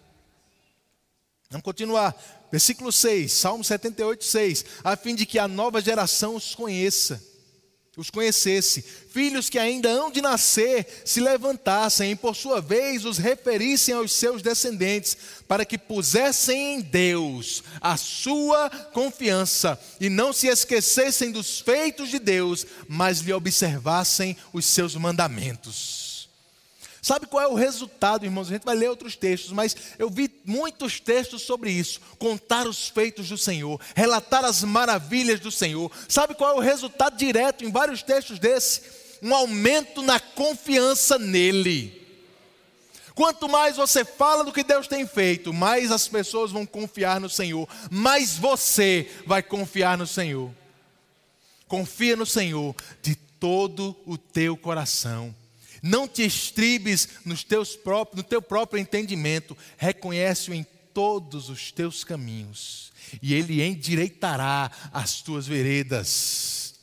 Vamos 1.50 1.64
continuar. 1.64 2.16
Versículo 2.52 2.92
6, 2.92 3.32
Salmo 3.32 3.64
78, 3.64 4.24
6. 4.24 4.66
A 4.84 4.96
fim 4.96 5.14
de 5.14 5.26
que 5.26 5.38
a 5.38 5.48
nova 5.48 5.82
geração 5.82 6.36
os 6.36 6.56
conheça 6.56 7.29
os 8.00 8.10
conhecesse, 8.10 8.82
filhos 9.12 9.50
que 9.50 9.60
ainda 9.60 9.90
hão 9.90 10.10
de 10.10 10.22
nascer 10.22 11.04
se 11.04 11.20
levantassem 11.20 12.12
e 12.12 12.16
por 12.16 12.34
sua 12.34 12.62
vez 12.62 13.04
os 13.04 13.18
referissem 13.18 13.94
aos 13.94 14.14
seus 14.14 14.42
descendentes, 14.42 15.18
para 15.50 15.66
que 15.66 15.78
pusessem 15.78 16.76
em 16.76 16.82
Deus 16.82 17.62
a 17.82 17.98
sua 17.98 18.70
confiança 18.94 19.78
e 20.00 20.10
não 20.10 20.32
se 20.32 20.48
esquecessem 20.48 21.30
dos 21.30 21.60
feitos 21.60 22.10
de 22.10 22.20
Deus, 22.20 22.66
mas 22.88 23.20
lhe 23.20 23.34
observassem 23.34 24.38
os 24.54 24.66
seus 24.66 24.96
mandamentos. 24.96 26.09
Sabe 27.02 27.28
qual 27.28 27.44
é 27.44 27.48
o 27.48 27.56
resultado, 27.56 28.26
irmãos? 28.26 28.48
A 28.48 28.54
gente 28.54 28.66
vai 28.66 28.76
ler 28.76 28.90
outros 28.90 29.16
textos, 29.16 29.52
mas 29.52 29.76
eu 29.98 30.10
vi 30.10 30.30
muitos 30.46 31.00
textos 31.00 31.44
sobre 31.44 31.72
isso. 31.72 32.02
Contar 32.18 32.68
os 32.68 32.90
feitos 32.90 33.30
do 33.30 33.38
Senhor, 33.38 33.80
relatar 33.96 34.44
as 34.44 34.64
maravilhas 34.64 35.40
do 35.40 35.52
Senhor. 35.52 35.90
Sabe 36.10 36.36
qual 36.36 36.52
é 36.52 36.56
o 36.56 36.60
resultado 36.60 37.16
direto 37.16 37.64
em 37.64 37.72
vários 37.72 38.04
textos 38.04 38.38
desse? 38.38 38.82
Um 39.22 39.34
aumento 39.34 40.02
na 40.02 40.20
confiança 40.20 41.18
nele. 41.18 41.98
Quanto 43.16 43.50
mais 43.50 43.78
você 43.78 44.04
fala 44.04 44.44
do 44.44 44.52
que 44.52 44.64
Deus 44.64 44.88
tem 44.88 45.06
feito, 45.06 45.54
mais 45.54 45.92
as 45.92 46.08
pessoas 46.08 46.52
vão 46.52 46.66
confiar 46.66 47.20
no 47.20 47.30
Senhor, 47.30 47.68
mais 47.90 48.38
você 48.38 49.10
vai 49.26 49.44
confiar 49.44 49.98
no 49.98 50.08
Senhor. 50.08 50.52
Confia 51.68 52.16
no 52.16 52.26
Senhor 52.26 52.76
de 53.02 53.16
todo 53.16 53.96
o 54.06 54.18
teu 54.18 54.58
coração 54.58 55.36
não 55.82 56.08
te 56.08 56.26
estribes 56.26 57.10
nos 57.26 57.44
teus 57.44 57.76
próprios, 57.76 58.18
no 58.18 58.24
teu 58.24 58.42
próprio 58.42 58.80
entendimento, 58.80 59.58
reconhece-o 59.78 60.54
em 60.54 60.66
todos 60.94 61.50
os 61.50 61.72
teus 61.72 62.04
caminhos, 62.04 62.92
e 63.22 63.34
ele 63.34 63.62
endireitará 63.62 64.72
as 64.92 65.22
tuas 65.22 65.48
veredas. 65.48 66.76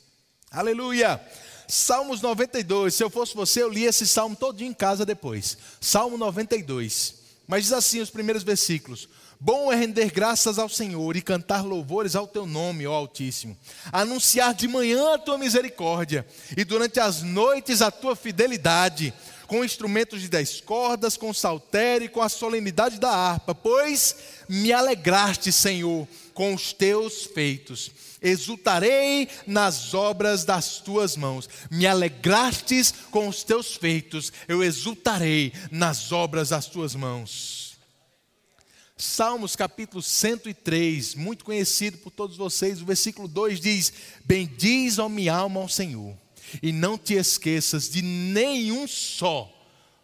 Aleluia! 0.49 1.21
Salmos 1.67 2.21
92, 2.21 2.95
se 2.95 3.03
eu 3.03 3.09
fosse 3.09 3.35
você, 3.35 3.61
eu 3.61 3.69
lia 3.69 3.89
esse 3.89 4.07
salmo 4.07 4.35
todo 4.35 4.61
em 4.61 4.73
casa 4.73 5.05
depois. 5.05 5.57
Salmo 5.81 6.17
92. 6.17 7.15
Mas 7.45 7.63
diz 7.63 7.73
assim 7.73 7.99
os 7.99 8.09
primeiros 8.09 8.43
versículos: 8.43 9.09
Bom 9.39 9.71
é 9.71 9.75
render 9.75 10.09
graças 10.09 10.57
ao 10.57 10.67
Senhor 10.67 11.15
e 11.15 11.21
cantar 11.21 11.63
louvores 11.63 12.15
ao 12.15 12.27
teu 12.27 12.47
nome, 12.47 12.87
ó 12.87 12.93
Altíssimo. 12.93 13.55
Anunciar 13.91 14.51
de 14.55 14.67
manhã 14.67 15.13
a 15.13 15.19
tua 15.19 15.37
misericórdia 15.37 16.25
e 16.55 16.63
durante 16.63 16.99
as 16.99 17.21
noites 17.21 17.83
a 17.83 17.91
tua 17.91 18.15
fidelidade, 18.15 19.13
com 19.45 19.63
instrumentos 19.63 20.21
de 20.21 20.27
dez 20.27 20.59
cordas, 20.59 21.15
com 21.15 21.31
saltério 21.33 22.05
e 22.05 22.09
com 22.09 22.21
a 22.21 22.29
solenidade 22.29 22.99
da 22.99 23.11
harpa, 23.11 23.53
pois 23.53 24.15
me 24.49 24.73
alegraste, 24.73 25.51
Senhor, 25.51 26.07
com 26.33 26.55
os 26.55 26.73
teus 26.73 27.25
feitos. 27.25 27.91
Exultarei 28.19 29.29
nas 29.45 29.93
obras 29.93 30.45
das 30.45 30.79
tuas 30.79 31.15
mãos. 31.15 31.47
Me 31.69 31.85
alegrastes 31.85 32.91
com 33.11 33.27
os 33.27 33.43
teus 33.43 33.75
feitos. 33.75 34.33
Eu 34.47 34.63
exultarei 34.63 35.53
nas 35.69 36.11
obras 36.11 36.49
das 36.49 36.65
tuas 36.65 36.95
mãos. 36.95 37.66
Salmos 38.97 39.55
capítulo 39.55 40.01
103, 40.01 41.13
muito 41.13 41.45
conhecido 41.45 41.99
por 41.99 42.09
todos 42.09 42.35
vocês, 42.35 42.81
o 42.81 42.85
versículo 42.85 43.27
2 43.27 43.59
diz: 43.59 43.93
Bendiz, 44.25 44.97
ó 44.97 45.07
minha 45.07 45.35
alma, 45.35 45.61
ao 45.61 45.69
Senhor, 45.69 46.17
e 46.63 46.71
não 46.71 46.97
te 46.97 47.13
esqueças 47.13 47.89
de 47.89 48.01
nenhum 48.01 48.87
só 48.87 49.53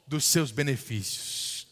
dos 0.05 0.25
seus 0.25 0.51
benefícios. 0.51 1.65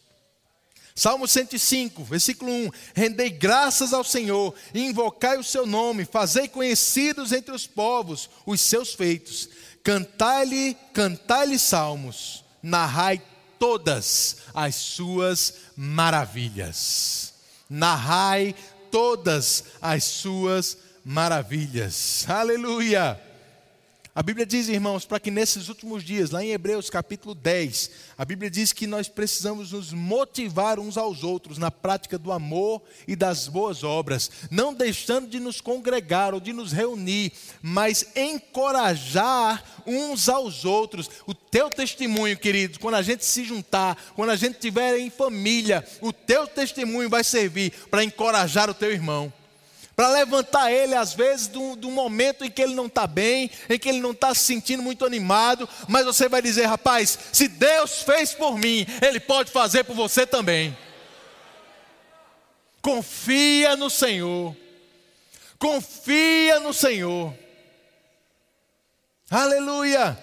Salmo 0.95 1.27
105, 1.27 2.03
versículo 2.03 2.51
1: 2.51 2.69
Rendei 2.95 3.29
graças 3.29 3.93
ao 3.93 4.03
Senhor, 4.03 4.55
invocai 4.73 5.37
o 5.37 5.43
seu 5.43 5.67
nome, 5.67 6.05
fazei 6.05 6.47
conhecidos 6.47 7.31
entre 7.31 7.53
os 7.53 7.67
povos 7.67 8.31
os 8.47 8.59
seus 8.61 8.95
feitos, 8.95 9.47
cantai-lhe, 9.83 10.75
cantai-lhe 10.91 11.59
salmos, 11.59 12.43
narrai 12.63 13.21
todas 13.61 14.37
as 14.55 14.73
suas 14.73 15.53
maravilhas. 15.77 17.31
Narrai 17.69 18.55
todas 18.89 19.63
as 19.79 20.03
suas 20.03 20.75
maravilhas. 21.05 22.25
Aleluia! 22.27 23.30
A 24.13 24.21
Bíblia 24.21 24.45
diz, 24.45 24.67
irmãos, 24.67 25.05
para 25.05 25.21
que 25.21 25.31
nesses 25.31 25.69
últimos 25.69 26.03
dias, 26.03 26.31
lá 26.31 26.43
em 26.43 26.51
Hebreus 26.51 26.89
capítulo 26.89 27.33
10, 27.33 27.91
a 28.17 28.25
Bíblia 28.25 28.51
diz 28.51 28.73
que 28.73 28.85
nós 28.85 29.07
precisamos 29.07 29.71
nos 29.71 29.93
motivar 29.93 30.79
uns 30.79 30.97
aos 30.97 31.23
outros 31.23 31.57
na 31.57 31.71
prática 31.71 32.17
do 32.17 32.29
amor 32.29 32.81
e 33.07 33.15
das 33.15 33.47
boas 33.47 33.85
obras, 33.85 34.29
não 34.51 34.73
deixando 34.73 35.29
de 35.29 35.39
nos 35.39 35.61
congregar 35.61 36.33
ou 36.33 36.41
de 36.41 36.51
nos 36.51 36.73
reunir, 36.73 37.31
mas 37.61 38.05
encorajar 38.13 39.63
uns 39.87 40.27
aos 40.27 40.65
outros. 40.65 41.09
O 41.25 41.33
teu 41.33 41.69
testemunho, 41.69 42.37
queridos, 42.37 42.77
quando 42.77 42.95
a 42.95 43.01
gente 43.01 43.23
se 43.23 43.45
juntar, 43.45 43.97
quando 44.13 44.31
a 44.31 44.35
gente 44.35 44.55
estiver 44.55 44.99
em 44.99 45.09
família, 45.09 45.87
o 46.01 46.11
teu 46.11 46.45
testemunho 46.45 47.09
vai 47.09 47.23
servir 47.23 47.71
para 47.89 48.03
encorajar 48.03 48.69
o 48.69 48.73
teu 48.73 48.91
irmão 48.91 49.31
para 50.01 50.09
levantar 50.09 50.71
ele, 50.71 50.95
às 50.95 51.13
vezes, 51.13 51.45
do, 51.45 51.75
do 51.75 51.91
momento 51.91 52.43
em 52.43 52.49
que 52.49 52.59
ele 52.59 52.73
não 52.73 52.87
está 52.87 53.05
bem, 53.05 53.51
em 53.69 53.77
que 53.77 53.87
ele 53.87 53.99
não 53.99 54.13
está 54.13 54.33
se 54.33 54.43
sentindo 54.43 54.81
muito 54.81 55.05
animado, 55.05 55.69
mas 55.87 56.05
você 56.05 56.27
vai 56.27 56.41
dizer, 56.41 56.65
rapaz, 56.65 57.19
se 57.31 57.47
Deus 57.47 58.01
fez 58.01 58.33
por 58.33 58.57
mim, 58.57 58.83
Ele 58.99 59.19
pode 59.19 59.51
fazer 59.51 59.83
por 59.83 59.95
você 59.95 60.25
também. 60.25 60.75
Confia 62.81 63.75
no 63.75 63.91
Senhor, 63.91 64.57
confia 65.59 66.59
no 66.61 66.73
Senhor, 66.73 67.31
aleluia. 69.29 70.17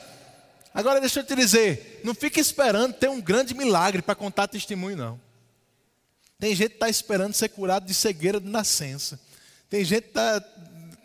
Agora 0.74 0.99
deixa 0.99 1.20
eu 1.20 1.24
te 1.24 1.37
dizer, 1.37 2.01
não 2.03 2.16
fique 2.16 2.41
esperando 2.41 2.95
ter 2.95 3.09
um 3.09 3.20
grande 3.20 3.55
milagre 3.55 4.03
para 4.03 4.16
contar 4.16 4.49
testemunho, 4.49 4.97
não. 4.97 5.20
Tem 6.37 6.53
gente 6.53 6.70
que 6.70 6.74
está 6.74 6.89
esperando 6.89 7.33
ser 7.33 7.51
curado 7.51 7.87
de 7.87 7.95
cegueira 7.95 8.41
de 8.41 8.49
nascença. 8.49 9.28
Tem 9.70 9.84
gente 9.84 10.04
que, 10.04 10.12
tá, 10.14 10.42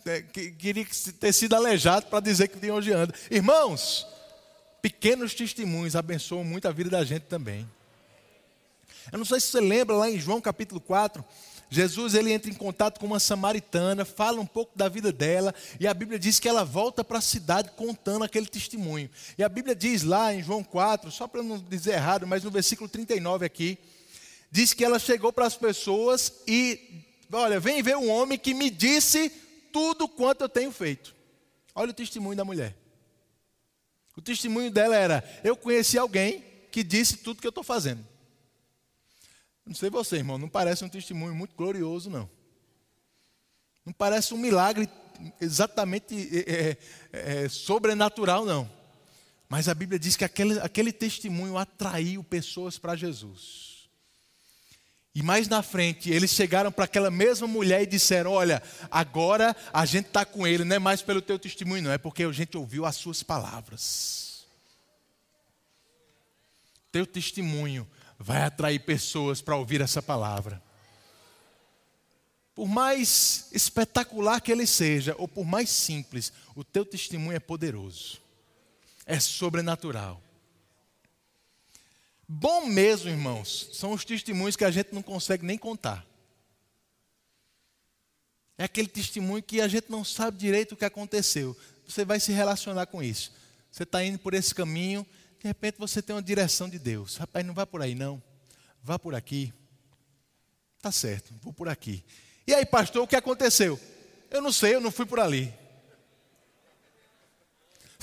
é, 0.05 0.21
que 0.21 0.51
queria 0.51 0.85
ter 1.19 1.33
sido 1.33 1.53
aleijado 1.53 2.05
para 2.05 2.19
dizer 2.21 2.47
que 2.47 2.57
tem 2.57 2.71
hoje 2.71 2.93
anda. 2.93 3.13
Irmãos, 3.29 4.07
pequenos 4.81 5.33
testemunhos 5.33 5.95
abençoam 5.95 6.43
muito 6.43 6.67
a 6.67 6.71
vida 6.71 6.89
da 6.89 7.03
gente 7.03 7.23
também. 7.23 7.69
Eu 9.11 9.17
não 9.17 9.25
sei 9.25 9.39
se 9.41 9.47
você 9.47 9.59
lembra 9.59 9.95
lá 9.95 10.09
em 10.09 10.17
João 10.17 10.39
capítulo 10.39 10.79
4, 10.79 11.23
Jesus 11.69 12.13
ele 12.13 12.31
entra 12.31 12.49
em 12.49 12.53
contato 12.53 12.99
com 12.99 13.05
uma 13.05 13.19
samaritana, 13.19 14.05
fala 14.05 14.39
um 14.39 14.45
pouco 14.45 14.77
da 14.77 14.87
vida 14.87 15.11
dela, 15.11 15.53
e 15.79 15.85
a 15.85 15.93
Bíblia 15.93 16.17
diz 16.17 16.39
que 16.39 16.47
ela 16.47 16.63
volta 16.63 17.03
para 17.03 17.17
a 17.17 17.21
cidade 17.21 17.71
contando 17.75 18.23
aquele 18.23 18.45
testemunho. 18.45 19.09
E 19.37 19.43
a 19.43 19.49
Bíblia 19.49 19.75
diz 19.75 20.03
lá 20.03 20.33
em 20.33 20.41
João 20.41 20.63
4, 20.63 21.11
só 21.11 21.27
para 21.27 21.43
não 21.43 21.57
dizer 21.57 21.95
errado, 21.95 22.25
mas 22.25 22.43
no 22.43 22.51
versículo 22.51 22.87
39 22.87 23.45
aqui, 23.45 23.77
diz 24.49 24.73
que 24.73 24.85
ela 24.85 24.99
chegou 24.99 25.33
para 25.33 25.47
as 25.47 25.57
pessoas 25.57 26.31
e 26.47 27.03
Olha, 27.35 27.59
vem 27.59 27.81
ver 27.81 27.97
um 27.97 28.09
homem 28.09 28.37
que 28.37 28.53
me 28.53 28.69
disse 28.69 29.29
tudo 29.71 30.07
quanto 30.07 30.41
eu 30.41 30.49
tenho 30.49 30.71
feito. 30.71 31.15
Olha 31.73 31.91
o 31.91 31.93
testemunho 31.93 32.37
da 32.37 32.45
mulher. 32.45 32.77
O 34.15 34.21
testemunho 34.21 34.69
dela 34.69 34.95
era: 34.95 35.41
eu 35.43 35.55
conheci 35.55 35.97
alguém 35.97 36.43
que 36.71 36.83
disse 36.83 37.17
tudo 37.17 37.41
que 37.41 37.47
eu 37.47 37.49
estou 37.49 37.63
fazendo. 37.63 38.05
Não 39.65 39.73
sei 39.73 39.89
você, 39.89 40.17
irmão, 40.17 40.37
não 40.37 40.49
parece 40.49 40.83
um 40.83 40.89
testemunho 40.89 41.33
muito 41.33 41.55
glorioso, 41.55 42.09
não. 42.09 42.29
Não 43.85 43.93
parece 43.93 44.33
um 44.33 44.37
milagre 44.37 44.89
exatamente 45.39 46.15
é, 46.15 46.77
é, 47.11 47.43
é, 47.43 47.49
sobrenatural, 47.49 48.45
não. 48.45 48.69
Mas 49.47 49.67
a 49.67 49.73
Bíblia 49.73 49.99
diz 49.99 50.15
que 50.15 50.25
aquele, 50.25 50.59
aquele 50.59 50.91
testemunho 50.91 51.57
atraiu 51.57 52.23
pessoas 52.23 52.77
para 52.77 52.95
Jesus. 52.95 53.72
E 55.15 55.21
mais 55.21 55.47
na 55.47 55.61
frente, 55.61 56.09
eles 56.09 56.31
chegaram 56.31 56.71
para 56.71 56.85
aquela 56.85 57.11
mesma 57.11 57.47
mulher 57.47 57.83
e 57.83 57.85
disseram: 57.85 58.31
Olha, 58.31 58.63
agora 58.89 59.55
a 59.71 59.85
gente 59.85 60.07
está 60.07 60.25
com 60.25 60.47
ele, 60.47 60.63
não 60.63 60.75
é 60.75 60.79
mais 60.79 61.03
pelo 61.03 61.21
teu 61.21 61.37
testemunho, 61.37 61.83
não, 61.83 61.91
é 61.91 61.99
porque 61.99 62.23
a 62.23 62.31
gente 62.31 62.57
ouviu 62.57 62.83
as 62.83 62.95
suas 62.95 63.21
palavras. 63.21 64.45
Teu 66.91 67.05
testemunho 67.05 67.87
vai 68.17 68.41
atrair 68.41 68.79
pessoas 68.79 69.39
para 69.39 69.55
ouvir 69.55 69.81
essa 69.81 70.01
palavra. 70.01 70.61
Por 72.55 72.67
mais 72.67 73.49
espetacular 73.51 74.39
que 74.39 74.51
ele 74.51 74.65
seja, 74.65 75.15
ou 75.17 75.27
por 75.27 75.45
mais 75.45 75.69
simples, 75.69 76.31
o 76.55 76.63
teu 76.63 76.85
testemunho 76.85 77.35
é 77.35 77.39
poderoso, 77.39 78.19
é 79.05 79.19
sobrenatural. 79.19 80.22
Bom 82.35 82.65
mesmo, 82.65 83.11
irmãos, 83.11 83.69
são 83.73 83.91
os 83.91 84.03
testemunhos 84.03 84.55
que 84.55 84.65
a 84.65 84.71
gente 84.71 84.91
não 84.91 85.03
consegue 85.03 85.45
nem 85.45 85.55
contar. 85.55 86.03
É 88.57 88.63
aquele 88.63 88.87
testemunho 88.87 89.43
que 89.43 89.61
a 89.61 89.67
gente 89.67 89.91
não 89.91 90.03
sabe 90.03 90.39
direito 90.39 90.71
o 90.71 90.75
que 90.75 90.83
aconteceu. 90.83 91.55
Você 91.87 92.03
vai 92.03 92.19
se 92.19 92.31
relacionar 92.31 92.87
com 92.87 93.03
isso. 93.03 93.31
Você 93.71 93.83
está 93.83 94.03
indo 94.03 94.17
por 94.17 94.33
esse 94.33 94.53
caminho, 94.53 95.05
de 95.39 95.47
repente 95.47 95.77
você 95.77 96.01
tem 96.01 96.15
uma 96.15 96.23
direção 96.23 96.67
de 96.67 96.79
Deus. 96.79 97.17
Rapaz, 97.17 97.45
não 97.45 97.53
vá 97.53 97.67
por 97.67 97.83
aí 97.83 97.93
não. 97.93 98.21
Vá 98.81 98.97
por 98.97 99.13
aqui. 99.13 99.53
Tá 100.81 100.91
certo, 100.91 101.31
vou 101.39 101.53
por 101.53 101.69
aqui. 101.69 102.03
E 102.47 102.53
aí, 102.53 102.65
pastor, 102.65 103.03
o 103.03 103.07
que 103.07 103.15
aconteceu? 103.15 103.79
Eu 104.31 104.41
não 104.41 104.51
sei, 104.51 104.73
eu 104.73 104.81
não 104.81 104.91
fui 104.91 105.05
por 105.05 105.19
ali. 105.19 105.53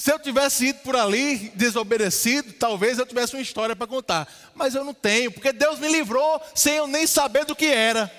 Se 0.01 0.11
eu 0.11 0.19
tivesse 0.19 0.69
ido 0.69 0.79
por 0.79 0.97
ali 0.97 1.51
desobedecido, 1.51 2.55
talvez 2.55 2.99
eu 2.99 3.05
tivesse 3.05 3.37
uma 3.37 3.43
história 3.43 3.77
para 3.77 3.87
contar. 3.87 4.27
Mas 4.55 4.75
eu 4.75 4.83
não 4.83 4.95
tenho, 4.95 5.31
porque 5.31 5.53
Deus 5.53 5.79
me 5.79 5.89
livrou 5.89 6.41
sem 6.55 6.77
eu 6.77 6.87
nem 6.87 7.07
saber 7.07 7.45
do 7.45 7.55
que 7.55 7.67
era. 7.67 8.11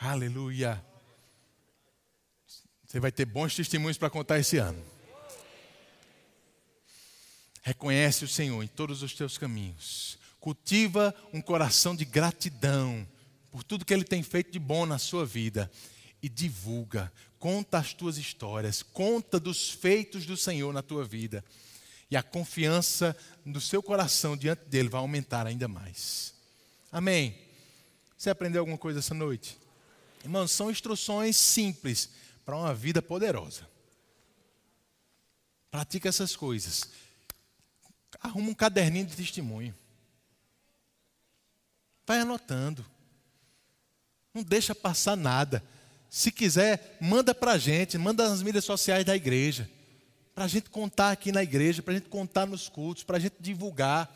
Aleluia. 0.00 0.80
Você 2.86 3.00
vai 3.00 3.10
ter 3.10 3.24
bons 3.24 3.52
testemunhos 3.52 3.98
para 3.98 4.08
contar 4.08 4.38
esse 4.38 4.58
ano. 4.58 4.80
Reconhece 7.62 8.24
o 8.26 8.28
Senhor 8.28 8.62
em 8.62 8.68
todos 8.68 9.02
os 9.02 9.12
teus 9.12 9.36
caminhos. 9.36 10.20
Cultiva 10.38 11.12
um 11.34 11.42
coração 11.42 11.96
de 11.96 12.04
gratidão 12.04 13.04
por 13.50 13.64
tudo 13.64 13.84
que 13.84 13.92
Ele 13.92 14.04
tem 14.04 14.22
feito 14.22 14.52
de 14.52 14.60
bom 14.60 14.86
na 14.86 14.98
sua 14.98 15.26
vida 15.26 15.68
e 16.22 16.28
divulga, 16.28 17.12
conta 17.38 17.78
as 17.78 17.92
tuas 17.92 18.18
histórias, 18.18 18.82
conta 18.82 19.38
dos 19.38 19.70
feitos 19.70 20.26
do 20.26 20.36
Senhor 20.36 20.72
na 20.72 20.82
tua 20.82 21.04
vida. 21.04 21.44
E 22.10 22.16
a 22.16 22.22
confiança 22.22 23.16
do 23.44 23.60
seu 23.60 23.82
coração 23.82 24.36
diante 24.36 24.64
dele 24.64 24.88
vai 24.88 25.00
aumentar 25.00 25.46
ainda 25.46 25.68
mais. 25.68 26.34
Amém. 26.90 27.38
Você 28.16 28.30
aprendeu 28.30 28.60
alguma 28.60 28.78
coisa 28.78 28.98
essa 28.98 29.14
noite? 29.14 29.58
Irmãos, 30.24 30.50
são 30.50 30.70
instruções 30.70 31.36
simples 31.36 32.10
para 32.44 32.56
uma 32.56 32.74
vida 32.74 33.00
poderosa. 33.02 33.68
Pratica 35.70 36.08
essas 36.08 36.34
coisas. 36.34 36.88
Arruma 38.20 38.50
um 38.50 38.54
caderninho 38.54 39.06
de 39.06 39.14
testemunho. 39.14 39.74
Vai 42.06 42.20
anotando. 42.20 42.84
Não 44.32 44.42
deixa 44.42 44.74
passar 44.74 45.16
nada. 45.16 45.62
Se 46.10 46.30
quiser, 46.32 46.96
manda 47.00 47.34
para 47.34 47.52
a 47.52 47.58
gente, 47.58 47.98
manda 47.98 48.28
nas 48.28 48.42
mídias 48.42 48.64
sociais 48.64 49.04
da 49.04 49.14
igreja. 49.14 49.68
Para 50.34 50.44
a 50.44 50.48
gente 50.48 50.70
contar 50.70 51.10
aqui 51.10 51.32
na 51.32 51.42
igreja, 51.42 51.82
para 51.82 51.92
a 51.94 51.96
gente 51.96 52.08
contar 52.08 52.46
nos 52.46 52.68
cultos, 52.68 53.02
para 53.02 53.16
a 53.16 53.20
gente 53.20 53.34
divulgar. 53.40 54.14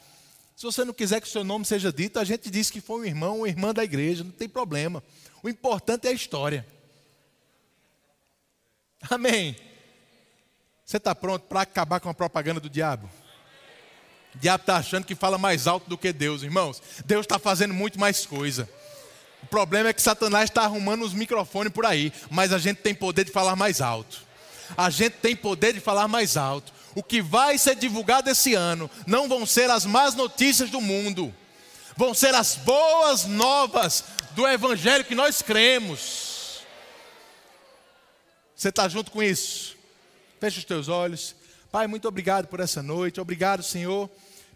Se 0.57 0.65
você 0.65 0.85
não 0.85 0.95
quiser 0.95 1.21
que 1.21 1.27
o 1.27 1.31
seu 1.31 1.45
nome 1.45 1.65
seja 1.65 1.93
dito, 1.93 2.19
a 2.19 2.25
gente 2.25 2.51
diz 2.51 2.71
que 2.71 2.81
foi 2.81 3.01
um 3.01 3.05
irmão 3.05 3.39
ou 3.41 3.47
irmã 3.47 3.75
da 3.75 3.85
igreja, 3.85 4.25
não 4.25 4.31
tem 4.31 4.49
problema. 4.49 5.03
O 5.43 5.49
importante 5.49 6.07
é 6.07 6.11
a 6.11 6.15
história. 6.15 6.67
Amém. 9.11 9.57
Você 10.85 10.97
está 10.97 11.15
pronto 11.15 11.43
para 11.47 11.63
acabar 11.63 12.01
com 12.01 12.09
a 12.09 12.15
propaganda 12.15 12.61
do 12.61 12.71
diabo? 12.71 13.11
O 14.35 14.39
diabo 14.39 14.63
está 14.63 14.77
achando 14.77 15.05
que 15.05 15.15
fala 15.15 15.37
mais 15.37 15.67
alto 15.67 15.89
do 15.89 15.99
que 15.99 16.13
Deus, 16.13 16.43
irmãos. 16.43 16.83
Deus 17.05 17.25
está 17.25 17.39
fazendo 17.39 17.75
muito 17.75 17.99
mais 17.99 18.25
coisa. 18.25 18.69
O 19.43 19.47
problema 19.47 19.89
é 19.89 19.93
que 19.93 20.01
Satanás 20.01 20.51
está 20.51 20.63
arrumando 20.63 21.03
os 21.03 21.13
microfones 21.13 21.73
por 21.73 21.85
aí, 21.85 22.13
mas 22.31 22.53
a 22.53 22.59
gente 22.59 22.79
tem 22.79 22.95
poder 22.95 23.25
de 23.25 23.33
falar 23.33 23.57
mais 23.57 23.81
alto. 23.81 24.23
A 24.77 24.89
gente 24.89 25.15
tem 25.15 25.37
poder 25.37 25.75
de 25.75 25.81
falar 25.81 26.09
mais 26.09 26.37
alto. 26.37 26.73
O 26.95 27.03
que 27.03 27.21
vai 27.21 27.59
ser 27.59 27.75
divulgado 27.75 28.31
esse 28.31 28.55
ano 28.55 28.91
não 29.07 29.29
vão 29.29 29.45
ser 29.47 29.71
as 29.71 29.85
más 29.85 30.15
notícias 30.15 30.71
do 30.71 30.81
mundo, 30.81 31.35
vão 31.97 32.15
ser 32.15 32.35
as 32.35 32.55
boas 32.55 33.25
novas 33.25 34.05
do 34.33 34.47
Evangelho 34.47 35.05
que 35.05 35.15
nós 35.15 35.43
cremos. 35.43 36.63
Você 38.55 38.69
está 38.69 38.89
junto 38.89 39.11
com 39.11 39.23
isso? 39.23 39.77
Feche 40.39 40.59
os 40.59 40.65
teus 40.65 40.89
olhos. 40.89 41.35
Pai, 41.71 41.87
muito 41.87 42.07
obrigado 42.07 42.47
por 42.47 42.61
essa 42.61 42.83
noite. 42.83 43.21
Obrigado, 43.21 43.63
Senhor, 43.63 44.09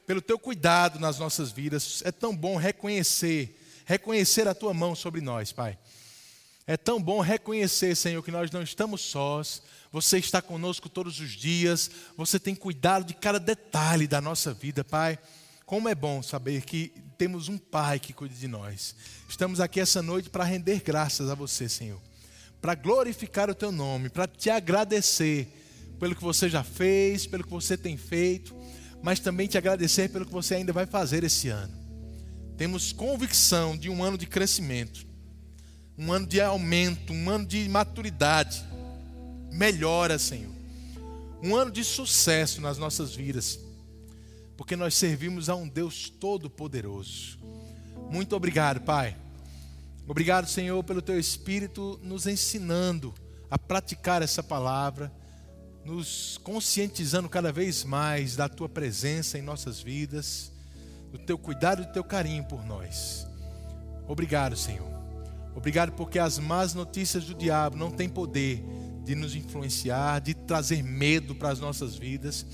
pelo 0.07 0.21
teu 0.21 0.39
cuidado 0.39 1.01
nas 1.01 1.19
nossas 1.19 1.51
vidas. 1.51 2.03
É 2.05 2.13
tão 2.13 2.37
bom 2.37 2.57
reconhecer 2.57 3.59
reconhecer 3.87 4.49
a 4.49 4.55
tua 4.55 4.75
mão 4.75 4.95
sobre 4.95 5.23
nós, 5.23 5.53
Pai. 5.53 5.79
É 6.67 6.77
tão 6.77 7.01
bom 7.01 7.21
reconhecer, 7.21 7.95
Senhor, 7.95 8.21
que 8.23 8.33
nós 8.33 8.51
não 8.51 8.61
estamos 8.61 9.01
sós, 9.01 9.63
você 9.93 10.19
está 10.19 10.43
conosco 10.43 10.89
todos 10.89 11.21
os 11.21 11.31
dias, 11.31 11.89
você 12.17 12.41
tem 12.41 12.57
cuidado 12.57 13.05
de 13.05 13.15
cada 13.15 13.39
detalhe 13.39 14.09
da 14.09 14.21
nossa 14.21 14.53
vida, 14.53 14.83
Pai. 14.83 15.17
Como 15.65 15.89
é 15.89 15.95
bom 15.95 16.21
saber 16.21 16.63
que 16.63 16.93
temos 17.17 17.49
um 17.49 17.57
Pai 17.57 18.01
que 18.01 18.13
cuida 18.13 18.35
de 18.35 18.49
nós. 18.49 18.97
Estamos 19.29 19.61
aqui 19.61 19.79
essa 19.79 20.03
noite 20.03 20.29
para 20.29 20.43
render 20.43 20.83
graças 20.83 21.31
a 21.31 21.37
você, 21.37 21.69
Senhor, 21.69 22.01
para 22.61 22.75
glorificar 22.75 23.49
o 23.49 23.55
teu 23.55 23.71
nome, 23.71 24.09
para 24.09 24.27
te 24.27 24.51
agradecer 24.51 25.47
pelo 26.01 26.17
que 26.17 26.23
você 26.23 26.49
já 26.49 26.65
fez, 26.65 27.25
pelo 27.25 27.45
que 27.45 27.51
você 27.51 27.77
tem 27.77 27.97
feito, 27.97 28.53
mas 29.01 29.21
também 29.21 29.47
te 29.47 29.57
agradecer 29.57 30.11
pelo 30.11 30.27
que 30.27 30.33
você 30.33 30.57
ainda 30.57 30.73
vai 30.73 30.87
fazer 30.87 31.23
esse 31.23 31.49
ano. 31.49 31.86
Temos 32.57 32.93
convicção 32.93 33.77
de 33.77 33.91
um 33.91 34.03
ano 34.03 34.17
de 34.17 34.27
crescimento, 34.27 35.07
um 35.97 36.13
ano 36.13 36.27
de 36.27 36.41
aumento, 36.41 37.13
um 37.13 37.31
ano 37.31 37.47
de 37.47 37.69
maturidade, 37.69 38.65
melhora, 39.53 40.19
Senhor, 40.19 40.53
um 41.43 41.55
ano 41.55 41.71
de 41.71 41.85
sucesso 41.85 42.61
nas 42.61 42.79
nossas 42.79 43.15
vidas, 43.15 43.59
porque 44.57 44.75
nós 44.75 44.95
servimos 44.95 45.49
a 45.49 45.55
um 45.55 45.69
Deus 45.69 46.09
todo-poderoso. 46.09 47.39
Muito 48.11 48.35
obrigado, 48.35 48.81
Pai. 48.81 49.17
Obrigado, 50.09 50.49
Senhor, 50.49 50.83
pelo 50.85 51.03
Teu 51.03 51.19
Espírito 51.19 52.01
nos 52.03 52.27
ensinando 52.27 53.13
a 53.51 53.59
praticar 53.59 54.23
essa 54.23 54.43
palavra 54.43 55.13
nos 55.87 56.37
conscientizando 56.43 57.29
cada 57.29 57.53
vez 57.53 57.85
mais 57.85 58.35
da 58.35 58.49
tua 58.49 58.69
presença 58.69 59.39
em 59.39 59.43
nossas 59.43 59.81
vidas, 59.81 60.51
do 61.17 61.25
teu 61.25 61.39
cuidado 61.39 61.83
e 61.83 61.87
do 61.87 61.93
teu 61.93 62.05
carinho 62.05 62.45
por 62.45 62.65
nós. 62.65 63.27
Obrigado, 64.07 64.57
Senhor. 64.57 64.89
Obrigado 65.55 65.93
porque 65.93 66.19
as 66.19 66.39
más 66.39 66.75
notícias 66.75 67.25
do 67.25 67.35
diabo 67.35 67.77
não 67.77 67.91
têm 67.91 68.09
poder 68.09 68.65
de 69.05 69.15
nos 69.15 69.35
influenciar, 69.35 70.21
de 70.21 70.35
trazer 70.35 70.83
medo 70.83 71.35
para 71.35 71.51
as 71.51 71.61
nossas 71.61 71.97
vidas, 71.97 72.45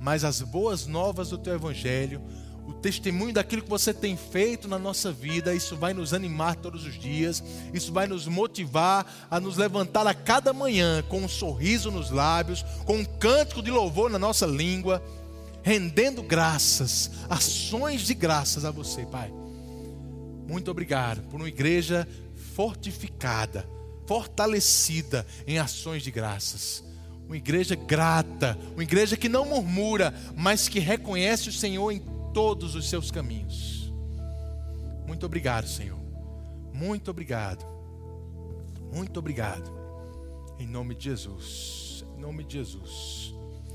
mas 0.00 0.24
as 0.24 0.40
boas 0.40 0.86
novas 0.86 1.30
do 1.30 1.38
teu 1.38 1.54
evangelho 1.54 2.22
o 2.66 2.72
testemunho 2.72 3.32
daquilo 3.32 3.62
que 3.62 3.70
você 3.70 3.94
tem 3.94 4.16
feito 4.16 4.66
na 4.66 4.78
nossa 4.78 5.12
vida, 5.12 5.54
isso 5.54 5.76
vai 5.76 5.94
nos 5.94 6.12
animar 6.12 6.56
todos 6.56 6.84
os 6.84 6.98
dias, 6.98 7.42
isso 7.72 7.92
vai 7.92 8.08
nos 8.08 8.26
motivar 8.26 9.06
a 9.30 9.38
nos 9.38 9.56
levantar 9.56 10.04
a 10.06 10.12
cada 10.12 10.52
manhã 10.52 11.02
com 11.08 11.20
um 11.20 11.28
sorriso 11.28 11.92
nos 11.92 12.10
lábios, 12.10 12.64
com 12.84 12.96
um 12.96 13.04
cântico 13.04 13.62
de 13.62 13.70
louvor 13.70 14.10
na 14.10 14.18
nossa 14.18 14.46
língua, 14.46 15.00
rendendo 15.66 16.22
graças, 16.22 17.10
ações 17.28 18.02
de 18.02 18.14
graças 18.14 18.64
a 18.64 18.70
você, 18.70 19.04
Pai. 19.04 19.32
Muito 20.46 20.70
obrigado 20.70 21.22
por 21.28 21.40
uma 21.40 21.48
igreja 21.48 22.06
fortificada, 22.54 23.68
fortalecida 24.06 25.26
em 25.44 25.58
ações 25.58 26.04
de 26.04 26.12
graças. 26.12 26.84
Uma 27.26 27.36
igreja 27.36 27.74
grata, 27.74 28.56
uma 28.74 28.84
igreja 28.84 29.16
que 29.16 29.28
não 29.28 29.44
murmura, 29.44 30.14
mas 30.36 30.68
que 30.68 30.78
reconhece 30.78 31.48
o 31.48 31.52
Senhor 31.52 31.90
em 31.90 32.00
todos 32.32 32.76
os 32.76 32.88
seus 32.88 33.10
caminhos. 33.10 33.92
Muito 35.04 35.26
obrigado, 35.26 35.66
Senhor. 35.66 35.98
Muito 36.72 37.10
obrigado. 37.10 37.66
Muito 38.94 39.18
obrigado. 39.18 39.68
Em 40.60 40.66
nome 40.68 40.94
de 40.94 41.06
Jesus. 41.06 42.04
Em 42.16 42.20
nome 42.20 42.44
de 42.44 42.52
Jesus. 42.52 43.25